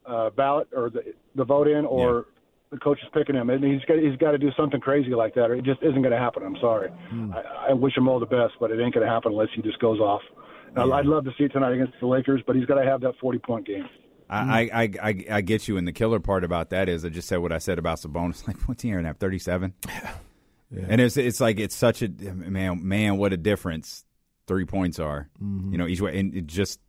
uh, 0.06 0.30
ballot 0.30 0.68
or 0.74 0.90
the, 0.90 1.14
the 1.36 1.44
vote 1.44 1.68
in, 1.68 1.84
or 1.84 2.26
the 2.70 2.78
coach 2.78 2.98
is 3.02 3.08
picking 3.14 3.36
him. 3.36 3.50
And 3.50 3.62
he's 3.62 3.84
got 3.84 3.98
he's 3.98 4.16
got 4.16 4.32
to 4.32 4.38
do 4.38 4.50
something 4.56 4.80
crazy 4.80 5.10
like 5.14 5.34
that, 5.34 5.50
or 5.50 5.54
it 5.54 5.64
just 5.64 5.82
isn't 5.82 6.02
going 6.02 6.12
to 6.12 6.18
happen. 6.18 6.42
I'm 6.42 6.56
sorry. 6.60 6.90
I, 7.32 7.70
I 7.70 7.72
wish 7.72 7.96
him 7.96 8.08
all 8.08 8.18
the 8.18 8.26
best, 8.26 8.54
but 8.60 8.70
it 8.70 8.82
ain't 8.82 8.94
going 8.94 9.06
to 9.06 9.12
happen 9.12 9.32
unless 9.32 9.48
he 9.54 9.62
just 9.62 9.78
goes 9.78 10.00
off. 10.00 10.22
Now, 10.74 10.90
I'd 10.92 11.04
love 11.04 11.24
to 11.24 11.30
see 11.36 11.44
it 11.44 11.52
tonight 11.52 11.72
against 11.74 11.92
the 12.00 12.06
Lakers, 12.06 12.42
but 12.46 12.56
he's 12.56 12.64
got 12.64 12.76
to 12.76 12.84
have 12.84 13.02
that 13.02 13.12
40 13.20 13.38
point 13.40 13.66
game. 13.66 13.86
I, 14.30 14.70
I, 14.72 14.90
I, 15.02 15.24
I 15.30 15.40
get 15.42 15.68
you, 15.68 15.76
and 15.76 15.86
the 15.86 15.92
killer 15.92 16.18
part 16.18 16.42
about 16.42 16.70
that 16.70 16.88
is 16.88 17.04
I 17.04 17.10
just 17.10 17.28
said 17.28 17.38
what 17.40 17.52
I 17.52 17.58
said 17.58 17.78
about 17.78 17.98
Sabonis. 17.98 18.46
Like, 18.48 18.56
what's 18.62 18.82
he 18.82 18.88
hearing 18.88 19.04
at 19.04 19.18
thirty 19.18 19.38
seven? 20.72 20.90
And 20.90 21.00
it's 21.00 21.16
it's 21.16 21.40
like 21.40 21.60
it's 21.60 21.74
such 21.74 22.02
a 22.02 22.08
man 22.08 22.86
man 22.86 23.16
what 23.16 23.32
a 23.32 23.36
difference 23.36 24.04
three 24.46 24.64
points 24.64 24.98
are. 24.98 25.28
You 25.40 25.78
know 25.78 25.86
each 25.86 26.00
way, 26.00 26.18
and 26.18 26.34
it 26.34 26.46
just 26.46 26.80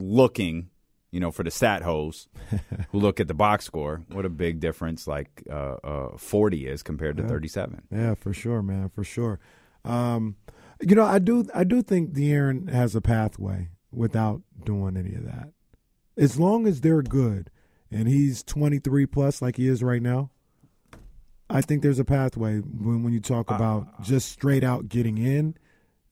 looking, 0.00 0.70
you 1.10 1.20
know, 1.20 1.30
for 1.30 1.42
the 1.42 1.50
stat 1.50 1.82
hoes 1.82 2.28
who 2.90 2.98
look 2.98 3.20
at 3.20 3.28
the 3.28 3.34
box 3.34 3.64
score, 3.64 4.02
what 4.12 4.24
a 4.24 4.28
big 4.28 4.60
difference 4.60 5.06
like 5.06 5.42
uh, 5.50 5.76
uh, 5.84 6.16
forty 6.16 6.66
is 6.66 6.82
compared 6.82 7.16
to 7.16 7.22
thirty 7.22 7.48
seven. 7.48 7.82
Yeah, 7.90 8.14
for 8.14 8.32
sure, 8.32 8.62
man, 8.62 8.90
for 8.90 9.04
sure. 9.04 9.40
Um, 9.84 10.36
you 10.80 10.94
know, 10.94 11.04
I 11.04 11.18
do, 11.18 11.48
I 11.54 11.64
do 11.64 11.82
think 11.82 12.12
De'Aaron 12.12 12.70
has 12.70 12.94
a 12.94 13.00
pathway 13.00 13.70
without 13.90 14.42
doing 14.64 14.96
any 14.96 15.14
of 15.14 15.24
that. 15.24 15.50
As 16.16 16.38
long 16.38 16.66
as 16.66 16.80
they're 16.80 17.02
good, 17.02 17.50
and 17.90 18.08
he's 18.08 18.42
twenty 18.42 18.78
three 18.78 19.06
plus, 19.06 19.40
like 19.40 19.56
he 19.56 19.68
is 19.68 19.82
right 19.82 20.02
now. 20.02 20.30
I 21.50 21.60
think 21.60 21.82
there's 21.82 21.98
a 21.98 22.04
pathway 22.04 22.58
when 22.58 23.02
when 23.02 23.12
you 23.12 23.20
talk 23.20 23.50
uh, 23.50 23.54
about 23.54 23.82
uh, 23.82 24.00
uh. 24.00 24.04
just 24.04 24.30
straight 24.30 24.64
out 24.64 24.88
getting 24.88 25.18
in 25.18 25.56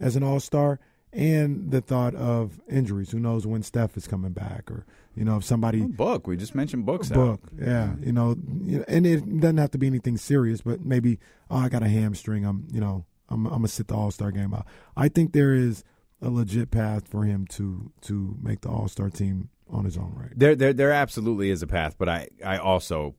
as 0.01 0.16
an 0.16 0.22
all 0.22 0.40
star, 0.40 0.81
and 1.12 1.70
the 1.70 1.81
thought 1.81 2.14
of 2.14 2.61
injuries. 2.68 3.11
Who 3.11 3.20
knows 3.20 3.46
when 3.46 3.62
Steph 3.62 3.96
is 3.96 4.07
coming 4.07 4.33
back, 4.33 4.70
or 4.70 4.87
you 5.14 5.25
know 5.25 5.37
if 5.37 5.44
somebody 5.44 5.83
Book, 5.83 6.27
we 6.27 6.37
just 6.37 6.55
mentioned 6.55 6.87
books. 6.87 7.09
book. 7.09 7.40
Yeah, 7.59 7.94
you 8.01 8.12
know, 8.12 8.37
and 8.88 9.07
it 9.07 9.40
doesn't 9.40 9.59
have 9.59 9.70
to 9.72 9.79
be 9.79 9.87
anything 9.87 10.16
serious, 10.16 10.62
but 10.62 10.85
maybe 10.85 11.18
oh, 11.51 11.59
I 11.59 11.68
got 11.68 11.83
a 11.83 11.88
hamstring. 11.88 12.44
I'm, 12.44 12.66
you 12.72 12.81
know, 12.81 13.05
I'm, 13.29 13.46
I'm 13.46 13.53
gonna 13.53 13.68
sit 13.68 13.88
the 13.88 13.94
All 13.94 14.11
Star 14.11 14.31
game 14.31 14.55
out. 14.55 14.66
I 14.96 15.09
think 15.09 15.33
there 15.33 15.55
is 15.55 15.85
a 16.22 16.31
legit 16.31 16.70
path 16.70 17.09
for 17.09 17.25
him 17.25 17.46
to 17.49 17.92
to 18.03 18.37
make 18.42 18.62
the 18.62 18.68
All 18.68 18.88
Star 18.88 19.11
team 19.11 19.51
on 19.68 19.85
his 19.85 19.96
own 19.96 20.12
right. 20.16 20.31
There, 20.35 20.55
there, 20.55 20.72
there 20.72 20.92
absolutely 20.92 21.51
is 21.51 21.62
a 21.62 21.66
path, 21.66 21.96
but 21.99 22.09
I, 22.09 22.29
I 22.44 22.59
also 22.59 23.14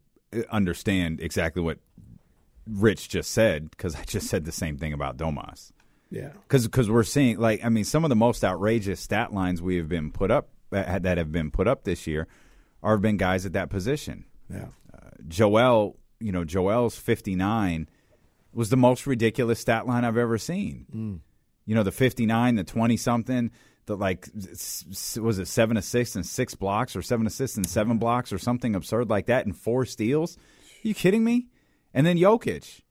understand 0.50 1.20
exactly 1.20 1.62
what 1.62 1.80
Rich 2.70 3.10
just 3.10 3.32
said 3.32 3.70
because 3.72 3.96
I 3.96 4.04
just 4.04 4.28
said 4.28 4.46
the 4.46 4.52
same 4.52 4.78
thing 4.78 4.94
about 4.94 5.18
Domas. 5.18 5.72
Yeah, 6.10 6.30
Because 6.48 6.90
we're 6.90 7.04
seeing 7.04 7.38
like 7.38 7.64
I 7.66 7.70
mean 7.70 7.84
some 7.84 8.06
of 8.06 8.10
the 8.10 8.16
most 8.16 8.44
outrageous 8.44 9.00
stat 9.00 9.34
lines 9.34 9.62
we 9.62 9.76
have 9.76 9.90
been 9.90 10.12
put 10.12 10.32
up 10.32 10.50
that 10.70 11.04
that 11.04 11.18
have 11.18 11.32
been 11.32 11.52
put 11.52 11.68
up 11.68 11.84
this 11.84 12.08
year 12.08 12.28
are 12.82 12.94
have 12.94 13.02
been 13.02 13.18
guys 13.18 13.46
at 13.46 13.54
that 13.54 13.70
position. 13.70 14.26
yeah, 14.50 14.68
uh, 14.94 15.10
Joel, 15.28 15.98
you 16.20 16.32
know, 16.32 16.46
Joel's 16.46 16.98
59 16.98 17.90
was 18.54 18.70
the 18.70 18.78
most 18.78 19.06
ridiculous 19.06 19.60
stat 19.60 19.86
line 19.86 20.06
I've 20.06 20.18
ever 20.18 20.38
seen. 20.38 20.86
Mm. 20.94 21.20
You 21.66 21.76
know, 21.76 21.84
the 21.84 21.92
59, 21.92 22.56
the 22.56 22.64
20 22.64 22.98
something, 22.98 23.52
the 23.86 23.98
like, 23.98 24.30
was 24.34 25.40
it 25.40 25.48
seven 25.48 25.78
assists 25.78 26.16
and 26.16 26.26
six 26.26 26.56
blocks 26.56 26.96
or 26.96 27.02
seven 27.02 27.28
assists 27.28 27.58
and 27.58 27.68
seven 27.68 27.98
mm. 27.98 28.00
blocks 28.00 28.32
or 28.32 28.38
something 28.38 28.76
absurd 28.76 29.10
like 29.10 29.26
that 29.26 29.46
and 29.46 29.56
four 29.56 29.86
steals? 29.86 30.38
you 30.82 30.94
kidding 30.94 31.24
me? 31.24 31.48
And 31.94 32.06
then 32.06 32.18
Jokic. 32.18 32.82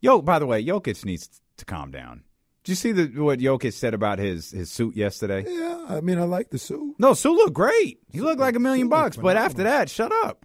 Yo, 0.00 0.22
by 0.22 0.38
the 0.38 0.46
way, 0.46 0.64
Jokic 0.64 1.04
needs 1.04 1.40
to 1.56 1.64
calm 1.64 1.90
down. 1.90 2.24
Did 2.64 2.72
you 2.72 2.76
see 2.76 2.92
the, 2.92 3.22
what 3.22 3.38
Jokic 3.38 3.72
said 3.72 3.94
about 3.94 4.18
his, 4.18 4.50
his 4.50 4.70
suit 4.70 4.96
yesterday? 4.96 5.44
yeah. 5.48 5.84
I 5.88 6.00
mean, 6.00 6.18
I 6.18 6.24
like 6.24 6.50
the 6.50 6.58
suit. 6.58 6.94
No, 6.98 7.14
suit 7.14 7.32
looked 7.32 7.54
great. 7.54 8.00
He 8.10 8.20
looked 8.20 8.40
like 8.40 8.54
a 8.54 8.60
million 8.60 8.88
looked 8.88 9.02
bucks. 9.02 9.16
But 9.16 9.36
after 9.36 9.64
that, 9.64 9.88
shut 9.88 10.12
up. 10.24 10.44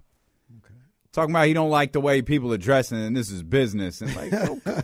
Talking 1.16 1.34
about 1.34 1.48
he 1.48 1.54
don't 1.54 1.70
like 1.70 1.94
the 1.94 2.02
way 2.02 2.22
people 2.22 2.52
are 2.52 2.58
dressing 2.58 2.98
and 2.98 3.16
this 3.16 3.32
is 3.32 3.42
business. 3.42 4.02
And 4.02 4.14
like, 4.18 4.34
okay. 4.34 4.82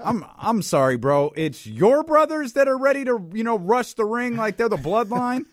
I'm 0.00 0.24
I'm 0.36 0.60
sorry, 0.62 0.96
bro. 0.96 1.32
It's 1.36 1.68
your 1.68 2.02
brothers 2.02 2.54
that 2.54 2.66
are 2.66 2.76
ready 2.76 3.04
to 3.04 3.30
you 3.32 3.44
know 3.44 3.56
rush 3.56 3.94
the 3.94 4.04
ring 4.04 4.36
like 4.36 4.56
they're 4.56 4.68
the 4.68 4.76
bloodline. 4.76 5.44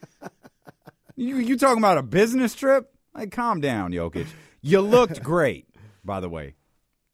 you 1.15 1.37
you 1.37 1.57
talking 1.57 1.77
about 1.77 1.99
a 1.99 2.03
business 2.03 2.55
trip? 2.55 2.91
Like, 3.13 3.31
calm 3.31 3.61
down, 3.61 3.91
Jokic. 3.91 4.25
You 4.61 4.81
looked 4.81 5.21
great, 5.21 5.67
by 6.03 6.19
the 6.21 6.29
way. 6.29 6.54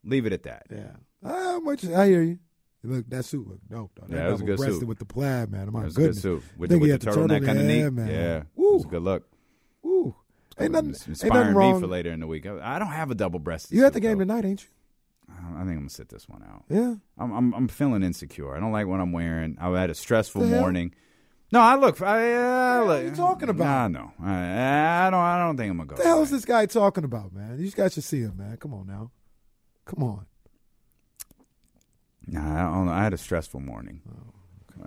Leave 0.03 0.25
it 0.25 0.33
at 0.33 0.43
that. 0.43 0.67
Yeah, 0.71 0.91
ah, 1.23 1.59
much 1.61 1.85
I 1.85 2.07
hear 2.07 2.21
you. 2.23 2.39
Look, 2.83 3.07
that 3.09 3.25
suit 3.25 3.47
looked 3.47 3.69
dope. 3.69 3.91
Though. 3.99 4.07
That 4.07 4.15
Yeah, 4.15 4.27
it 4.29 4.31
was 4.31 4.41
a 4.41 4.43
good 4.45 4.59
suit. 4.59 4.87
with 4.87 4.97
the 4.97 5.05
plaid, 5.05 5.51
man. 5.51 5.71
My 5.71 5.81
It 5.81 5.85
was 5.85 5.93
a 5.95 5.97
good 5.97 6.03
goodness, 6.07 6.21
suit 6.23 6.43
with, 6.57 6.69
the, 6.71 6.77
he 6.77 6.81
with 6.81 6.91
had 6.91 7.01
the 7.01 7.11
turtleneck 7.11 7.41
turtleneck. 7.41 7.49
underneath. 7.49 7.83
Yeah, 7.83 7.89
man. 7.91 8.07
Yeah, 8.07 8.37
it 8.37 8.45
Woo. 8.55 8.73
was 8.73 8.85
a 8.85 8.87
good 8.87 9.03
look. 9.03 9.27
Woo. 9.83 10.15
Ain't 10.59 10.71
nothing, 10.71 10.89
It's 10.89 11.01
ain't 11.03 11.09
inspiring 11.09 11.33
nothing 11.43 11.55
wrong. 11.55 11.73
me 11.75 11.79
for 11.81 11.87
later 11.87 12.11
in 12.11 12.19
the 12.19 12.27
week. 12.27 12.45
I 12.47 12.75
I 12.75 12.79
don't 12.79 12.87
have 12.87 13.11
a 13.11 13.15
double 13.15 13.39
breasted. 13.39 13.77
You 13.77 13.85
at 13.85 13.93
the 13.93 13.99
game 13.99 14.17
tonight, 14.17 14.45
ain't 14.45 14.63
you? 14.63 14.69
I 15.29 15.59
think 15.59 15.69
I'm 15.69 15.75
gonna 15.75 15.89
sit 15.89 16.09
this 16.09 16.27
one 16.27 16.43
out. 16.43 16.63
Yeah. 16.69 16.95
I'm 17.19 17.31
I'm, 17.31 17.53
I'm 17.53 17.67
feeling 17.67 18.01
insecure. 18.03 18.55
I 18.55 18.59
don't 18.59 18.71
like 18.71 18.87
what 18.87 18.99
I'm 18.99 19.11
wearing. 19.11 19.57
I 19.61 19.69
had 19.79 19.89
a 19.91 19.95
stressful 19.95 20.43
morning. 20.43 20.93
No, 21.53 21.59
I 21.61 21.75
look. 21.75 22.01
I, 22.01 22.33
uh, 22.33 22.85
What 22.85 22.97
are 22.97 23.03
you 23.03 23.11
talking 23.11 23.49
about? 23.49 23.91
Nah, 23.91 23.99
no, 23.99 24.11
I, 24.23 25.05
I 25.05 25.09
don't. 25.09 25.19
I 25.19 25.37
don't 25.37 25.55
think 25.57 25.69
I'm 25.69 25.77
gonna 25.77 25.87
go. 25.87 25.95
What 25.95 26.01
the 26.01 26.07
hell 26.07 26.21
is 26.23 26.31
this 26.31 26.45
guy 26.45 26.65
talking 26.65 27.03
about, 27.03 27.31
man? 27.33 27.57
You 27.59 27.69
guys 27.71 27.93
should 27.93 28.03
see 28.05 28.21
him, 28.21 28.37
man. 28.37 28.57
Come 28.57 28.73
on 28.73 28.87
now. 28.87 29.11
Come 29.93 30.03
on. 30.03 30.25
Nah, 32.27 32.59
I 32.59 32.73
don't 32.73 32.85
know. 32.85 32.93
I 32.93 33.03
had 33.03 33.13
a 33.13 33.17
stressful 33.17 33.59
morning. 33.59 34.01
Oh, 34.09 34.33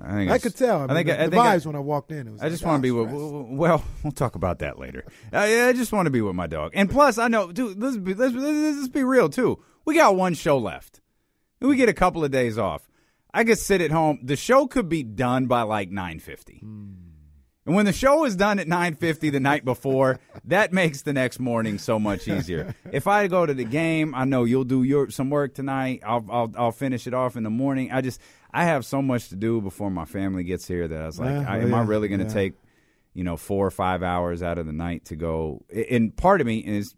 I 0.00 0.12
think 0.12 0.30
Oh, 0.30 0.34
I 0.34 0.38
could 0.38 0.56
tell. 0.56 0.80
I, 0.80 0.84
I 0.84 0.86
mean, 0.86 0.96
think 0.96 1.08
the, 1.08 1.22
I 1.22 1.26
the 1.26 1.36
vibes 1.36 1.66
when 1.66 1.76
I 1.76 1.80
walked 1.80 2.10
in. 2.10 2.26
It 2.26 2.32
was 2.32 2.42
I 2.42 2.48
just 2.48 2.64
want 2.64 2.82
to 2.82 2.88
oh, 2.88 3.02
ah, 3.02 3.04
be 3.04 3.12
with. 3.12 3.58
Well, 3.58 3.84
we'll 4.02 4.12
talk 4.12 4.34
about 4.34 4.60
that 4.60 4.78
later. 4.78 5.04
I, 5.30 5.68
I 5.68 5.72
just 5.74 5.92
want 5.92 6.06
to 6.06 6.10
be 6.10 6.22
with 6.22 6.34
my 6.34 6.46
dog. 6.46 6.72
And 6.74 6.88
plus, 6.88 7.18
I 7.18 7.28
know, 7.28 7.52
dude. 7.52 7.78
Let's 7.82 7.98
be 7.98 8.14
let's, 8.14 8.34
let's, 8.34 8.88
be 8.88 9.04
real 9.04 9.28
too. 9.28 9.62
We 9.84 9.94
got 9.94 10.16
one 10.16 10.32
show 10.32 10.56
left. 10.56 11.02
And 11.60 11.68
we 11.68 11.76
get 11.76 11.90
a 11.90 11.94
couple 11.94 12.24
of 12.24 12.30
days 12.30 12.56
off. 12.56 12.88
I 13.34 13.44
could 13.44 13.58
sit 13.58 13.82
at 13.82 13.90
home. 13.90 14.20
The 14.22 14.36
show 14.36 14.66
could 14.66 14.88
be 14.88 15.02
done 15.02 15.46
by 15.46 15.62
like 15.62 15.90
nine 15.90 16.18
fifty. 16.18 16.60
Hmm. 16.60 17.03
And 17.66 17.74
when 17.74 17.86
the 17.86 17.92
show 17.94 18.24
is 18.26 18.36
done 18.36 18.58
at 18.58 18.66
9:50 18.66 19.30
the 19.32 19.40
night 19.40 19.64
before, 19.64 20.18
that 20.44 20.72
makes 20.72 21.02
the 21.02 21.12
next 21.14 21.40
morning 21.40 21.78
so 21.78 21.98
much 21.98 22.28
easier. 22.28 22.74
if 22.92 23.06
I 23.06 23.26
go 23.26 23.46
to 23.46 23.54
the 23.54 23.64
game, 23.64 24.14
I 24.14 24.24
know 24.24 24.44
you'll 24.44 24.64
do 24.64 24.82
your 24.82 25.08
some 25.10 25.30
work 25.30 25.54
tonight. 25.54 26.02
I'll 26.04 26.24
I'll, 26.30 26.52
I'll 26.58 26.72
finish 26.72 27.06
it 27.06 27.14
off 27.14 27.36
in 27.36 27.42
the 27.42 27.50
morning. 27.50 27.90
I 27.90 28.02
just 28.02 28.20
I 28.52 28.64
have 28.64 28.84
so 28.84 29.00
much 29.00 29.30
to 29.30 29.36
do 29.36 29.60
before 29.62 29.90
my 29.90 30.04
family 30.04 30.44
gets 30.44 30.68
here 30.68 30.86
that 30.86 31.00
I 31.00 31.06
was 31.06 31.18
like, 31.18 31.30
Yeah, 31.30 31.50
I, 31.50 31.58
am 31.58 31.72
I 31.72 31.82
really 31.82 32.08
going 32.08 32.20
to 32.20 32.26
yeah. 32.26 32.32
take 32.32 32.52
you 33.14 33.24
know 33.24 33.36
four 33.38 33.66
or 33.66 33.70
five 33.70 34.02
hours 34.02 34.42
out 34.42 34.58
of 34.58 34.66
the 34.66 34.72
night 34.74 35.06
to 35.06 35.16
go? 35.16 35.64
And 35.90 36.14
part 36.14 36.42
of 36.42 36.46
me 36.46 36.58
is 36.58 36.94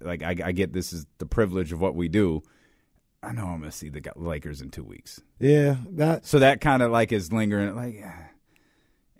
like 0.00 0.22
I, 0.22 0.34
I 0.42 0.52
get 0.52 0.72
this 0.72 0.94
is 0.94 1.04
the 1.18 1.26
privilege 1.26 1.70
of 1.70 1.80
what 1.82 1.94
we 1.94 2.08
do. 2.08 2.42
I 3.22 3.32
know 3.32 3.44
I'm 3.44 3.58
going 3.60 3.70
to 3.70 3.76
see 3.76 3.88
the 3.90 4.02
Lakers 4.16 4.62
in 4.62 4.70
two 4.70 4.82
weeks, 4.82 5.20
Yeah, 5.38 5.76
that. 5.90 6.26
so 6.26 6.40
that 6.40 6.60
kind 6.60 6.82
of 6.82 6.90
like 6.90 7.12
is 7.12 7.30
lingering. 7.32 7.76
Like, 7.76 8.02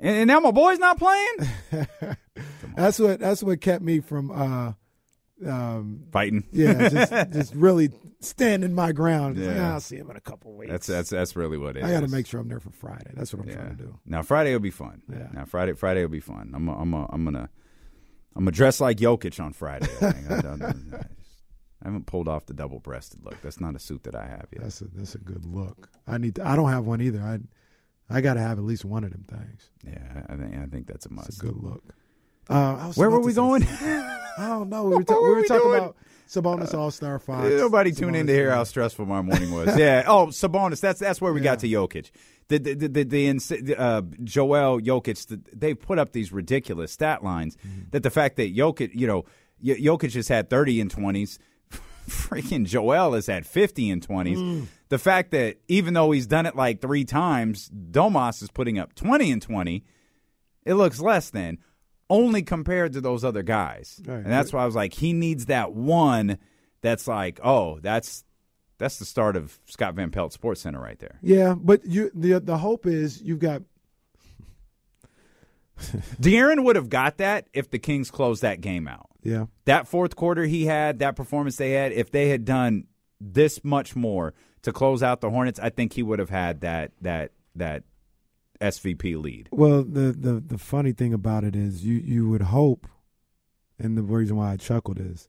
and, 0.03 0.17
and 0.19 0.29
now 0.29 0.41
my 0.41 0.51
boy's 0.51 0.79
not 0.79 0.99
playing. 0.99 1.37
That's 2.77 2.99
what. 2.99 3.21
That's 3.21 3.43
what 3.43 3.61
kept 3.61 3.83
me 3.83 4.01
from. 4.01 4.31
uh 4.31 4.73
um 5.49 6.05
Fighting. 6.13 6.45
Yeah, 6.53 6.89
just 6.89 7.13
just 7.33 7.55
really 7.55 7.91
standing 8.21 8.75
my 8.75 8.93
ground. 8.93 9.37
Like, 9.39 9.57
Yeah. 9.57 9.71
"Ah, 9.71 9.73
I'll 9.75 9.81
see 9.81 9.97
him 9.97 10.09
in 10.11 10.17
a 10.17 10.21
couple 10.21 10.53
weeks. 10.55 10.71
That's 10.71 10.87
that's 10.87 11.11
that's 11.11 11.35
really 11.37 11.59
what 11.59 11.77
it 11.77 11.81
is. 11.81 11.91
I 11.91 11.93
got 11.93 12.01
to 12.03 12.09
make 12.09 12.27
sure 12.27 12.41
I'm 12.41 12.49
there 12.49 12.61
for 12.61 12.71
Friday. 12.71 13.11
That's 13.15 13.33
what 13.35 13.43
I'm 13.43 13.49
Yeah. 13.49 13.55
trying 13.57 13.77
to 13.77 13.83
do. 13.83 13.99
Now 14.07 14.23
Friday 14.23 14.53
will 14.53 14.61
be 14.61 14.71
fun. 14.71 15.03
Yeah. 15.11 15.29
Now 15.33 15.45
Friday 15.45 15.73
Friday 15.73 16.03
will 16.03 16.11
be 16.11 16.21
fun. 16.21 16.53
I'm 16.55 16.69
i 16.69 16.75
I'm 16.75 16.95
i 16.95 17.07
I'm 17.11 17.25
gonna 17.25 17.49
I'm 18.37 18.45
gonna 18.45 18.53
dress 18.53 18.81
like 18.81 18.99
Jokic 18.99 19.43
on 19.43 19.53
Friday. 19.53 19.89
I. 20.01 20.07
I, 20.07 20.35
I 20.69 20.73
I 21.85 21.89
haven't 21.89 22.07
pulled 22.07 22.29
off 22.29 22.47
the 22.47 22.55
double 22.55 22.79
breasted 22.79 23.25
look. 23.25 23.43
That's 23.43 23.61
not 23.61 23.75
a 23.75 23.81
suit 23.81 24.05
that 24.05 24.15
I 24.15 24.25
have 24.27 24.47
yet. 24.53 24.63
That's 24.63 24.81
a 24.83 24.85
that's 24.95 25.17
a 25.17 25.19
good 25.19 25.45
look. 25.45 25.89
I 26.07 26.17
need. 26.19 26.37
To, 26.37 26.47
I 26.47 26.55
don't 26.55 26.71
have 26.71 26.85
one 26.87 27.01
either. 27.01 27.21
I 27.21 27.41
I 28.13 28.21
got 28.21 28.35
to 28.35 28.41
have 28.41 28.59
at 28.59 28.65
least 28.65 28.85
one 28.85 29.05
of 29.05 29.11
them 29.11 29.25
things. 29.29 29.71
Yeah, 29.87 30.23
I 30.29 30.37
think 30.37 30.55
I 30.57 30.67
think 30.67 30.87
that's 30.87 31.07
a 31.07 31.09
It's 31.09 31.17
must. 31.17 31.43
a 31.43 31.47
good 31.47 31.57
look. 31.57 31.83
Uh, 32.49 32.93
Where 32.95 33.09
were 33.11 33.21
we 33.21 33.33
going? 33.33 33.63
I 33.65 34.49
don't 34.49 34.69
know. 34.69 34.85
We 34.89 34.97
were, 34.97 35.05
ta- 35.05 35.15
we 35.15 35.21
were 35.23 35.29
were 35.31 35.41
we 35.43 35.47
talking 35.49 35.69
doing? 35.69 35.79
about 35.79 35.97
Sabonis 36.29 36.75
All 36.75 36.91
Star 36.91 37.19
Five. 37.19 37.53
Nobody 37.53 37.93
tuned 37.93 38.17
in 38.17 38.27
to 38.27 38.33
hear 38.33 38.51
how 38.51 38.65
stressful 38.65 39.07
my 39.07 39.23
morning 39.23 39.53
was. 39.53 39.77
yeah. 39.79 40.05
Oh, 40.07 40.27
Sabonis. 40.29 40.81
That's 40.81 40.99
that's 41.01 41.21
where 41.21 41.33
we 41.33 41.41
got 41.41 41.61
to 41.61 41.69
Jokic. 41.69 42.11
The 42.49 42.59
the 42.59 42.75
the, 42.75 42.89
the, 42.89 43.05
the 43.05 43.77
uh, 43.79 44.03
Joel 44.25 44.81
Jokic. 44.81 45.27
The, 45.29 45.41
they 45.55 45.75
put 45.75 45.99
up 45.99 46.13
these 46.13 46.33
ridiculous 46.33 46.93
stat 46.93 47.23
lines 47.23 47.57
that 47.91 48.03
the 48.03 48.11
fact 48.11 48.37
that 48.37 48.55
Jokic, 48.55 48.91
you 48.95 49.07
know, 49.07 49.25
Jokic 49.63 50.15
has 50.15 50.29
had 50.29 50.51
thirty 50.51 50.81
and 50.81 50.91
twenties. 50.91 51.39
Freaking 52.09 52.67
Joel 52.67 53.13
has 53.13 53.27
had 53.27 53.47
fifty 53.47 53.89
and 53.91 54.03
twenties. 54.03 54.67
The 54.93 54.99
fact 54.99 55.31
that 55.31 55.57
even 55.69 55.95
though 55.95 56.11
he's 56.11 56.27
done 56.27 56.45
it 56.45 56.55
like 56.55 56.83
three 56.83 57.07
times, 57.07 57.71
Domas 57.71 58.43
is 58.43 58.51
putting 58.51 58.79
up 58.79 58.95
twenty 58.95 59.31
and 59.33 59.41
twenty. 59.41 59.85
It 60.67 60.75
looks 60.75 61.01
less 61.01 61.31
than 61.31 61.61
only 62.11 62.43
compared 62.43 62.93
to 62.93 63.01
those 63.01 63.25
other 63.25 63.43
guys, 63.43 64.03
Right. 64.07 64.17
and 64.19 64.27
that's 64.27 64.53
why 64.53 64.63
I 64.63 64.67
was 64.67 64.75
like, 64.75 64.93
he 64.93 65.15
needs 65.15 65.47
that 65.47 65.73
one. 65.73 66.37
That's 66.83 67.09
like, 67.09 67.41
oh, 67.43 67.79
that's 67.81 68.25
that's 68.77 68.99
the 68.99 69.07
start 69.07 69.35
of 69.35 69.59
Scott 69.65 69.95
Van 69.95 70.11
Pelt 70.11 70.35
Sports 70.35 70.61
Center 70.61 70.79
right 70.79 70.99
there. 70.99 71.19
Yeah, 71.23 71.55
but 71.59 71.87
you 71.87 72.11
the 72.15 72.39
the 72.41 72.59
hope 72.59 72.85
is 72.85 73.23
you've 73.23 73.39
got 73.39 73.63
De'Aaron 76.21 76.65
would 76.65 76.77
have 76.77 76.91
got 76.91 77.17
that 77.17 77.49
if 77.55 77.71
the 77.71 77.79
Kings 77.79 78.11
closed 78.11 78.43
that 78.43 78.61
game 78.61 78.87
out. 78.87 79.09
yeah 79.23 79.47
That 79.65 79.89
fourth 79.89 80.17
quarter 80.17 80.45
he 80.45 80.67
had, 80.67 80.99
that 80.99 81.17
performance 81.17 81.57
they 81.57 81.71
had, 81.73 81.93
if 81.93 82.11
they 82.11 82.29
had 82.29 82.45
done 82.45 82.89
this 83.21 83.65
much 83.65 83.97
more 83.97 84.35
to 84.63 84.73
close 84.73 85.03
out 85.03 85.21
the 85.21 85.31
Hornets, 85.31 85.59
I 85.61 85.71
think 85.71 85.93
he 85.95 86.03
would 86.03 86.19
have 86.19 86.31
had 86.31 86.61
that 86.61 86.93
that 87.01 87.33
that 87.57 87.85
SVP 88.61 89.21
lead. 89.21 89.49
Well, 89.51 89.83
the, 89.83 90.13
the 90.13 90.41
the 90.41 90.59
funny 90.59 90.93
thing 90.93 91.13
about 91.13 91.45
it 91.45 91.57
is 91.57 91.85
you 91.85 91.95
you 91.97 92.29
would 92.29 92.43
hope, 92.43 92.87
and 93.79 93.97
the 93.99 94.03
reason 94.03 94.37
why 94.37 94.53
I 94.53 94.57
chuckled 94.57 95.01
is, 95.01 95.29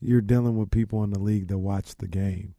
you're 0.00 0.20
dealing 0.22 0.56
with 0.56 0.70
people 0.70 1.04
in 1.04 1.10
the 1.10 1.18
league 1.20 1.48
that 1.48 1.58
watch 1.58 1.96
the 1.96 2.08
game, 2.08 2.54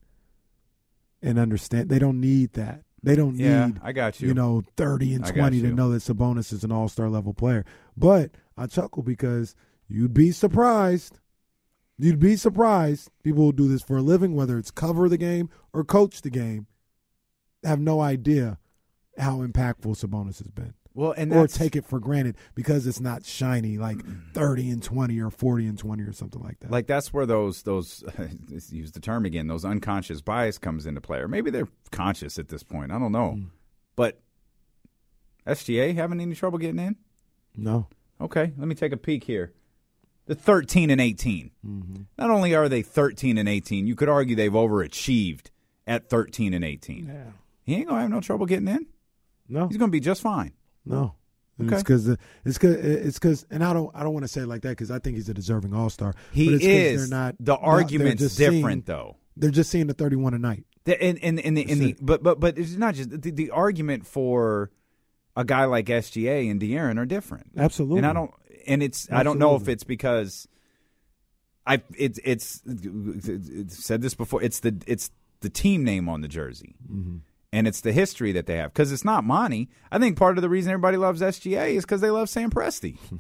and 1.22 1.40
understand 1.40 1.90
they 1.90 2.00
don't 2.00 2.20
need 2.22 2.54
that. 2.54 2.84
They 3.02 3.16
don't 3.16 3.36
Yeah, 3.38 3.68
need 3.68 3.80
I 3.82 3.92
got 3.94 4.20
you. 4.22 4.28
you 4.28 4.34
know 4.34 4.64
thirty 4.78 5.14
and 5.14 5.26
twenty 5.26 5.62
to 5.62 5.70
know 5.74 5.90
that 5.92 6.02
Sabonis 6.02 6.52
is 6.54 6.64
an 6.64 6.72
All 6.72 6.88
Star 6.90 7.10
level 7.10 7.34
player. 7.34 7.66
But 7.98 8.32
I 8.58 8.68
chuckle 8.68 9.04
because 9.04 9.56
you'd 9.88 10.14
be 10.14 10.32
surprised. 10.32 11.20
You'd 12.00 12.20
be 12.20 12.36
surprised. 12.38 13.10
People 13.24 13.44
who 13.46 13.52
do 13.54 13.68
this 13.68 13.82
for 13.82 13.98
a 13.98 14.02
living, 14.02 14.34
whether 14.34 14.58
it's 14.58 14.72
cover 14.72 15.10
the 15.10 15.18
game 15.18 15.50
or 15.74 15.84
coach 15.84 16.22
the 16.22 16.30
game, 16.30 16.66
have 17.64 17.80
no 17.80 18.00
idea 18.00 18.58
how 19.18 19.40
impactful 19.46 19.98
Sabonis 20.02 20.38
has 20.38 20.48
been 20.50 20.74
Well, 20.94 21.14
and 21.18 21.34
or 21.34 21.46
take 21.46 21.76
it 21.76 21.84
for 21.86 22.00
granted 22.00 22.38
because 22.56 22.88
it's 22.88 23.02
not 23.02 23.26
shiny 23.26 23.78
like 23.78 24.00
30 24.34 24.70
and 24.70 24.82
20 24.82 25.20
or 25.20 25.30
40 25.30 25.68
and 25.68 25.78
20 25.78 26.04
or 26.04 26.14
something 26.14 26.42
like 26.42 26.58
that. 26.62 26.72
like 26.72 26.88
that's 26.88 27.12
where 27.12 27.26
those 27.26 27.64
those 27.64 28.02
use 28.72 28.94
the 28.94 29.02
term 29.02 29.26
again 29.26 29.48
those 29.48 29.66
unconscious 29.66 30.22
bias 30.22 30.58
comes 30.58 30.86
into 30.86 31.02
play 31.02 31.20
or 31.20 31.28
maybe 31.28 31.52
they're 31.52 31.68
conscious 31.92 32.40
at 32.40 32.48
this 32.48 32.64
point 32.64 32.94
i 32.94 32.98
don't 33.00 33.12
know 33.12 33.34
Mm. 33.38 33.48
but 33.98 34.22
sga 35.46 35.94
having 35.96 36.22
any 36.22 36.34
trouble 36.36 36.60
getting 36.60 36.80
in 36.80 36.96
no. 37.58 37.88
okay 38.22 38.54
let 38.58 38.68
me 38.70 38.76
take 38.76 38.94
a 38.94 38.98
peek 38.98 39.26
here 39.26 39.52
the 40.30 40.36
13 40.36 40.90
and 40.90 41.02
18 41.02 41.52
Mm-hmm. 41.68 42.02
not 42.18 42.30
only 42.30 42.56
are 42.56 42.70
they 42.70 42.82
13 42.82 43.38
and 43.38 43.50
18 43.50 43.86
you 43.88 43.96
could 43.96 44.08
argue 44.10 44.36
they've 44.36 44.52
overachieved 44.52 45.48
at 45.88 46.10
13 46.10 46.54
and 46.54 46.64
18 46.64 47.08
Yeah. 47.08 47.24
he 47.64 47.76
ain't 47.76 47.88
gonna 47.88 48.02
have 48.02 48.10
no 48.10 48.22
trouble 48.22 48.46
getting 48.46 48.68
in 48.68 48.86
No. 49.48 49.68
he's 49.68 49.78
gonna 49.78 49.92
be 49.92 50.00
just 50.00 50.22
fine 50.22 50.54
No. 50.86 51.16
And 51.58 51.68
Okay. 51.68 51.76
It's 51.76 51.84
because 51.84 52.08
it's 52.08 52.58
because 52.58 52.76
it's 52.78 53.20
because, 53.20 53.46
and 53.52 53.62
I 53.66 53.74
don't 53.74 53.92
I 53.94 54.04
don't 54.04 54.14
want 54.14 54.24
to 54.24 54.30
say 54.30 54.42
it 54.42 54.48
like 54.48 54.62
that 54.62 54.70
because 54.70 54.92
I 54.92 55.00
think 55.00 55.18
he's 55.18 55.28
a 55.28 55.34
deserving 55.34 55.74
All 55.74 55.90
Star. 55.90 56.14
he 56.32 56.46
but 56.46 56.54
it's 56.56 56.64
'cause 56.64 56.72
is 56.74 57.10
They're 57.10 57.20
not 57.20 57.36
the 57.40 57.58
argument's 57.58 58.36
different 58.38 58.64
seeing- 58.64 58.82
though 58.86 59.18
They're 59.36 59.52
just 59.52 59.70
seeing 59.70 59.88
the 59.88 59.94
31 59.94 60.34
a 60.36 60.40
night. 60.40 60.64
The, 60.86 61.02
and 61.04 61.20
and 61.22 61.38
and 61.40 61.58
the, 61.58 61.70
and 61.70 61.82
the 61.82 61.96
but 62.02 62.24
but 62.24 62.40
but 62.40 62.58
it's 62.58 62.76
not 62.78 62.96
just 62.96 63.10
the, 63.10 63.32
the 63.32 63.52
argument 63.52 64.08
for 64.08 64.72
a 65.36 65.44
guy 65.44 65.66
like 65.66 65.88
SGA 65.88 66.50
and 66.50 66.62
De'Aaron 66.62 66.98
are 66.98 67.06
different. 67.06 67.48
Absolutely. 67.58 67.98
And 68.00 68.08
I 68.08 68.14
don't 68.14 68.32
and 68.68 68.84
it's 68.84 69.12
I 69.12 69.24
don't 69.24 69.40
know 69.40 69.56
if 69.56 69.68
it's 69.68 69.84
because 69.84 70.48
I 71.66 71.82
it's 71.96 72.20
it's, 72.24 72.62
it's 72.66 73.84
said 73.84 74.02
this 74.02 74.16
before. 74.16 74.42
It's 74.42 74.62
the 74.62 74.82
it's 74.88 75.12
the 75.42 75.50
team 75.50 75.84
name 75.84 76.10
on 76.10 76.22
the 76.22 76.28
jersey. 76.28 76.76
Mm-hmm. 76.92 77.18
And 77.52 77.68
it's 77.68 77.82
the 77.82 77.92
history 77.92 78.32
that 78.34 78.46
they 78.46 78.58
have 78.58 78.74
because 78.74 78.92
it's 78.92 79.06
not 79.06 79.24
Monte. 79.24 79.70
I 79.92 79.98
think 79.98 80.18
part 80.18 80.38
of 80.38 80.44
the 80.44 80.50
reason 80.50 80.72
everybody 80.72 80.98
loves 80.98 81.22
SGA 81.22 81.74
is 81.74 81.84
because 81.84 82.02
they 82.02 82.12
love 82.12 82.30
Sam 82.30 82.52
Presti. 82.52 82.98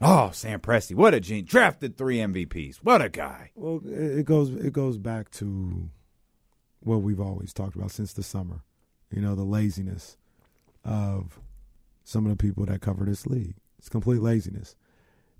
oh, 0.00 0.30
Sam 0.32 0.60
Presti, 0.60 0.94
what 0.94 1.14
a 1.14 1.20
genius! 1.20 1.50
Drafted 1.50 1.96
three 1.96 2.18
MVPs. 2.18 2.78
What 2.78 3.02
a 3.02 3.08
guy! 3.08 3.50
Well, 3.54 3.80
it 3.84 4.20
it 4.20 4.26
goes 4.26 4.50
it 4.50 4.72
goes 4.72 4.98
back 4.98 5.30
to 5.32 5.90
what 6.80 7.02
we've 7.02 7.20
always 7.20 7.52
talked 7.52 7.76
about 7.76 7.90
since 7.90 8.12
the 8.12 8.22
summer. 8.22 8.62
You 9.12 9.20
know, 9.20 9.34
the 9.34 9.42
laziness 9.42 10.16
of 10.84 11.40
some 12.10 12.26
of 12.26 12.30
the 12.30 12.36
people 12.36 12.66
that 12.66 12.80
cover 12.80 13.04
this 13.04 13.24
league. 13.26 13.54
It's 13.78 13.88
complete 13.88 14.20
laziness. 14.20 14.74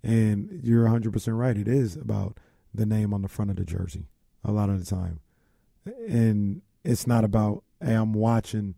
And 0.04 0.60
you're 0.62 0.86
100% 0.86 1.36
right. 1.36 1.56
It 1.56 1.66
is 1.66 1.96
about 1.96 2.38
the 2.72 2.86
name 2.86 3.12
on 3.12 3.22
the 3.22 3.28
front 3.28 3.50
of 3.50 3.56
the 3.56 3.64
jersey 3.64 4.06
a 4.44 4.52
lot 4.52 4.70
of 4.70 4.78
the 4.78 4.86
time. 4.88 5.18
And 6.08 6.62
it's 6.84 7.06
not 7.06 7.24
about, 7.24 7.64
hey, 7.82 7.94
I'm 7.94 8.12
watching 8.12 8.76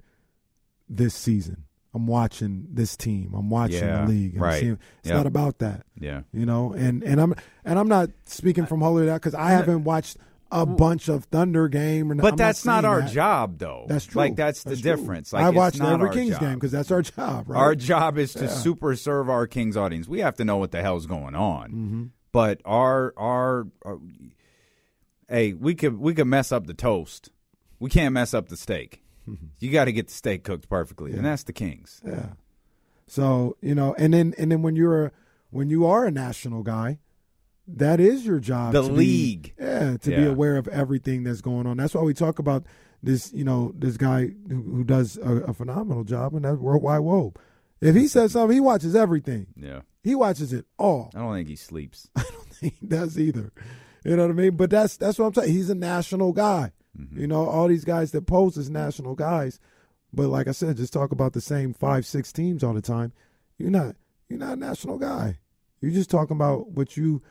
this 0.89 1.15
season. 1.15 1.65
I'm 1.95 2.07
watching 2.07 2.67
this 2.73 2.97
team. 2.97 3.35
I'm 3.37 3.51
watching 3.51 3.81
Yeah, 3.85 4.07
the 4.07 4.09
league. 4.13 4.37
I'm 4.37 4.43
right. 4.43 4.61
seeing- 4.61 4.79
it's 5.01 5.09
Yep. 5.09 5.17
not 5.17 5.27
about 5.27 5.59
that 5.59 5.85
Yeah. 6.01 6.23
you 6.33 6.47
know 6.47 6.73
and 6.73 7.03
and 7.05 7.21
i'm 7.21 7.35
and 7.67 7.79
i'm 7.79 7.87
not 7.89 8.09
speaking 8.25 8.65
from 8.65 8.81
holy 8.81 9.05
that 9.07 9.17
because 9.21 9.35
i 9.35 9.51
haven't 9.51 9.85
watched 9.85 10.17
a 10.53 10.65
bunch 10.67 11.09
of 11.09 11.25
thunder 11.25 11.67
game 11.69 12.13
or 12.13 12.15
But 12.15 12.33
I'm 12.33 12.37
that's 12.37 12.65
not, 12.65 12.83
saying 12.83 12.85
our 12.93 13.01
that. 13.01 13.11
job, 13.11 13.59
though. 13.59 13.87
that's 13.89 14.05
true 14.05 14.21
Like 14.21 14.37
that's, 14.37 14.63
That's 14.63 14.77
the 14.81 14.83
true. 14.83 14.97
difference. 14.97 15.33
Like 15.33 15.45
i 15.45 15.51
watched 15.51 15.81
every 15.81 16.11
kings 16.11 16.33
job. 16.33 16.41
game 16.41 16.55
because 16.55 16.71
that's 16.71 16.91
our 16.91 17.03
job 17.03 17.49
right 17.49 17.59
Our 17.59 17.75
job 17.75 18.19
is 18.19 18.35
to 18.35 18.45
Yeah. 18.45 18.51
super 18.51 18.95
serve 18.95 19.29
our 19.31 19.47
Kings 19.47 19.77
audience. 19.77 20.07
We 20.09 20.21
have 20.21 20.37
to 20.37 20.45
know 20.45 20.59
what 20.59 20.71
the 20.71 20.83
hell's 20.83 21.07
going 21.07 21.35
on. 21.35 21.69
Mm-hmm. 21.71 22.03
But 22.33 22.61
our, 22.65 23.13
our 23.17 23.67
our 23.85 23.99
hey, 25.29 25.53
we 25.55 25.75
could 25.75 25.99
we 25.99 26.15
could 26.15 26.27
mess 26.27 26.53
up 26.53 26.67
the 26.67 26.75
toast. 26.75 27.31
We 27.79 27.91
can't 27.91 28.13
mess 28.15 28.35
up 28.35 28.49
the 28.49 28.57
steak. 28.57 29.03
You 29.61 29.71
got 29.71 29.85
to 29.85 29.93
get 29.93 30.09
the 30.09 30.13
steak 30.15 30.43
cooked 30.45 30.69
perfectly, 30.69 31.13
and 31.13 31.25
that's 31.25 31.45
the 31.45 31.53
Kings. 31.53 32.01
yeah 32.07 32.31
so 33.07 33.57
you 33.61 33.75
know 33.75 33.95
and 33.99 34.13
then 34.15 34.35
and 34.39 34.51
then 34.51 34.63
when 34.63 34.75
you're 34.77 35.07
a, 35.07 35.13
when 35.51 35.69
you 35.71 35.85
are 35.87 36.05
a 36.07 36.11
national 36.11 36.63
guy 36.63 36.99
that 37.79 38.01
is 38.01 38.25
your 38.27 38.39
job 38.41 38.73
The 38.73 38.83
to 38.83 38.89
be- 38.89 38.95
league. 38.95 39.55
yeah 39.59 39.97
to 39.99 40.11
be 40.11 40.25
aware 40.27 40.57
of 40.57 40.69
everything 40.69 41.25
that's 41.25 41.41
going 41.41 41.67
on 41.67 41.77
that's 41.77 41.95
why 41.95 42.03
we 42.03 42.15
talk 42.15 42.39
about 42.39 42.65
this 43.03 43.33
you 43.33 43.45
know 43.45 43.73
this 43.77 43.97
guy 43.97 44.31
who, 44.49 44.63
who 44.63 44.85
does 44.85 45.17
a, 45.19 45.31
a 45.49 45.53
phenomenal 45.55 46.05
job 46.05 46.35
and 46.35 46.45
that's 46.45 46.59
Worldwide 46.59 47.01
Wob 47.01 47.39
if 47.81 47.95
he 47.97 48.07
says 48.09 48.33
something 48.33 48.55
he 48.55 48.61
watches 48.61 48.95
everything 48.95 49.47
Yeah, 49.57 49.81
he 50.03 50.15
watches 50.15 50.53
it 50.53 50.67
all 50.79 51.11
I 51.15 51.19
don't 51.21 51.35
think 51.35 51.49
he 51.49 51.57
sleeps. 51.57 52.09
I 52.17 52.23
don't 52.23 52.55
think 52.55 52.75
he 52.81 52.87
does 52.87 53.19
either. 53.19 53.53
You 54.05 54.17
know 54.17 54.23
what 54.27 54.31
I 54.33 54.35
mean? 54.35 54.57
But 54.57 54.71
that's 54.71 54.97
that's 54.97 55.19
what 55.19 55.27
I'm 55.27 55.35
saying. 55.35 55.53
He's 55.53 55.71
a 55.71 55.75
national 55.75 56.33
guy. 56.33 56.73
Mm-hmm. 56.99 57.21
You 57.21 57.27
know, 57.29 57.49
all 57.49 57.69
these 57.69 57.85
guys 57.85 58.11
that 58.13 58.27
pose 58.27 58.57
as 58.59 58.69
national 58.71 59.15
guys. 59.17 59.59
But 60.13 60.27
like 60.29 60.47
I 60.47 60.53
said, 60.53 60.77
just 60.77 60.93
talk 60.93 61.11
about 61.13 61.33
the 61.33 61.41
same 61.41 61.73
five, 61.73 62.05
six 62.05 62.33
teams 62.33 62.63
all 62.65 62.75
the 62.75 62.83
time. 62.83 63.13
You're 63.59 63.71
not 63.71 63.97
you're 64.29 64.39
not 64.41 64.53
a 64.55 64.61
national 64.61 64.99
guy. 64.99 65.39
You're 65.81 65.91
just 65.93 66.11
talking 66.11 66.37
about 66.37 66.71
what 66.73 66.97
you 66.97 67.23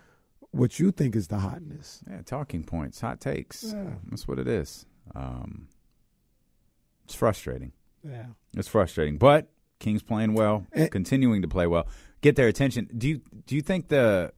what 0.52 0.80
you 0.80 0.92
think 0.92 1.16
is 1.16 1.28
the 1.28 1.40
hotness. 1.40 2.02
Yeah, 2.10 2.22
talking 2.24 2.64
points, 2.64 3.00
hot 3.02 3.20
takes. 3.22 3.64
Yeah. 3.64 3.96
That's 4.10 4.28
what 4.28 4.38
it 4.40 4.48
is. 4.48 4.86
Um, 5.16 5.68
it's 7.06 7.16
frustrating. 7.16 7.72
Yeah. 8.04 8.28
It's 8.56 8.68
frustrating, 8.68 9.18
but 9.18 9.50
Kings 9.80 10.04
playing 10.04 10.34
well, 10.34 10.66
Eh. 10.74 10.88
continuing 10.88 11.42
to 11.42 11.48
play 11.48 11.68
well, 11.68 11.88
get 12.22 12.36
their 12.36 12.48
attention. 12.48 12.90
Do 12.98 13.08
you 13.10 13.22
do 13.46 13.56
you 13.56 13.62
think 13.62 13.88
the 13.90 14.32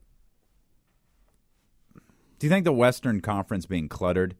do 2.38 2.46
you 2.46 2.50
think 2.50 2.64
the 2.64 2.72
Western 2.72 3.20
Conference 3.20 3.66
being 3.66 3.88
cluttered 3.88 4.34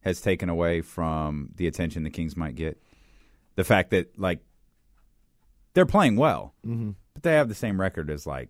has 0.00 0.20
taken 0.20 0.48
away 0.48 0.80
from 0.80 1.50
the 1.56 1.66
attention 1.66 2.02
the 2.04 2.10
Kings 2.10 2.36
might 2.36 2.54
get? 2.54 2.80
The 3.56 3.64
fact 3.64 3.90
that 3.90 4.18
like 4.18 4.40
they're 5.74 5.86
playing 5.86 6.16
well, 6.16 6.54
Mm-hmm. 6.66 6.90
but 7.14 7.22
they 7.22 7.32
have 7.34 7.48
the 7.48 7.54
same 7.54 7.80
record 7.80 8.10
as 8.10 8.26
like 8.26 8.48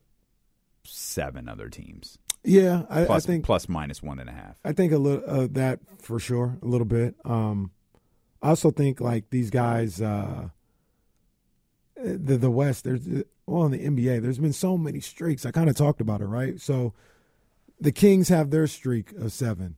seven 0.84 1.48
other 1.48 1.68
teams. 1.68 2.18
Yeah, 2.42 2.84
I, 2.88 3.04
plus, 3.04 3.24
I 3.24 3.26
think 3.26 3.44
plus 3.44 3.68
minus 3.68 4.02
one 4.02 4.18
and 4.18 4.28
a 4.28 4.32
half. 4.32 4.56
I 4.64 4.72
think 4.72 4.92
a 4.92 4.98
little 4.98 5.22
uh, 5.26 5.48
that 5.52 5.80
for 5.98 6.18
sure, 6.18 6.58
a 6.62 6.66
little 6.66 6.86
bit. 6.86 7.14
Um, 7.24 7.70
I 8.42 8.50
also 8.50 8.70
think 8.70 9.00
like 9.00 9.28
these 9.30 9.50
guys, 9.50 10.00
uh, 10.00 10.48
the 11.96 12.38
the 12.38 12.50
West. 12.50 12.84
There's 12.84 13.06
well 13.46 13.66
in 13.66 13.72
the 13.72 13.78
NBA. 13.86 14.22
There's 14.22 14.38
been 14.38 14.54
so 14.54 14.78
many 14.78 15.00
streaks. 15.00 15.44
I 15.44 15.50
kind 15.50 15.68
of 15.68 15.76
talked 15.76 16.00
about 16.00 16.22
it, 16.22 16.26
right? 16.26 16.58
So 16.60 16.94
the 17.78 17.92
Kings 17.92 18.28
have 18.28 18.50
their 18.50 18.66
streak 18.66 19.12
of 19.12 19.32
seven, 19.32 19.76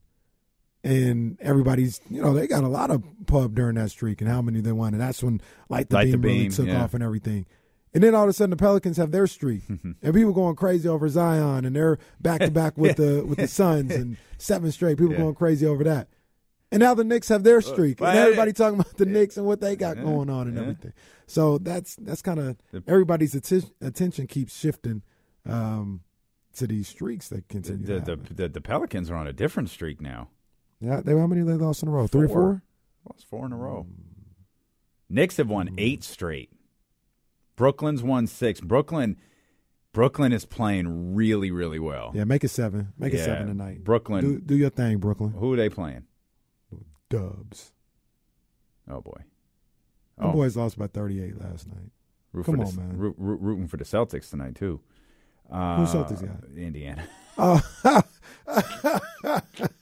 and 0.85 1.37
everybody's 1.41 1.99
you 2.09 2.21
know 2.21 2.33
they 2.33 2.47
got 2.47 2.63
a 2.63 2.69
lot 2.69 2.91
of 2.91 3.03
pub 3.25 3.55
during 3.55 3.75
that 3.75 3.91
streak 3.91 4.21
and 4.21 4.29
how 4.29 4.41
many 4.41 4.61
they 4.61 4.71
won, 4.71 4.93
and 4.93 5.01
that's 5.01 5.21
when 5.21 5.41
like 5.67 5.89
the 5.89 5.95
Light 5.95 6.11
the 6.11 6.17
beam 6.17 6.31
really 6.31 6.49
took 6.49 6.67
yeah. 6.67 6.81
off 6.81 6.93
and 6.93 7.03
everything. 7.03 7.45
And 7.93 8.03
then 8.03 8.15
all 8.15 8.23
of 8.23 8.29
a 8.29 8.33
sudden 8.33 8.49
the 8.49 8.55
Pelicans 8.57 8.97
have 8.97 9.11
their 9.11 9.27
streak, 9.27 9.61
and 9.69 10.13
people 10.13 10.33
going 10.33 10.55
crazy 10.55 10.89
over 10.89 11.07
Zion, 11.09 11.63
and 11.65 11.75
they're 11.75 11.99
back 12.19 12.41
to 12.41 12.49
back 12.51 12.77
with 12.77 12.97
the 13.03 13.23
with 13.25 13.37
the 13.37 13.47
Suns 13.47 13.91
and 13.91 14.17
seven 14.37 14.71
straight. 14.71 14.97
People 14.97 15.13
Yeah. 15.13 15.19
going 15.19 15.35
crazy 15.35 15.65
over 15.67 15.83
that. 15.83 16.07
And 16.71 16.79
now 16.79 16.95
the 16.95 17.03
Knicks 17.03 17.27
have 17.29 17.43
their 17.43 17.57
uh, 17.57 17.61
streak, 17.61 18.01
and 18.01 18.17
everybody 18.17 18.51
talking 18.51 18.79
about 18.79 18.97
the 18.97 19.05
Knicks 19.05 19.37
and 19.37 19.45
what 19.45 19.61
they 19.61 19.75
got 19.75 19.97
Yeah, 19.97 20.03
going 20.03 20.29
on 20.31 20.47
and 20.47 20.55
yeah. 20.55 20.61
everything. 20.63 20.93
So 21.27 21.59
that's 21.59 21.95
that's 21.97 22.23
kind 22.23 22.39
of 22.39 22.57
everybody's 22.87 23.35
atti- 23.35 23.69
attention 23.79 24.25
keeps 24.25 24.57
shifting 24.57 25.03
um, 25.47 26.01
to 26.55 26.65
these 26.65 26.87
streaks 26.87 27.29
that 27.29 27.47
continue. 27.47 27.85
the, 27.85 27.99
the, 27.99 28.33
the, 28.33 28.49
the 28.49 28.61
Pelicans 28.61 29.11
are 29.11 29.15
on 29.15 29.27
a 29.27 29.33
different 29.33 29.69
streak 29.69 30.01
now. 30.01 30.29
yeah, 30.79 30.99
they 31.01 31.11
how 31.15 31.27
many 31.27 31.41
they 31.43 31.53
lost 31.53 31.83
in 31.83 31.89
a 31.89 31.91
row? 31.91 32.07
Three 32.07 32.25
or 32.25 32.27
Four. 32.27 32.35
four? 32.35 32.63
Lost 33.11 33.27
four 33.27 33.45
in 33.45 33.51
a 33.51 33.57
row. 33.57 33.85
Mm. 33.87 34.03
Knicks 35.09 35.37
have 35.37 35.49
won 35.49 35.69
mm. 35.69 35.75
eight 35.77 36.03
straight. 36.03 36.49
Brooklyn's 37.55 38.03
won 38.03 38.27
six. 38.27 38.59
Brooklyn, 38.61 39.17
Brooklyn 39.93 40.33
is 40.33 40.45
playing 40.45 41.15
really, 41.15 41.51
really 41.51 41.79
well. 41.79 42.11
Yeah, 42.15 42.23
make 42.23 42.43
it 42.43 42.49
seven. 42.49 42.93
Make 42.97 43.13
it 43.13 43.23
seven 43.23 43.47
tonight. 43.47 43.83
Brooklyn. 43.83 44.23
do, 44.23 44.39
do 44.39 44.55
your 44.55 44.69
thing, 44.69 44.97
Brooklyn. 44.97 45.31
Who 45.31 45.53
are 45.53 45.57
they 45.57 45.69
playing? 45.69 46.03
Dubs. 47.09 47.71
Oh 48.89 49.01
boy. 49.01 49.21
The 50.17 50.27
boys 50.27 50.55
lost 50.55 50.77
by 50.77 50.87
thirty-eight 50.87 51.39
last 51.39 51.67
night. 51.67 51.91
Root 52.33 52.45
Come 52.45 52.59
on, 52.59 52.75
the, 52.75 52.81
man. 52.81 52.97
Root, 52.97 53.15
root, 53.17 53.39
rooting 53.41 53.67
for 53.67 53.77
the 53.77 53.83
Celtics 53.83 54.29
tonight 54.29 54.55
too. 54.55 54.81
Uh, 55.51 55.77
Who 55.77 55.83
Celtics 55.85 56.21
got? 56.21 56.43
Indiana. 56.57 57.07
Oh, 57.37 57.61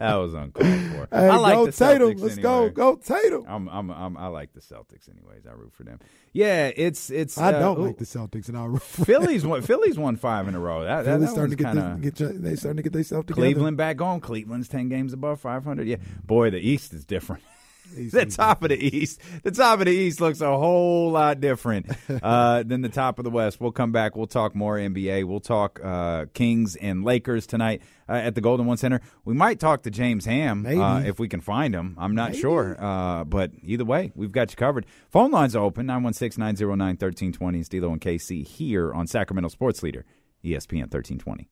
That 0.00 0.14
was 0.14 0.32
uncalled 0.32 0.66
for. 0.66 1.08
hey, 1.12 1.28
I 1.28 1.36
like 1.36 1.54
go 1.56 1.66
the 1.66 1.72
Tatum. 1.72 2.08
Celtics 2.08 2.20
Let's 2.20 2.38
anyway. 2.38 2.42
go, 2.42 2.70
go 2.70 2.96
Tatum. 2.96 3.44
I'm, 3.46 3.68
I'm, 3.68 3.90
I'm, 3.90 4.16
I 4.16 4.28
like 4.28 4.54
the 4.54 4.60
Celtics 4.60 5.10
anyways. 5.10 5.46
I 5.46 5.52
root 5.52 5.74
for 5.74 5.84
them. 5.84 6.00
Yeah, 6.32 6.70
it's, 6.74 7.10
it's. 7.10 7.36
I 7.36 7.52
uh, 7.52 7.58
don't 7.58 7.78
ooh, 7.78 7.86
like 7.88 7.98
the 7.98 8.06
Celtics, 8.06 8.48
and 8.48 8.56
I 8.56 8.64
root 8.64 8.82
for 8.82 9.04
Phillies 9.04 9.44
won. 9.44 9.60
Phillies 9.60 9.98
won 9.98 10.16
five 10.16 10.48
in 10.48 10.54
a 10.54 10.58
row. 10.58 10.84
That, 10.84 11.04
that, 11.04 11.20
that 11.20 11.28
starting 11.28 11.54
to 11.54 11.62
get, 11.62 11.74
kinda, 11.74 11.98
this, 12.00 12.12
get 12.14 12.42
they 12.42 12.56
starting 12.56 12.78
to 12.78 12.82
get 12.82 12.94
themselves 12.94 13.26
together. 13.26 13.42
Cleveland 13.42 13.76
back 13.76 14.00
on. 14.00 14.20
Cleveland's 14.20 14.68
ten 14.68 14.88
games 14.88 15.12
above 15.12 15.38
five 15.38 15.64
hundred. 15.64 15.86
Yeah, 15.86 15.96
boy, 16.24 16.48
the 16.48 16.58
East 16.58 16.94
is 16.94 17.04
different. 17.04 17.42
the 17.94 18.26
top 18.26 18.62
of 18.62 18.70
the 18.70 18.96
East, 18.96 19.20
the 19.42 19.50
top 19.50 19.80
of 19.80 19.86
the 19.86 19.92
East 19.92 20.20
looks 20.20 20.40
a 20.40 20.56
whole 20.56 21.10
lot 21.10 21.40
different 21.40 21.86
uh, 22.22 22.62
than 22.62 22.82
the 22.82 22.88
top 22.88 23.18
of 23.18 23.24
the 23.24 23.30
West. 23.30 23.60
We'll 23.60 23.72
come 23.72 23.92
back. 23.92 24.16
We'll 24.16 24.26
talk 24.26 24.54
more 24.54 24.76
NBA. 24.76 25.24
We'll 25.24 25.40
talk 25.40 25.80
uh, 25.82 26.26
Kings 26.34 26.76
and 26.76 27.04
Lakers 27.04 27.46
tonight 27.46 27.82
uh, 28.08 28.14
at 28.14 28.34
the 28.34 28.40
Golden 28.40 28.66
One 28.66 28.76
Center. 28.76 29.00
We 29.24 29.34
might 29.34 29.60
talk 29.60 29.82
to 29.82 29.90
James 29.90 30.24
Ham 30.24 30.66
uh, 30.66 31.02
if 31.04 31.18
we 31.18 31.28
can 31.28 31.40
find 31.40 31.74
him. 31.74 31.96
I'm 31.98 32.14
not 32.14 32.34
sure, 32.34 32.76
uh, 32.78 33.24
but 33.24 33.52
either 33.62 33.84
way, 33.84 34.12
we've 34.14 34.32
got 34.32 34.50
you 34.50 34.56
covered. 34.56 34.86
Phone 35.08 35.30
lines 35.30 35.56
are 35.56 35.64
open 35.64 35.86
916-909-1320. 35.86 37.60
It's 37.60 37.68
D'Lo 37.68 37.92
and 37.92 38.00
KC 38.00 38.46
here 38.46 38.92
on 38.92 39.06
Sacramento 39.06 39.48
Sports 39.48 39.82
Leader, 39.82 40.04
ESPN 40.44 40.90
1320. 40.92 41.48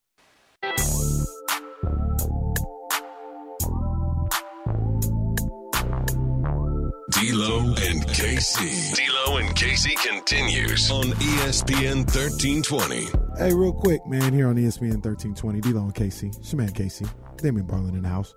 D'Lo 7.20 7.58
and 7.88 8.02
KC. 8.06 8.94
D'Lo 8.94 9.38
and 9.38 9.48
KC 9.56 9.96
continues 9.96 10.88
on 10.90 11.04
ESPN 11.06 12.04
1320. 12.06 13.06
Hey, 13.36 13.52
real 13.52 13.72
quick, 13.72 14.06
man, 14.06 14.32
here 14.32 14.46
on 14.48 14.54
ESPN 14.56 15.02
1320, 15.04 15.60
D-Lo 15.60 15.82
and 15.82 15.94
Casey. 15.94 16.28
It's 16.28 16.52
your 16.52 16.60
man, 16.62 16.70
Casey. 16.72 17.06
Damian 17.38 17.66
Barling 17.66 17.94
in 17.94 18.02
the 18.02 18.08
house. 18.08 18.34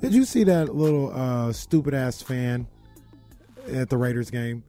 Did 0.00 0.14
you 0.14 0.24
see 0.24 0.44
that 0.44 0.74
little 0.74 1.12
uh, 1.14 1.52
stupid-ass 1.52 2.22
fan 2.22 2.66
at 3.70 3.90
the 3.90 3.98
Raiders 3.98 4.30
game? 4.30 4.64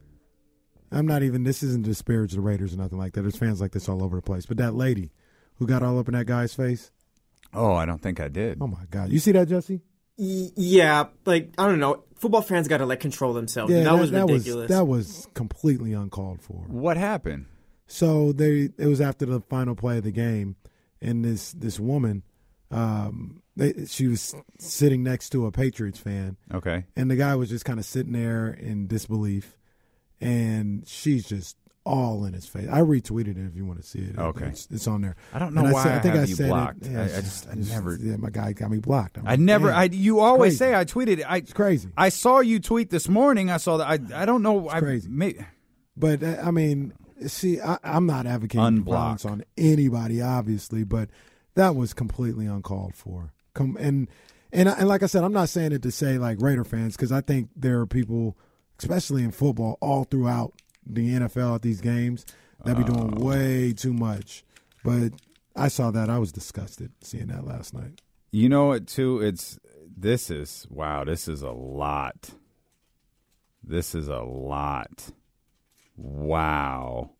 I'm 0.92 1.06
not 1.06 1.22
even, 1.22 1.44
this 1.44 1.62
isn't 1.62 1.84
to 1.84 1.90
disparage 1.90 2.32
the 2.32 2.40
Raiders 2.42 2.74
or 2.74 2.76
nothing 2.78 2.98
like 2.98 3.14
that. 3.14 3.22
There's 3.22 3.36
fans 3.36 3.60
like 3.62 3.72
this 3.72 3.88
all 3.88 4.02
over 4.04 4.16
the 4.16 4.22
place. 4.22 4.44
But 4.44 4.58
that 4.58 4.74
lady 4.74 5.10
who 5.54 5.66
got 5.66 5.82
all 5.82 5.98
up 5.98 6.08
in 6.08 6.14
that 6.14 6.26
guy's 6.26 6.54
face, 6.54 6.90
Oh, 7.54 7.72
I 7.72 7.86
don't 7.86 8.02
think 8.02 8.20
I 8.20 8.28
did. 8.28 8.58
oh 8.60 8.66
my 8.66 8.84
God. 8.90 9.10
You 9.10 9.18
see 9.18 9.32
that, 9.32 9.48
Jesse? 9.48 9.80
Y- 10.18 10.50
yeah, 10.56 11.04
like 11.24 11.52
I 11.56 11.66
don't 11.66 11.78
know. 11.78 12.04
Football 12.16 12.42
fans 12.42 12.66
got 12.66 12.78
to 12.78 12.86
like 12.86 12.98
control 13.00 13.32
themselves. 13.32 13.72
that, 13.72 13.92
was 13.96 14.10
ridiculous. 14.10 14.68
that 14.70 14.86
was 14.86 15.28
completely 15.34 15.92
uncalled 15.92 16.40
for. 16.42 16.56
What 16.66 16.96
happened? 16.96 17.46
So 17.86 18.32
they 18.32 18.70
it 18.76 18.86
was 18.86 19.00
after 19.00 19.24
the 19.24 19.40
final 19.40 19.74
play 19.76 19.98
of 19.98 20.04
the 20.04 20.10
game, 20.10 20.56
and 21.00 21.24
this 21.24 21.52
this 21.52 21.78
woman, 21.78 22.24
um, 22.72 23.42
they, 23.56 23.84
she 23.86 24.08
was 24.08 24.34
sitting 24.58 25.02
next 25.04 25.30
to 25.30 25.46
a 25.46 25.52
Patriots 25.52 25.98
fan, 26.00 26.36
Okay. 26.52 26.84
and 26.96 27.10
the 27.10 27.16
guy 27.16 27.34
was 27.36 27.48
just 27.48 27.64
kind 27.64 27.78
of 27.78 27.84
sitting 27.84 28.12
there 28.12 28.48
in 28.48 28.88
disbelief, 28.88 29.56
and 30.20 30.86
she's 30.86 31.26
just 31.28 31.56
all 31.88 32.24
in 32.26 32.34
his 32.34 32.46
face. 32.46 32.68
I 32.70 32.80
retweeted 32.80 33.38
it 33.38 33.46
if 33.46 33.56
you 33.56 33.64
want 33.64 33.80
to 33.80 33.86
see 33.86 34.00
it. 34.00 34.18
Okay. 34.18 34.46
it's, 34.46 34.68
it's 34.70 34.86
on 34.86 35.00
there. 35.00 35.16
I 35.32 35.38
don't 35.38 35.54
know 35.54 35.64
And 35.64 35.72
why 35.72 35.82
said- 35.84 35.96
I 35.96 36.00
think 36.00 36.14
I 36.16 36.24
you 36.24 36.34
said 36.34 36.46
it- 36.50 36.90
yeah, 36.90 37.00
I- 37.00 37.04
it's 37.04 37.16
I 37.16 37.20
just- 37.20 37.48
I 37.48 37.54
never- 37.54 37.96
Yeah, 37.96 38.16
my 38.16 38.30
guy 38.30 38.52
got 38.52 38.70
me 38.70 38.78
blocked. 38.78 39.16
I'm 39.18 39.26
I 39.26 39.30
like, 39.32 39.40
never. 39.40 39.72
I 39.72 39.84
you 39.84 40.20
always 40.20 40.58
say 40.58 40.74
I 40.74 40.84
tweeted. 40.84 41.18
it. 41.20 41.22
I 41.24 41.38
it's 41.38 41.52
crazy. 41.52 41.88
I 41.96 42.10
saw 42.10 42.40
you 42.40 42.60
tweet 42.60 42.90
this 42.90 43.08
morning. 43.08 43.50
I 43.50 43.56
saw 43.56 43.78
that. 43.78 43.88
I 43.88 44.22
I 44.22 44.26
don't 44.26 44.42
know. 44.42 44.68
I, 44.68 44.80
crazy. 44.80 45.08
May, 45.08 45.34
But 45.96 46.22
uh, 46.22 46.36
I 46.44 46.50
mean, 46.50 46.92
see, 47.26 47.60
I, 47.60 47.78
I'm 47.82 48.06
not 48.06 48.26
advocating 48.26 48.84
violence 48.84 49.24
on 49.24 49.42
anybody, 49.56 50.20
obviously, 50.20 50.84
but 50.84 51.08
that 51.54 51.74
was 51.74 51.94
completely 51.94 52.46
uncalled 52.46 52.94
for. 52.94 53.32
Come 53.54 53.76
and 53.80 54.08
and 54.52 54.68
and 54.68 54.86
like 54.88 55.02
I 55.02 55.06
said, 55.06 55.24
I'm 55.24 55.32
not 55.32 55.48
saying 55.48 55.72
it 55.72 55.82
to 55.82 55.90
say 55.90 56.18
like 56.18 56.40
Raider 56.40 56.64
fans 56.64 56.96
because 56.96 57.10
I 57.12 57.20
think 57.22 57.48
there 57.56 57.80
are 57.80 57.86
people, 57.86 58.36
especially 58.78 59.24
in 59.24 59.30
football, 59.32 59.78
all 59.80 60.04
throughout 60.04 60.52
the 60.88 61.10
NFL 61.14 61.54
at 61.56 61.62
these 61.62 61.80
games 61.80 62.24
that 62.64 62.76
be 62.76 62.84
doing 62.84 63.14
Oh. 63.18 63.24
way 63.24 63.72
too 63.72 63.92
much. 63.92 64.44
But 64.84 65.12
I 65.54 65.68
saw 65.68 65.90
that, 65.90 66.08
I 66.10 66.18
was 66.18 66.32
disgusted 66.32 66.92
seeing 67.02 67.26
that 67.28 67.44
last 67.46 67.74
night. 67.74 68.00
you 68.30 68.48
know 68.48 68.66
what? 68.66 68.86
Too. 68.86 69.20
It's 69.20 69.58
this 69.96 70.30
is 70.30 70.66
wow. 70.70 71.04
This 71.04 71.28
is 71.28 71.42
a 71.42 71.50
lot. 71.50 72.30
This 73.64 73.94
is 73.94 74.08
a 74.08 74.20
lot. 74.20 75.10
Wow. 75.96 77.10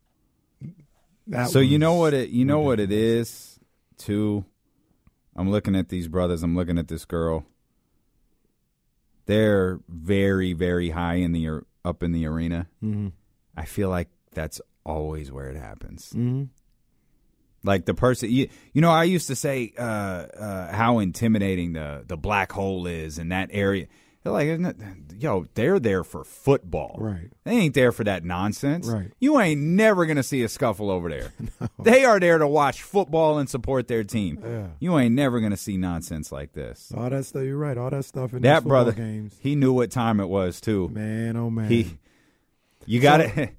That 1.27 1.51
so 1.51 1.59
you 1.61 1.79
know 1.79 1.95
what 1.95 2.14
it 2.14 2.31
you 2.31 2.45
know 2.45 2.61
what 2.61 2.81
it 2.81 2.91
is 2.93 3.59
too 3.99 4.45
i'm 5.37 5.51
looking 5.51 5.75
at 5.77 5.89
these 5.91 6.09
brothers 6.09 6.43
i'm 6.43 6.55
looking 6.57 6.79
at 6.79 6.89
this 6.89 7.05
girl 7.05 7.45
they're 9.27 9.81
very 9.89 10.53
very 10.53 10.91
high 10.91 11.14
in 11.16 11.33
the 11.33 11.61
up 11.85 12.03
in 12.03 12.12
the 12.12 12.25
arena 12.27 12.66
Mhm. 12.83 13.12
I 13.59 13.64
feel 13.64 13.88
like 13.90 14.09
that's 14.32 14.61
always 14.84 15.30
where 15.32 15.48
it 15.48 15.56
happens 15.56 16.12
Mhm. 16.16 16.48
like 17.64 17.84
the 17.84 17.94
person 17.94 18.30
you, 18.30 18.48
you 18.72 18.80
know 18.80 18.90
i 18.90 19.04
used 19.04 19.26
to 19.28 19.36
say 19.36 19.72
uh, 19.78 19.82
uh, 19.82 20.72
how 20.72 20.98
intimidating 21.00 21.72
the 21.72 22.04
the 22.06 22.16
black 22.16 22.52
hole 22.52 22.86
is 22.86 23.18
in 23.18 23.28
that 23.30 23.50
area 23.52 23.86
they're 24.24 24.32
like 24.32 24.48
it, 24.48 24.76
yo 25.20 25.46
they're 25.54 25.78
there 25.78 26.04
for 26.04 26.24
football 26.24 26.96
Right. 27.00 27.30
they 27.44 27.52
ain't 27.52 27.74
there 27.74 27.92
for 27.92 28.04
that 28.04 28.24
nonsense 28.24 28.86
Right. 28.86 29.11
you 29.20 29.38
ain't 29.40 29.61
never 29.61 30.06
gonna 30.06 30.22
see 30.22 30.42
a 30.42 30.48
scuffle 30.48 30.90
over 30.90 31.09
there 31.09 31.32
they 31.82 32.04
are 32.04 32.18
there 32.20 32.38
to 32.38 32.46
watch 32.46 32.82
football 32.82 33.38
and 33.38 33.48
support 33.48 33.88
their 33.88 34.04
team 34.04 34.38
Yeah. 34.42 34.66
you 34.80 34.98
ain't 34.98 35.14
never 35.14 35.40
gonna 35.40 35.56
see 35.56 35.76
nonsense 35.76 36.30
like 36.32 36.52
this 36.52 36.92
All 36.96 37.11
that 37.11 37.24
stuff, 37.26 37.42
you're 37.42 37.56
right. 37.59 37.76
All 37.78 37.90
that 37.90 38.04
stuff 38.04 38.32
in 38.34 38.42
that 38.42 38.64
brother 38.64 38.92
games. 38.92 39.36
he 39.40 39.54
knew 39.54 39.72
what 39.72 39.90
time 39.90 40.20
it 40.20 40.28
was 40.28 40.61
too 40.61 40.88
Man, 40.92 41.36
oh 41.36 41.50
man. 41.50 41.68
he 41.70 41.98
you 42.89 43.01
got 43.01 43.20
it 43.20 43.55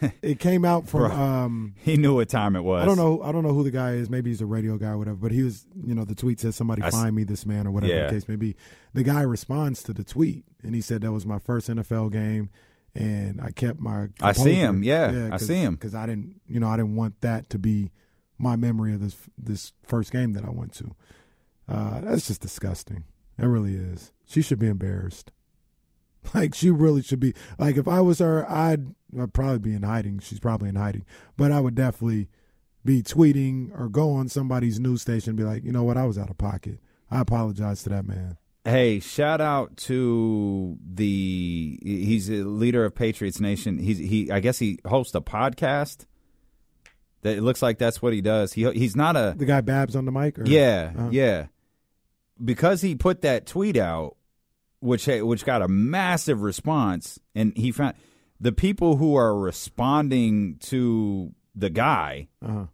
it 0.22 0.38
came 0.38 0.64
out 0.64 0.86
from 0.88 1.00
Bro. 1.08 1.10
um 1.12 1.74
he 1.78 1.96
knew 1.96 2.14
what 2.16 2.28
time 2.28 2.56
it 2.56 2.62
was 2.62 2.82
I 2.82 2.86
don't 2.86 2.96
know. 2.96 3.22
I 3.22 3.32
don't 3.32 3.42
know 3.42 3.52
who 3.54 3.62
the 3.64 3.70
guy 3.70 3.92
is. 3.92 4.10
Maybe 4.10 4.30
he's 4.30 4.40
a 4.40 4.46
radio 4.46 4.76
guy 4.76 4.88
or 4.90 4.98
whatever. 4.98 5.16
But 5.16 5.32
he 5.32 5.42
was, 5.42 5.66
you 5.84 5.94
know, 5.94 6.04
the 6.04 6.14
tweet 6.14 6.40
says 6.40 6.56
somebody 6.56 6.82
I 6.82 6.88
s- 6.88 6.92
find 6.94 7.14
me 7.16 7.24
this 7.24 7.46
man 7.46 7.66
or 7.66 7.70
whatever 7.70 7.92
Yeah. 7.92 8.06
the 8.06 8.12
case 8.12 8.28
may 8.28 8.36
be. 8.36 8.56
The 8.92 9.02
guy 9.02 9.22
responds 9.22 9.82
to 9.84 9.92
the 9.92 10.04
tweet 10.04 10.44
and 10.62 10.74
he 10.74 10.80
said 10.80 11.00
that 11.02 11.12
was 11.12 11.24
my 11.24 11.38
first 11.38 11.68
NFL 11.70 12.10
game, 12.12 12.50
and 12.94 13.40
I 13.40 13.50
kept 13.52 13.80
my. 13.80 14.08
I 14.20 14.32
see 14.32 14.54
him, 14.54 14.82
yeah, 14.82 15.30
I 15.32 15.36
see 15.38 15.56
him. 15.56 15.74
because 15.74 15.94
I 15.94 16.06
didn't, 16.06 16.40
you 16.48 16.58
know, 16.60 16.68
I 16.68 16.76
didn't 16.76 16.96
want 16.96 17.20
that 17.22 17.48
to 17.50 17.58
be 17.58 17.90
my 18.38 18.56
memory 18.56 18.92
of 18.94 19.00
this 19.00 19.16
this 19.38 19.72
first 19.84 20.10
game 20.12 20.32
that 20.34 20.44
I 20.44 20.50
went 20.50 20.72
to. 20.74 20.94
Uh, 21.68 22.00
that's 22.00 22.26
just 22.26 22.40
disgusting. 22.42 23.04
It 23.38 23.46
really 23.46 23.74
is. 23.74 24.12
She 24.26 24.42
should 24.42 24.58
be 24.58 24.68
embarrassed. 24.68 25.30
Like 26.34 26.54
she 26.54 26.70
really 26.70 27.02
should 27.02 27.20
be. 27.20 27.34
Like 27.58 27.76
if 27.76 27.86
I 27.86 28.00
was 28.00 28.18
her, 28.18 28.50
I'd, 28.50 28.94
I'd 29.18 29.32
probably 29.34 29.58
be 29.58 29.74
in 29.74 29.82
hiding. 29.82 30.18
She's 30.20 30.40
probably 30.40 30.68
in 30.68 30.76
hiding, 30.76 31.04
but 31.36 31.52
I 31.52 31.60
would 31.60 31.74
definitely 31.74 32.28
be 32.84 33.02
tweeting 33.02 33.70
or 33.78 33.88
go 33.88 34.12
on 34.12 34.28
somebody's 34.28 34.78
news 34.80 35.02
station 35.02 35.30
and 35.30 35.36
be 35.38 35.44
like, 35.44 35.64
you 35.64 35.72
know 35.72 35.82
what, 35.84 35.96
I 35.96 36.04
was 36.06 36.18
out 36.18 36.30
of 36.30 36.38
pocket. 36.38 36.80
I 37.10 37.20
apologize 37.20 37.82
to 37.84 37.90
that 37.90 38.06
man. 38.06 38.36
Hey, 38.64 38.98
shout 39.00 39.40
out 39.42 39.76
to 39.78 40.78
the 40.82 41.78
he's 41.82 42.30
a 42.30 42.44
leader 42.44 42.84
of 42.86 42.94
Patriots 42.94 43.38
Nation. 43.38 43.78
He's 43.78 43.98
he 43.98 44.30
I 44.30 44.40
guess 44.40 44.58
he 44.58 44.78
hosts 44.86 45.14
a 45.14 45.20
podcast. 45.20 46.06
That 47.22 47.36
it 47.38 47.42
looks 47.42 47.62
like 47.62 47.78
that's 47.78 48.00
what 48.02 48.12
he 48.14 48.20
does. 48.22 48.54
He 48.54 48.70
he's 48.72 48.96
not 48.96 49.16
a 49.16 49.34
The 49.36 49.44
guy 49.44 49.60
Babs 49.60 49.94
on 49.96 50.04
the 50.06 50.12
mic? 50.12 50.38
Or, 50.38 50.44
yeah, 50.46 50.92
Uh, 50.98 51.08
yeah. 51.10 51.46
Because 52.42 52.80
he 52.82 52.94
put 52.94 53.20
that 53.22 53.46
tweet 53.46 53.76
out, 53.76 54.16
which 54.84 55.06
which 55.06 55.44
got 55.44 55.62
a 55.62 55.68
massive 55.68 56.42
response, 56.42 57.18
and 57.34 57.56
he 57.56 57.72
found 57.72 57.94
the 58.38 58.52
people 58.52 58.96
who 58.96 59.16
are 59.16 59.36
responding 59.36 60.56
to 60.60 61.32
the 61.54 61.70
guy 61.70 62.28
Uh-huh. 62.42 62.66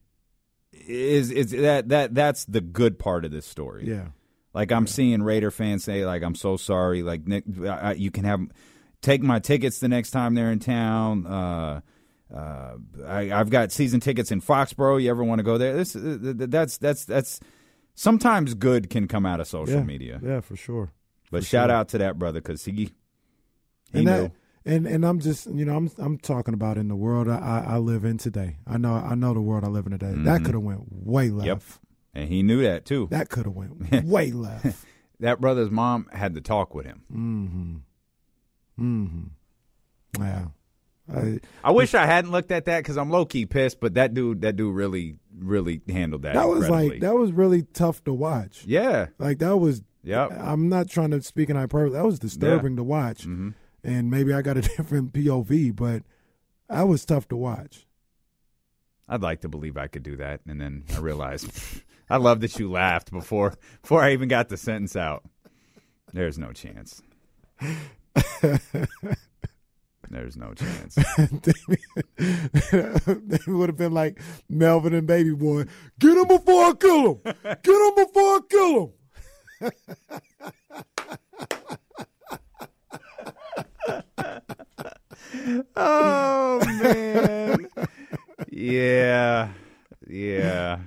is 0.72 1.30
is 1.30 1.50
that 1.52 1.88
that 1.88 2.14
that's 2.14 2.44
the 2.46 2.60
good 2.60 2.98
part 2.98 3.24
of 3.24 3.30
this 3.30 3.46
story. 3.46 3.86
Yeah. 3.86 4.08
Like 4.52 4.72
I'm 4.72 4.86
seeing 4.88 5.22
Raider 5.22 5.52
fans 5.52 5.84
say, 5.84 6.04
like 6.04 6.22
I'm 6.22 6.34
so 6.34 6.56
sorry. 6.56 7.02
Like 7.04 7.26
Nick, 7.26 7.44
I, 7.64 7.92
you 7.92 8.10
can 8.10 8.24
have 8.24 8.40
take 9.00 9.22
my 9.22 9.38
tickets 9.38 9.78
the 9.78 9.88
next 9.88 10.10
time 10.10 10.34
they're 10.34 10.50
in 10.50 10.58
town. 10.58 11.26
Uh, 11.26 11.80
uh, 12.34 12.74
I, 13.06 13.30
I've 13.32 13.50
got 13.50 13.70
season 13.70 14.00
tickets 14.00 14.32
in 14.32 14.40
Foxborough. 14.40 15.00
You 15.00 15.10
ever 15.10 15.22
want 15.22 15.38
to 15.38 15.44
go 15.44 15.56
there? 15.58 15.76
This 15.76 15.94
that's 15.96 16.78
that's 16.78 17.04
that's 17.04 17.38
sometimes 17.94 18.54
good 18.54 18.90
can 18.90 19.06
come 19.06 19.24
out 19.24 19.38
of 19.40 19.46
social 19.46 19.76
yeah. 19.80 19.84
media. 19.84 20.20
Yeah, 20.22 20.40
for 20.40 20.56
sure. 20.56 20.92
But 21.30 21.42
for 21.42 21.46
shout 21.48 21.68
sure. 21.68 21.76
out 21.76 21.88
to 21.90 21.98
that 21.98 22.18
brother 22.18 22.40
because 22.40 22.64
he 22.64 22.72
he 22.72 22.90
and 23.94 24.04
knew. 24.04 24.10
that, 24.12 24.32
and 24.64 24.86
and 24.86 25.04
I'm 25.04 25.20
just 25.20 25.46
you 25.46 25.64
know 25.64 25.76
I'm 25.76 25.90
I'm 25.98 26.18
talking 26.18 26.54
about 26.54 26.76
in 26.78 26.88
the 26.88 26.96
world 26.96 27.28
I, 27.28 27.64
I, 27.66 27.78
live 27.78 28.04
in 28.04 28.18
today. 28.18 28.56
I 28.66 28.78
know 28.78 28.94
I 28.94 29.14
know 29.14 29.32
the 29.34 29.40
world 29.40 29.64
I 29.64 29.68
live 29.68 29.86
in 29.86 29.92
today. 29.92 30.12
That 30.14 30.40
Mhm. 30.40 30.44
could 30.44 30.54
have 30.54 30.62
went 30.62 30.80
way 30.90 31.30
left. 31.30 31.46
Yep. 31.46 31.62
and 32.14 32.28
he 32.28 32.42
knew 32.42 32.62
that 32.62 32.84
too. 32.84 33.06
That 33.10 33.28
could 33.28 33.46
have 33.46 33.54
went 33.54 33.90
way 34.04 34.32
left. 34.32 34.84
That 35.20 35.40
brother's 35.40 35.70
mom 35.70 36.08
had 36.12 36.34
to 36.34 36.40
talk 36.40 36.74
with 36.74 36.86
him. 36.86 37.02
Mm-hmm. 37.12 37.76
Mm-hmm. 38.78 40.22
Yeah. 40.22 40.46
I, 41.12 41.40
I 41.64 41.72
wish 41.72 41.94
I 41.94 42.06
hadn't 42.06 42.30
looked 42.30 42.52
at 42.52 42.66
that 42.66 42.78
because 42.80 42.96
I'm 42.96 43.10
low 43.10 43.24
key 43.24 43.44
pissed. 43.44 43.80
But 43.80 43.94
that 43.94 44.14
dude, 44.14 44.42
that 44.42 44.54
dude 44.56 44.74
really, 44.74 45.16
really 45.36 45.80
handled 45.88 46.22
that. 46.22 46.34
that 46.34 46.48
was 46.48 46.68
like 46.68 47.00
that 47.00 47.14
was 47.16 47.32
really 47.32 47.62
tough 47.62 48.02
to 48.04 48.12
watch. 48.12 48.64
yeah, 48.66 49.06
Like 49.18 49.38
that 49.40 49.56
was. 49.56 49.82
Yep. 50.02 50.30
I'm 50.38 50.68
not 50.68 50.88
trying 50.88 51.10
to 51.10 51.22
speak 51.22 51.50
in 51.50 51.56
hyperbole. 51.56 51.92
That 51.92 52.04
was 52.04 52.18
disturbing 52.18 52.76
to 52.76 52.82
watch. 52.84 53.24
hmm 53.24 53.50
And 53.84 54.10
maybe 54.10 54.32
I 54.32 54.42
got 54.42 54.56
a 54.56 54.60
different 54.76 55.12
POV, 55.12 55.74
but 55.76 56.02
that 56.68 56.82
was 56.88 57.04
tough 57.04 57.28
to 57.28 57.36
watch. 57.36 57.86
I'd 59.08 59.22
like 59.22 59.40
to 59.40 59.48
believe 59.48 59.76
I 59.76 59.88
could 59.88 60.04
do 60.04 60.16
that, 60.16 60.40
and 60.46 60.60
then 60.60 60.84
I 60.94 60.98
realized 60.98 61.50
I 62.10 62.16
love 62.18 62.40
that 62.40 62.58
you 62.58 62.70
laughed 62.70 63.10
before 63.10 63.54
before 63.82 64.02
I 64.02 64.12
even 64.12 64.28
got 64.28 64.48
the 64.48 64.56
sentence 64.56 64.94
out. 64.96 65.24
There's 66.12 66.38
no 66.38 66.52
chance. 66.52 67.02
There's 70.10 70.36
no 70.36 70.54
chance. 70.54 70.96
they 70.96 71.52
would 73.46 73.68
have 73.68 73.76
been 73.76 73.92
like 73.94 74.20
Melvin 74.48 74.92
and 74.94 75.06
Baby 75.06 75.34
Boy. 75.34 75.66
Get 76.00 76.16
him 76.16 76.26
before 76.26 76.64
I 76.64 76.72
kill 76.80 77.06
him. 77.14 77.20
Get 77.62 77.66
him 77.74 77.94
before 77.94 78.22
I 78.22 78.38
kill 78.48 78.80
him. 78.84 78.92
Oh 85.76 86.60
man. 86.64 87.68
Yeah. 88.50 89.48
Yeah. 90.08 90.78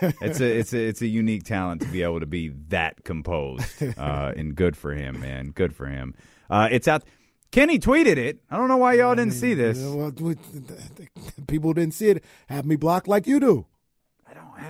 It's 0.00 0.40
a 0.40 0.58
it's 0.58 0.72
a 0.72 0.78
it's 0.78 1.02
a 1.02 1.06
unique 1.06 1.44
talent 1.44 1.82
to 1.82 1.88
be 1.88 2.02
able 2.02 2.20
to 2.20 2.26
be 2.26 2.48
that 2.68 3.04
composed. 3.04 3.82
Uh 3.96 4.32
and 4.36 4.54
good 4.54 4.76
for 4.76 4.92
him, 4.94 5.20
man. 5.20 5.50
Good 5.50 5.74
for 5.74 5.86
him. 5.86 6.14
Uh 6.50 6.68
it's 6.70 6.88
out 6.88 7.04
Kenny 7.50 7.78
tweeted 7.78 8.16
it. 8.16 8.40
I 8.50 8.56
don't 8.56 8.68
know 8.68 8.76
why 8.76 8.94
y'all 8.94 9.14
didn't 9.14 9.34
see 9.34 9.54
this. 9.54 9.78
Well, 9.78 10.12
people 11.46 11.72
didn't 11.72 11.94
see 11.94 12.08
it. 12.08 12.24
Have 12.48 12.66
me 12.66 12.76
blocked 12.76 13.06
like 13.06 13.26
you 13.26 13.38
do. 13.38 13.66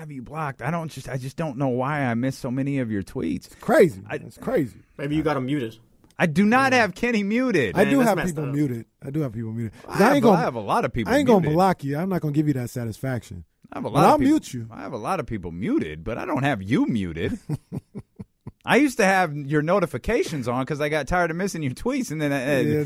I 0.05 0.07
don't 0.07 0.11
have 0.11 0.17
you 0.17 0.23
blocked. 0.23 0.61
I 0.61 0.71
don't 0.71 0.91
just 0.91 1.09
I 1.09 1.17
just 1.17 1.37
don't 1.39 1.57
know 1.57 1.69
why 1.69 2.03
I 2.05 2.13
missed 2.15 2.41
so 2.41 2.51
many 2.51 2.79
of 2.81 2.91
your 2.91 3.03
tweets. 3.03 3.49
Crazy. 3.61 4.03
I- 4.09 4.17
It's 4.17 4.37
crazy. 4.37 4.77
Maybe 4.99 5.17
you 5.17 5.23
got 5.23 5.37
him 5.39 5.47
muted. 5.47 5.79
I 6.19 6.27
do 6.27 6.45
not 6.45 6.73
have 6.75 6.95
Kenny 6.95 7.23
muted. 7.23 7.75
I 7.75 7.85
Man, 7.85 7.93
do 7.95 8.01
have 8.01 8.19
people 8.25 8.45
up. 8.45 8.55
muted. 8.55 8.85
I 9.03 9.11
do 9.11 9.21
have 9.23 9.33
people 9.33 9.53
muted. 9.53 9.73
I, 9.89 9.93
I, 9.95 9.97
have, 9.97 10.15
ain't 10.17 10.23
gonna. 10.23 10.37
I 10.37 10.41
have 10.43 10.55
a 10.57 10.61
lot 10.61 10.85
of 10.85 10.93
people 10.93 11.13
I 11.13 11.17
ain't 11.17 11.27
gonna 11.27 11.41
muted. 11.41 11.55
block 11.55 11.83
you. 11.85 11.97
I'm 11.99 12.09
not 12.11 12.21
gonna 12.21 12.33
give 12.35 12.47
you 12.47 12.53
that 12.55 12.69
satisfaction. 12.71 13.45
I 13.73 13.79
have 13.79 13.85
a 13.87 13.91
But 13.91 13.95
lot 13.95 14.05
I'll 14.05 14.19
people, 14.19 14.31
mute 14.33 14.53
you. 14.55 14.69
I 14.71 14.83
have 14.83 14.93
a 14.93 14.99
lot 14.99 15.19
of 15.21 15.27
people 15.27 15.51
muted, 15.53 16.05
but 16.05 16.19
I 16.19 16.27
don't 16.27 16.43
have 16.45 16.63
you 16.63 16.87
muted. 16.87 17.39
I 18.67 18.77
used 18.77 18.97
to 18.97 19.05
have 19.05 19.37
your 19.37 19.61
notifications 19.61 20.49
on 20.49 20.63
because 20.63 20.81
I 20.81 20.89
got 20.89 21.07
tired 21.07 21.31
of 21.31 21.37
missing 21.37 21.63
your 21.63 21.73
tweets, 21.73 22.11
and 22.11 22.21
then 22.21 22.33
I, 22.33 22.61
Yeah. 22.63 22.85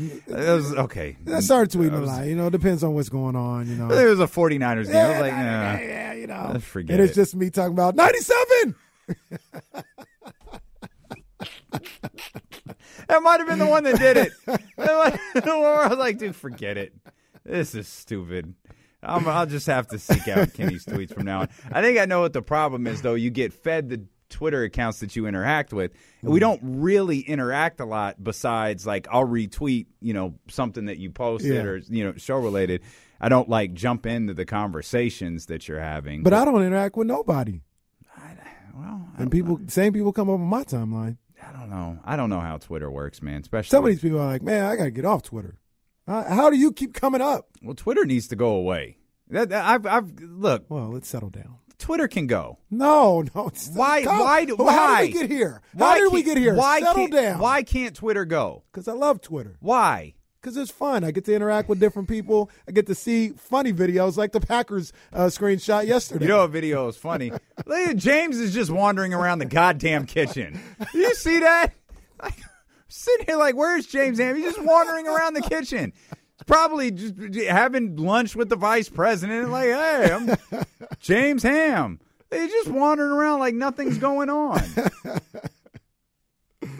it 0.49 0.53
was 0.55 0.73
okay. 0.73 1.15
I 1.31 1.39
started 1.39 1.77
tweeting 1.77 1.93
I 1.93 1.97
a 1.97 2.01
was- 2.01 2.09
lot. 2.09 2.27
You 2.27 2.35
know, 2.35 2.47
it 2.47 2.51
depends 2.51 2.83
on 2.83 2.93
what's 2.93 3.07
going 3.09 3.35
on. 3.37 3.67
You 3.67 3.75
know. 3.75 3.89
It 3.89 4.09
was 4.09 4.19
a 4.19 4.27
49ers 4.27 4.87
game. 4.87 4.95
I 4.97 5.09
was 5.09 5.19
like, 5.21 5.31
yeah, 5.31 5.73
nah. 5.73 5.79
yeah, 5.79 6.13
you 6.13 6.27
know. 6.27 6.49
let's 6.53 6.65
forget 6.65 6.95
and 6.95 7.03
it's 7.03 7.13
it. 7.13 7.21
just 7.21 7.35
me 7.35 7.49
talking 7.49 7.73
about 7.73 7.95
97. 7.95 8.75
That 13.07 13.23
might 13.23 13.39
have 13.39 13.47
been 13.47 13.59
the 13.59 13.65
one 13.65 13.83
that 13.85 13.97
did 13.97 14.17
it. 14.17 14.31
That 14.45 14.61
might 14.77 15.13
have 15.13 15.33
been 15.33 15.43
the 15.43 15.49
one 15.51 15.61
where 15.61 15.79
I 15.79 15.87
was 15.87 15.97
like, 15.97 16.19
dude, 16.19 16.35
forget 16.35 16.77
it. 16.77 16.93
This 17.43 17.73
is 17.73 17.87
stupid. 17.87 18.53
I'm, 19.01 19.27
I'll 19.27 19.45
just 19.47 19.65
have 19.67 19.87
to 19.87 19.97
seek 19.99 20.27
out 20.27 20.53
Kenny's 20.53 20.85
tweets 20.85 21.13
from 21.13 21.25
now 21.25 21.41
on. 21.41 21.49
I 21.71 21.81
think 21.81 21.97
I 21.97 22.05
know 22.05 22.19
what 22.19 22.33
the 22.33 22.41
problem 22.43 22.85
is, 22.85 23.01
though. 23.01 23.15
You 23.15 23.31
get 23.31 23.53
fed 23.53 23.89
the 23.89 24.03
Twitter 24.29 24.63
accounts 24.63 24.99
that 24.99 25.15
you 25.15 25.25
interact 25.27 25.73
with. 25.73 25.91
And 26.21 26.31
we 26.31 26.39
don't 26.39 26.59
really 26.63 27.19
interact 27.19 27.79
a 27.79 27.85
lot 27.85 28.23
besides, 28.23 28.85
like, 28.85 29.07
I'll 29.11 29.25
retweet, 29.27 29.87
you 30.01 30.13
know, 30.13 30.35
something 30.49 30.85
that 30.85 30.97
you 30.97 31.09
posted 31.09 31.53
Yeah. 31.55 31.63
or, 31.63 31.77
you 31.77 32.03
know, 32.05 32.13
show 32.17 32.37
related. 32.37 32.81
I 33.19 33.27
don't, 33.29 33.49
like, 33.49 33.73
jump 33.73 34.05
into 34.05 34.33
the 34.33 34.45
conversations 34.45 35.47
that 35.47 35.67
you're 35.67 35.79
having. 35.81 36.23
But 36.23 36.33
I 36.33 36.45
don't 36.45 36.61
interact 36.63 36.95
with 36.95 37.07
nobody. 37.07 37.61
well, 38.75 39.07
I, 39.17 39.21
And 39.21 39.31
people, 39.31 39.59
same 39.67 39.93
people 39.93 40.13
come 40.13 40.29
up 40.29 40.35
on 40.39 40.41
my 40.47 40.63
timeline. 40.63 41.17
I 41.45 41.51
don't 41.51 41.69
know. 41.69 41.99
I 42.05 42.15
don't 42.15 42.29
know 42.29 42.39
how 42.41 42.57
Twitter 42.57 42.91
works, 42.91 43.21
man. 43.21 43.41
Especially 43.41 43.69
Some 43.69 43.83
of 43.83 43.89
these 43.89 43.99
people 44.01 44.19
are 44.19 44.25
like, 44.25 44.41
man, 44.43 44.63
I 44.65 44.75
got 44.75 44.83
to 44.85 44.91
get 44.91 45.05
off 45.05 45.23
Twitter. 45.23 45.57
Uh, 46.07 46.23
how 46.33 46.49
do 46.49 46.57
you 46.57 46.71
keep 46.71 46.93
coming 46.93 47.21
up? 47.21 47.49
Well, 47.61 47.75
Twitter 47.75 48.05
needs 48.05 48.27
to 48.29 48.35
go 48.35 48.51
away. 48.55 48.97
That, 49.29 49.49
that- 49.49 49.65
I've, 49.65 49.85
I've 49.85 50.11
look. 50.21 50.65
Well, 50.69 50.89
let's 50.89 51.07
settle 51.07 51.29
down. 51.29 51.55
Twitter 51.79 52.07
can 52.07 52.27
go. 52.27 52.59
No, 52.69 53.23
no. 53.33 53.47
it's- 53.47 53.69
Why? 53.73 54.03
Come- 54.03 54.19
why? 54.19 54.45
do- 54.45 54.55
Well, 54.57 54.69
How 54.69 54.85
why? 54.93 55.05
did 55.07 55.13
we 55.15 55.19
get 55.21 55.31
here? 55.31 55.61
Why 55.73 55.89
how 55.89 55.95
did 55.95 56.13
we 56.13 56.23
get 56.23 56.37
here? 56.37 56.53
Why 56.55 56.79
settle 56.81 56.95
can't, 56.95 57.11
down. 57.13 57.39
Why 57.39 57.63
can't 57.63 57.95
Twitter 57.95 58.25
go? 58.25 58.63
Because 58.71 58.87
I 58.87 58.93
love 58.93 59.21
Twitter. 59.21 59.55
Why? 59.59 60.13
Because 60.41 60.55
it's 60.55 60.71
fun. 60.71 61.03
I 61.03 61.11
get 61.11 61.25
to 61.25 61.33
interact 61.35 61.67
with 61.67 61.79
different 61.81 62.07
people. 62.07 62.49
I 62.67 62.71
get 62.71 62.87
to 62.87 62.95
see 62.95 63.29
funny 63.29 63.73
videos 63.73 64.15
like 64.15 64.31
the 64.31 64.39
Packers 64.39 64.93
uh, 65.11 65.25
screenshot 65.25 65.85
yesterday. 65.85 66.25
You 66.25 66.29
know, 66.29 66.43
a 66.43 66.47
video 66.47 66.87
is 66.87 66.95
funny. 66.95 67.31
Look 67.65 67.89
at 67.89 67.97
James 67.97 68.39
is 68.39 68.53
just 68.53 68.71
wandering 68.71 69.13
around 69.13 69.39
the 69.39 69.45
goddamn 69.45 70.05
kitchen. 70.05 70.59
You 70.93 71.13
see 71.15 71.39
that? 71.39 71.73
Like, 72.21 72.35
sitting 72.89 73.25
here 73.27 73.37
like, 73.37 73.55
where's 73.55 73.85
James 73.85 74.17
Ham? 74.19 74.35
He's 74.35 74.43
just 74.53 74.61
wandering 74.61 75.07
around 75.07 75.33
the 75.35 75.41
kitchen. 75.41 75.93
Probably 76.45 76.91
just 76.91 77.15
having 77.47 77.97
lunch 77.97 78.35
with 78.35 78.49
the 78.49 78.55
vice 78.55 78.89
president. 78.89 79.49
Like, 79.49 79.67
hey, 79.67 80.11
I'm 80.11 80.65
James 80.99 81.43
Ham. 81.43 81.99
He's 82.31 82.51
just 82.51 82.69
wandering 82.69 83.11
around 83.11 83.39
like 83.39 83.55
nothing's 83.55 83.97
going 83.97 84.29
on. 84.29 84.61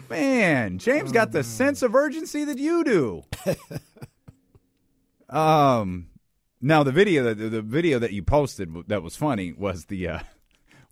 Man, 0.08 0.78
James 0.78 1.12
got 1.12 1.32
the 1.32 1.44
sense 1.44 1.82
of 1.82 1.94
urgency 1.94 2.44
that 2.44 2.58
you 2.58 2.84
do. 2.84 3.22
um, 5.28 6.08
now 6.60 6.82
the 6.82 6.92
video 6.92 7.22
that 7.24 7.34
the 7.36 7.62
video 7.62 7.98
that 7.98 8.12
you 8.12 8.22
posted 8.22 8.74
that 8.88 9.02
was 9.02 9.16
funny 9.16 9.52
was 9.52 9.86
the 9.86 10.08
uh, 10.08 10.18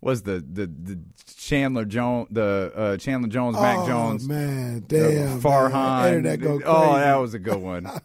was 0.01 0.23
the 0.23 0.43
the, 0.51 0.67
the 0.67 0.99
Chandler 1.35 1.85
Jones 1.85 2.29
the 2.31 2.71
uh, 2.75 2.97
Chandler 2.97 3.29
Jones 3.29 3.55
Mac 3.55 3.79
oh, 3.79 3.87
Jones 3.87 4.27
man, 4.27 4.83
damn, 4.87 5.41
Farhan. 5.41 5.71
man. 5.71 6.07
Internet 6.07 6.39
go 6.39 6.57
crazy. 6.57 6.63
oh, 6.65 6.95
that 6.95 7.15
was 7.15 7.33
a 7.33 7.39
good 7.39 7.59
one. 7.59 7.89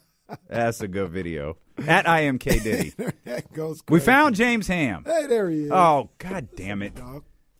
That's 0.48 0.80
a 0.80 0.88
good 0.88 1.10
video. 1.10 1.56
At 1.86 2.06
IMK 2.06 2.62
Diddy, 2.62 2.92
goes 3.52 3.82
we 3.88 3.98
found 4.00 4.36
James 4.36 4.66
Ham. 4.68 5.02
Hey, 5.04 5.26
there 5.26 5.50
he 5.50 5.64
is. 5.64 5.70
Oh 5.72 6.10
god 6.18 6.48
damn 6.56 6.82
it! 6.82 6.92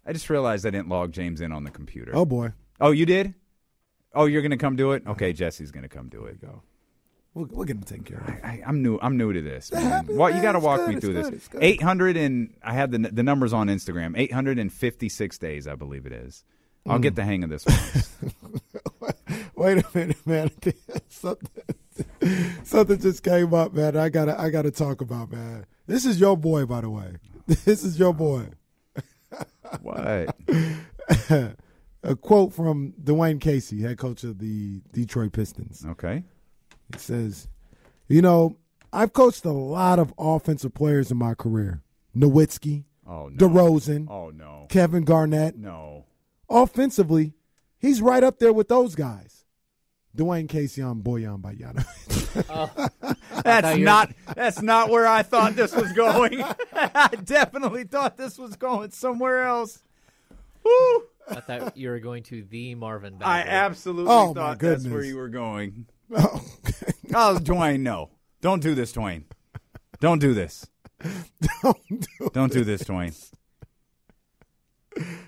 I 0.07 0.13
just 0.13 0.31
realized 0.31 0.65
I 0.67 0.71
didn't 0.71 0.89
log 0.89 1.13
James 1.13 1.41
in 1.41 1.51
on 1.53 1.65
the 1.65 1.71
computer. 1.71 2.13
Oh 2.15 2.25
boy, 2.25 2.53
Oh, 2.81 2.93
you 2.93 3.07
did? 3.07 3.35
Oh, 4.15 4.27
you're 4.27 4.43
gonna 4.43 4.57
come 4.57 4.77
do 4.77 4.93
it? 4.93 5.03
Okay, 5.07 5.33
Jesse's 5.33 5.73
gonna 5.73 5.89
come 5.89 6.09
do 6.09 6.25
it. 6.27 6.41
go. 6.41 6.63
We'll, 7.35 7.47
we'll 7.51 7.65
get 7.65 7.75
him 7.77 7.83
taken 7.83 8.05
care 8.05 8.19
of. 8.19 8.29
I, 8.45 8.63
I'm 8.65 8.81
new. 8.81 8.97
I'm 9.03 9.17
new 9.17 9.33
to 9.33 9.43
this. 9.43 9.73
Man. 9.73 9.83
happens, 9.83 10.17
Well, 10.17 10.33
you 10.33 10.41
got 10.41 10.53
to 10.53 10.61
walk 10.61 10.79
good, 10.87 10.95
me 10.95 11.01
through 11.01 11.15
good, 11.15 11.33
this. 11.35 11.49
Eight 11.61 11.83
hundred 11.83 12.17
and 12.17 12.55
I 12.63 12.75
had 12.75 12.93
the 12.93 12.99
the 12.99 13.25
numbers 13.25 13.53
on 13.53 13.67
Instagram. 13.67 14.15
Eight 14.17 14.33
hundred 14.33 14.61
and 14.61 14.73
fifty 14.73 15.09
six 15.09 15.37
days, 15.39 15.67
I 15.67 15.75
believe 15.75 16.07
it 16.07 16.13
is. 16.13 16.45
I'll 16.87 17.01
Mm. 17.01 17.03
get 17.03 17.17
the 17.17 17.25
hang 17.25 17.43
of 17.43 17.51
this 17.51 17.65
one. 17.67 19.13
Wait 19.57 19.79
a 19.79 19.85
minute, 19.99 20.25
man. 20.27 20.51
something, 21.09 21.65
something 22.65 22.99
just 22.99 23.23
came 23.23 23.53
up, 23.55 23.73
man. 23.75 23.97
I 23.97 24.09
gotta, 24.09 24.39
I 24.41 24.51
gotta 24.51 24.71
talk 24.71 25.01
about, 25.01 25.31
man. 25.31 25.67
This 25.87 26.05
is 26.05 26.19
your 26.21 26.37
boy, 26.37 26.67
by 26.67 26.81
the 26.83 26.91
way. 26.91 27.17
This 27.47 27.85
is 27.85 27.99
your 27.99 28.15
boy. 28.15 28.47
What? 29.83 30.35
A 32.03 32.15
quote 32.17 32.53
from 32.53 32.93
Dwayne 33.03 33.41
Casey, 33.41 33.81
head 33.81 33.99
coach 33.99 34.25
of 34.25 34.39
the 34.39 34.81
Detroit 34.93 35.33
Pistons. 35.33 35.85
Okay. 35.87 36.23
It 36.93 37.01
says, 37.01 37.49
"You 38.09 38.21
know, 38.23 38.57
I've 38.93 39.13
coached 39.13 39.45
a 39.47 39.53
lot 39.53 39.99
of 39.99 40.13
offensive 40.19 40.75
players 40.75 41.11
in 41.11 41.17
my 41.17 41.35
career. 41.35 41.83
Nowitzki, 42.17 42.85
Oh 43.07 43.29
no. 43.29 43.37
DeRozan, 43.49 44.09
Oh 44.11 44.31
no. 44.31 44.67
Kevin 44.69 45.05
Garnett. 45.05 45.57
No. 45.57 46.05
Offensively, 46.49 47.33
he's 47.79 48.01
right 48.03 48.23
up 48.23 48.39
there 48.39 48.53
with 48.53 48.69
those 48.69 48.95
guys. 48.95 49.34
Dwayne 50.17 50.49
Casey 50.49 50.81
on 50.83 51.03
Boyan 51.03 51.41
Bayana. 51.41 51.85
That's 53.43 53.77
you 53.77 53.81
were- 53.83 53.85
not 53.85 54.13
that's 54.35 54.63
not 54.63 54.89
where 54.91 55.07
I 55.07 55.23
thought 55.23 55.55
this 55.57 55.75
was 55.75 55.93
going. 55.93 56.43
I 56.73 57.09
definitely 57.25 57.85
thought 57.85 58.17
this 58.17 58.39
was 58.39 58.57
going 58.57 58.91
somewhere 58.93 59.45
else. 59.45 59.83
Woo! 60.65 61.03
I 61.29 61.41
thought 61.41 61.77
you 61.77 61.89
were 61.91 62.01
going 62.01 62.23
to 62.25 62.43
the 62.43 62.75
Marvin 62.75 63.15
Bagley. 63.19 63.27
I 63.27 63.41
absolutely 63.43 64.13
Oh, 64.13 64.29
my 64.29 64.35
thought 64.35 64.59
that's 64.59 64.87
where 64.87 65.03
you 65.05 65.17
were 65.17 65.29
going. 65.29 65.87
oh, 66.17 66.45
Oh, 67.15 67.39
Dwayne, 67.41 67.81
no. 67.81 68.11
Don't 68.41 68.63
do 68.63 68.75
this, 68.75 68.93
Dwayne. 68.93 69.25
Don't 70.01 70.19
do 70.21 70.35
this. 70.35 70.67
don't 71.63 71.79
do 71.89 72.31
Don't 72.33 72.53
do 72.53 72.65
this, 72.65 72.83
Dwayne. 72.85 73.15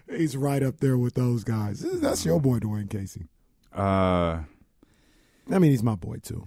He's 0.08 0.36
right 0.36 0.62
up 0.62 0.78
there 0.80 0.96
with 0.96 1.14
those 1.14 1.44
guys. 1.44 1.80
That's 1.80 2.24
your 2.24 2.40
boy, 2.40 2.58
Dwayne 2.60 2.88
Casey. 2.90 3.26
Uh 3.72 4.40
I 5.50 5.58
mean, 5.58 5.70
he's 5.70 5.82
my 5.82 5.94
boy 5.94 6.16
too. 6.22 6.46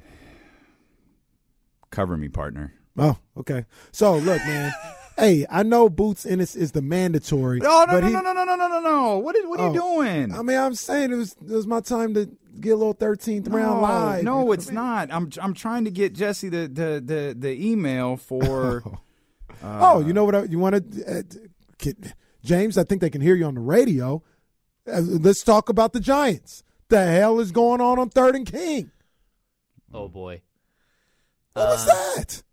cover 1.91 2.17
me, 2.17 2.29
partner. 2.29 2.73
Oh, 2.97 3.17
okay. 3.37 3.65
So 3.91 4.17
look, 4.17 4.39
man. 4.45 4.73
hey, 5.17 5.45
I 5.49 5.63
know 5.63 5.89
Boots 5.89 6.25
Ennis 6.25 6.55
is 6.55 6.71
the 6.73 6.81
mandatory. 6.81 7.61
Oh 7.63 7.85
no 7.87 7.99
no, 7.99 8.07
he- 8.07 8.13
no 8.13 8.21
no 8.21 8.33
no 8.33 8.43
no 8.43 8.55
no 8.55 8.67
no 8.67 8.79
no! 8.81 9.17
What 9.19 9.35
is 9.35 9.45
what 9.45 9.59
are 9.59 9.73
you 9.73 9.81
Oh, 9.81 9.95
doing? 10.03 10.33
I 10.33 10.41
mean, 10.41 10.57
I'm 10.57 10.75
saying 10.75 11.11
it 11.13 11.15
was 11.15 11.33
it 11.41 11.51
was 11.53 11.65
my 11.67 11.79
time 11.81 12.13
to 12.15 12.29
get 12.59 12.71
a 12.71 12.75
little 12.75 12.93
13th 12.95 13.51
round 13.53 13.81
live. 13.81 14.23
no, 14.23 14.39
You 14.39 14.45
know 14.45 14.51
it's 14.51 14.67
I 14.67 14.71
mean? 14.71 14.75
not. 14.75 15.13
I'm 15.13 15.29
I'm 15.41 15.53
trying 15.53 15.85
to 15.85 15.91
get 15.91 16.13
Jesse 16.13 16.49
the 16.49 16.67
the 16.67 17.01
the, 17.03 17.35
the 17.37 17.65
email 17.71 18.17
for. 18.17 18.83
oh, 19.63 20.01
you 20.05 20.11
know 20.13 20.25
what? 20.25 20.35
I, 20.35 20.43
you 20.43 20.59
want 20.59 20.91
to, 20.91 21.19
uh, 21.19 21.91
James? 22.43 22.77
I 22.77 22.83
think 22.83 23.01
they 23.01 23.09
can 23.09 23.21
hear 23.21 23.35
you 23.35 23.45
on 23.45 23.55
the 23.55 23.61
radio. 23.61 24.21
Uh, 24.91 25.01
let's 25.01 25.43
talk 25.43 25.69
about 25.69 25.93
the 25.93 25.99
Giants. 25.99 26.63
The 26.89 27.05
hell 27.05 27.39
is 27.39 27.51
going 27.51 27.81
on 27.81 27.99
on 27.99 28.09
Third 28.09 28.35
and 28.35 28.45
King? 28.45 28.91
Oh 29.93 30.07
boy. 30.07 30.41
What 31.53 31.67
was 31.69 31.87
Uh, 31.87 31.93
that? 32.17 32.43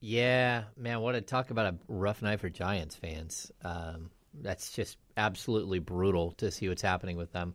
Yeah, 0.00 0.64
man, 0.76 1.00
what 1.00 1.14
a 1.14 1.20
talk 1.20 1.50
about 1.50 1.74
a 1.74 1.76
rough 1.88 2.22
night 2.22 2.40
for 2.40 2.48
Giants 2.48 2.96
fans. 2.96 3.52
Um, 3.62 4.10
that's 4.32 4.72
just 4.72 4.96
absolutely 5.16 5.78
brutal 5.78 6.32
to 6.38 6.50
see 6.50 6.68
what's 6.68 6.82
happening 6.82 7.16
with 7.16 7.32
them. 7.32 7.54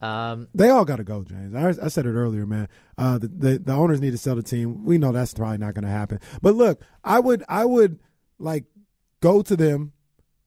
Um, 0.00 0.48
They 0.54 0.70
all 0.70 0.84
got 0.84 0.96
to 0.96 1.04
go, 1.04 1.24
James. 1.24 1.54
I, 1.54 1.84
I 1.84 1.88
said 1.88 2.06
it 2.06 2.12
earlier, 2.12 2.46
man. 2.46 2.68
Uh, 2.96 3.18
the, 3.18 3.28
the 3.28 3.58
the 3.58 3.72
owners 3.72 4.00
need 4.00 4.12
to 4.12 4.18
sell 4.18 4.36
the 4.36 4.42
team. 4.42 4.84
We 4.84 4.96
know 4.98 5.12
that's 5.12 5.34
probably 5.34 5.58
not 5.58 5.74
going 5.74 5.84
to 5.84 5.90
happen. 5.90 6.20
But 6.40 6.54
look, 6.54 6.80
I 7.04 7.18
would 7.20 7.44
I 7.48 7.64
would 7.66 7.98
like 8.38 8.64
go 9.20 9.42
to 9.42 9.56
them, 9.56 9.92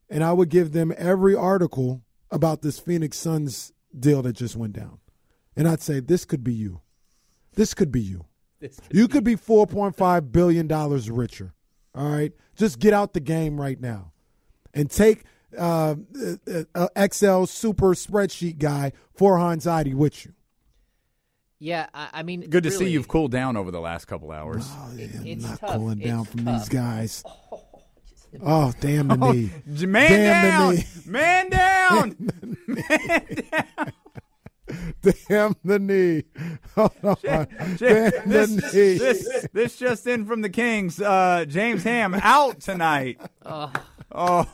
and 0.09 0.23
I 0.23 0.33
would 0.33 0.49
give 0.49 0.71
them 0.71 0.91
every 0.97 1.35
article 1.35 2.01
about 2.31 2.61
this 2.63 2.79
Phoenix 2.79 3.17
Suns 3.19 3.73
deal 3.97 4.23
that 4.23 4.33
just 4.33 4.55
went 4.55 4.73
down, 4.73 4.97
and 5.55 5.67
I'd 5.67 5.81
say 5.81 5.99
this 5.99 6.25
could 6.25 6.43
be 6.43 6.53
you. 6.53 6.81
This 7.55 7.73
could 7.73 7.91
be 7.91 8.01
you. 8.01 8.25
this 8.59 8.79
You 8.91 9.07
could 9.07 9.23
be 9.23 9.35
four 9.35 9.67
point 9.67 9.95
five 9.95 10.31
billion 10.31 10.67
dollars 10.67 11.09
richer. 11.11 11.53
All 11.95 12.09
right, 12.09 12.31
just 12.55 12.79
get 12.79 12.93
out 12.93 13.13
the 13.13 13.19
game 13.19 13.61
right 13.61 13.79
now, 13.79 14.11
and 14.73 14.89
take 14.89 15.23
uh, 15.57 15.95
uh, 16.47 16.63
uh, 16.73 16.87
Excel 16.95 17.45
super 17.45 17.93
spreadsheet 17.93 18.57
guy 18.57 18.91
Farhan 19.15 19.57
Zaidi 19.61 19.93
with 19.93 20.25
you. 20.25 20.33
yeah, 21.59 21.85
I, 21.93 22.09
I 22.13 22.23
mean, 22.23 22.49
Good 22.49 22.63
to 22.63 22.71
see 22.71 22.89
you've 22.89 23.07
cooled 23.07 23.31
down 23.31 23.55
over 23.57 23.69
the 23.69 23.79
last 23.79 24.05
couple 24.05 24.31
hours. 24.31 24.65
Oh, 24.67 24.91
yeah, 24.95 25.05
It- 25.05 25.15
I'm 25.17 25.27
it's 25.27 25.43
not 25.45 25.59
tough. 25.59 25.75
cooling 25.75 25.99
down 25.99 26.21
It's 26.21 26.31
from 26.31 26.45
tough. 26.45 26.59
these 26.61 26.69
guys. 26.69 27.23
Oh, 28.43 28.73
damn 28.79 29.09
the 29.09 29.15
knee. 29.15 29.51
Man 29.85 30.09
Damn 30.09 30.49
down, 30.49 30.75
the 30.75 30.77
knee. 30.81 30.87
man 31.05 31.49
down. 31.51 32.15
Damn 35.29 35.55
the 35.63 35.79
knee. 35.79 36.23
Hold 36.75 36.91
on. 37.03 37.17
Damn 37.77 38.29
this, 38.29 38.49
the 38.55 38.71
knee. 38.73 38.97
this, 38.97 39.47
this 39.53 39.75
just 39.77 40.07
in 40.07 40.25
from 40.25 40.41
the 40.41 40.49
Kings. 40.49 41.01
Uh, 41.01 41.45
James 41.47 41.83
Ham 41.83 42.13
out 42.15 42.59
tonight. 42.59 43.19
Oh, 43.45 43.71
Oh, 44.15 44.47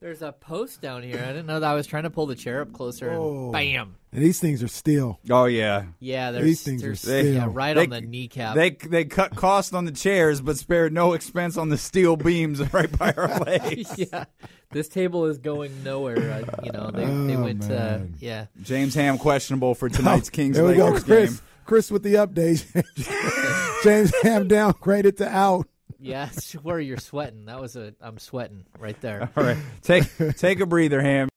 there's 0.00 0.22
a 0.22 0.32
post 0.32 0.80
down 0.80 1.02
here. 1.02 1.18
I 1.22 1.28
didn't 1.28 1.46
know 1.46 1.58
that. 1.60 1.70
I 1.70 1.74
was 1.74 1.86
trying 1.86 2.04
to 2.04 2.10
pull 2.10 2.26
the 2.26 2.34
chair 2.36 2.60
up 2.60 2.72
closer, 2.72 3.08
and 3.08 3.18
Oh. 3.18 3.50
bam. 3.52 3.96
And 4.12 4.22
these 4.22 4.38
things 4.40 4.62
are 4.62 4.68
steel. 4.68 5.18
oh 5.30 5.46
yeah. 5.46 5.84
Yeah, 5.98 6.32
there's, 6.32 6.44
These 6.44 6.62
things 6.62 6.84
are 6.84 6.94
steel. 6.94 7.34
yeah, 7.34 7.48
right 7.50 7.74
They- 7.74 7.84
on 7.84 7.90
the 7.90 8.00
kneecap. 8.02 8.54
They 8.54 8.70
they 8.70 9.04
cut 9.06 9.34
cost 9.34 9.74
on 9.74 9.86
the 9.86 9.90
chairs, 9.92 10.40
but 10.40 10.56
spared 10.58 10.92
no 10.92 11.14
expense 11.14 11.56
on 11.56 11.68
the 11.70 11.78
steel 11.78 12.16
beams 12.16 12.60
right 12.74 12.96
by 12.96 13.12
our 13.16 13.38
legs. 13.44 13.94
yeah, 13.98 14.24
this 14.72 14.88
table 14.88 15.26
is 15.26 15.38
going 15.38 15.82
nowhere. 15.84 16.18
Uh, 16.18 16.60
you 16.64 16.72
know, 16.72 16.90
they, 16.90 17.04
they 17.04 17.36
Oh, 17.36 17.42
went. 17.44 17.64
Uh, 17.64 17.68
man. 17.68 18.14
yeah, 18.18 18.46
James 18.62 18.94
Ham 18.94 19.18
questionable 19.18 19.74
for 19.74 19.88
tonight's 19.88 20.30
Kings 20.30 20.56
There 20.56 20.66
we 20.66 20.74
go, 20.74 20.86
Lakers 20.86 21.04
Chris. 21.04 21.30
game. 21.30 21.40
Chris 21.64 21.90
with 21.90 22.02
the 22.02 22.14
update. 22.14 22.64
James 23.84 24.12
Ham 24.22 24.48
downgraded 24.48 25.16
to 25.18 25.28
out. 25.28 25.66
yeah. 26.00 26.28
Where 26.62 26.80
you're 26.80 26.96
sweating. 26.98 27.44
That 27.46 27.60
was 27.60 27.76
a. 27.76 27.94
I'm 28.00 28.18
sweating 28.18 28.64
right 28.78 29.00
there. 29.00 29.30
All 29.36 29.44
right, 29.44 29.56
take 29.82 30.04
take 30.36 30.60
a 30.60 30.66
breather, 30.66 31.00
Ham. 31.00 31.28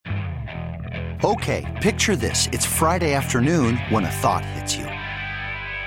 Okay, 1.23 1.63
picture 1.81 2.15
this. 2.15 2.47
It's 2.51 2.65
Friday 2.65 3.13
afternoon 3.13 3.77
when 3.89 4.03
a 4.05 4.11
thought 4.11 4.43
hits 4.45 4.75
you. 4.75 4.85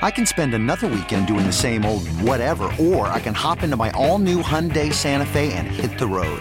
I 0.01 0.11
can 0.13 0.27
spend 0.27 0.55
another 0.55 0.87
weekend 0.87 1.27
doing 1.27 1.45
the 1.45 1.53
same 1.53 1.85
old 1.85 2.07
whatever, 2.23 2.71
or 2.81 3.09
I 3.09 3.19
can 3.21 3.35
hop 3.35 3.63
into 3.65 3.77
my 3.77 3.91
all 3.93 4.19
new 4.19 4.43
Hyundai 4.43 4.93
Santa 4.93 5.27
Fe 5.27 5.53
and 5.53 5.67
hit 5.67 5.99
the 5.99 6.07
road. 6.07 6.41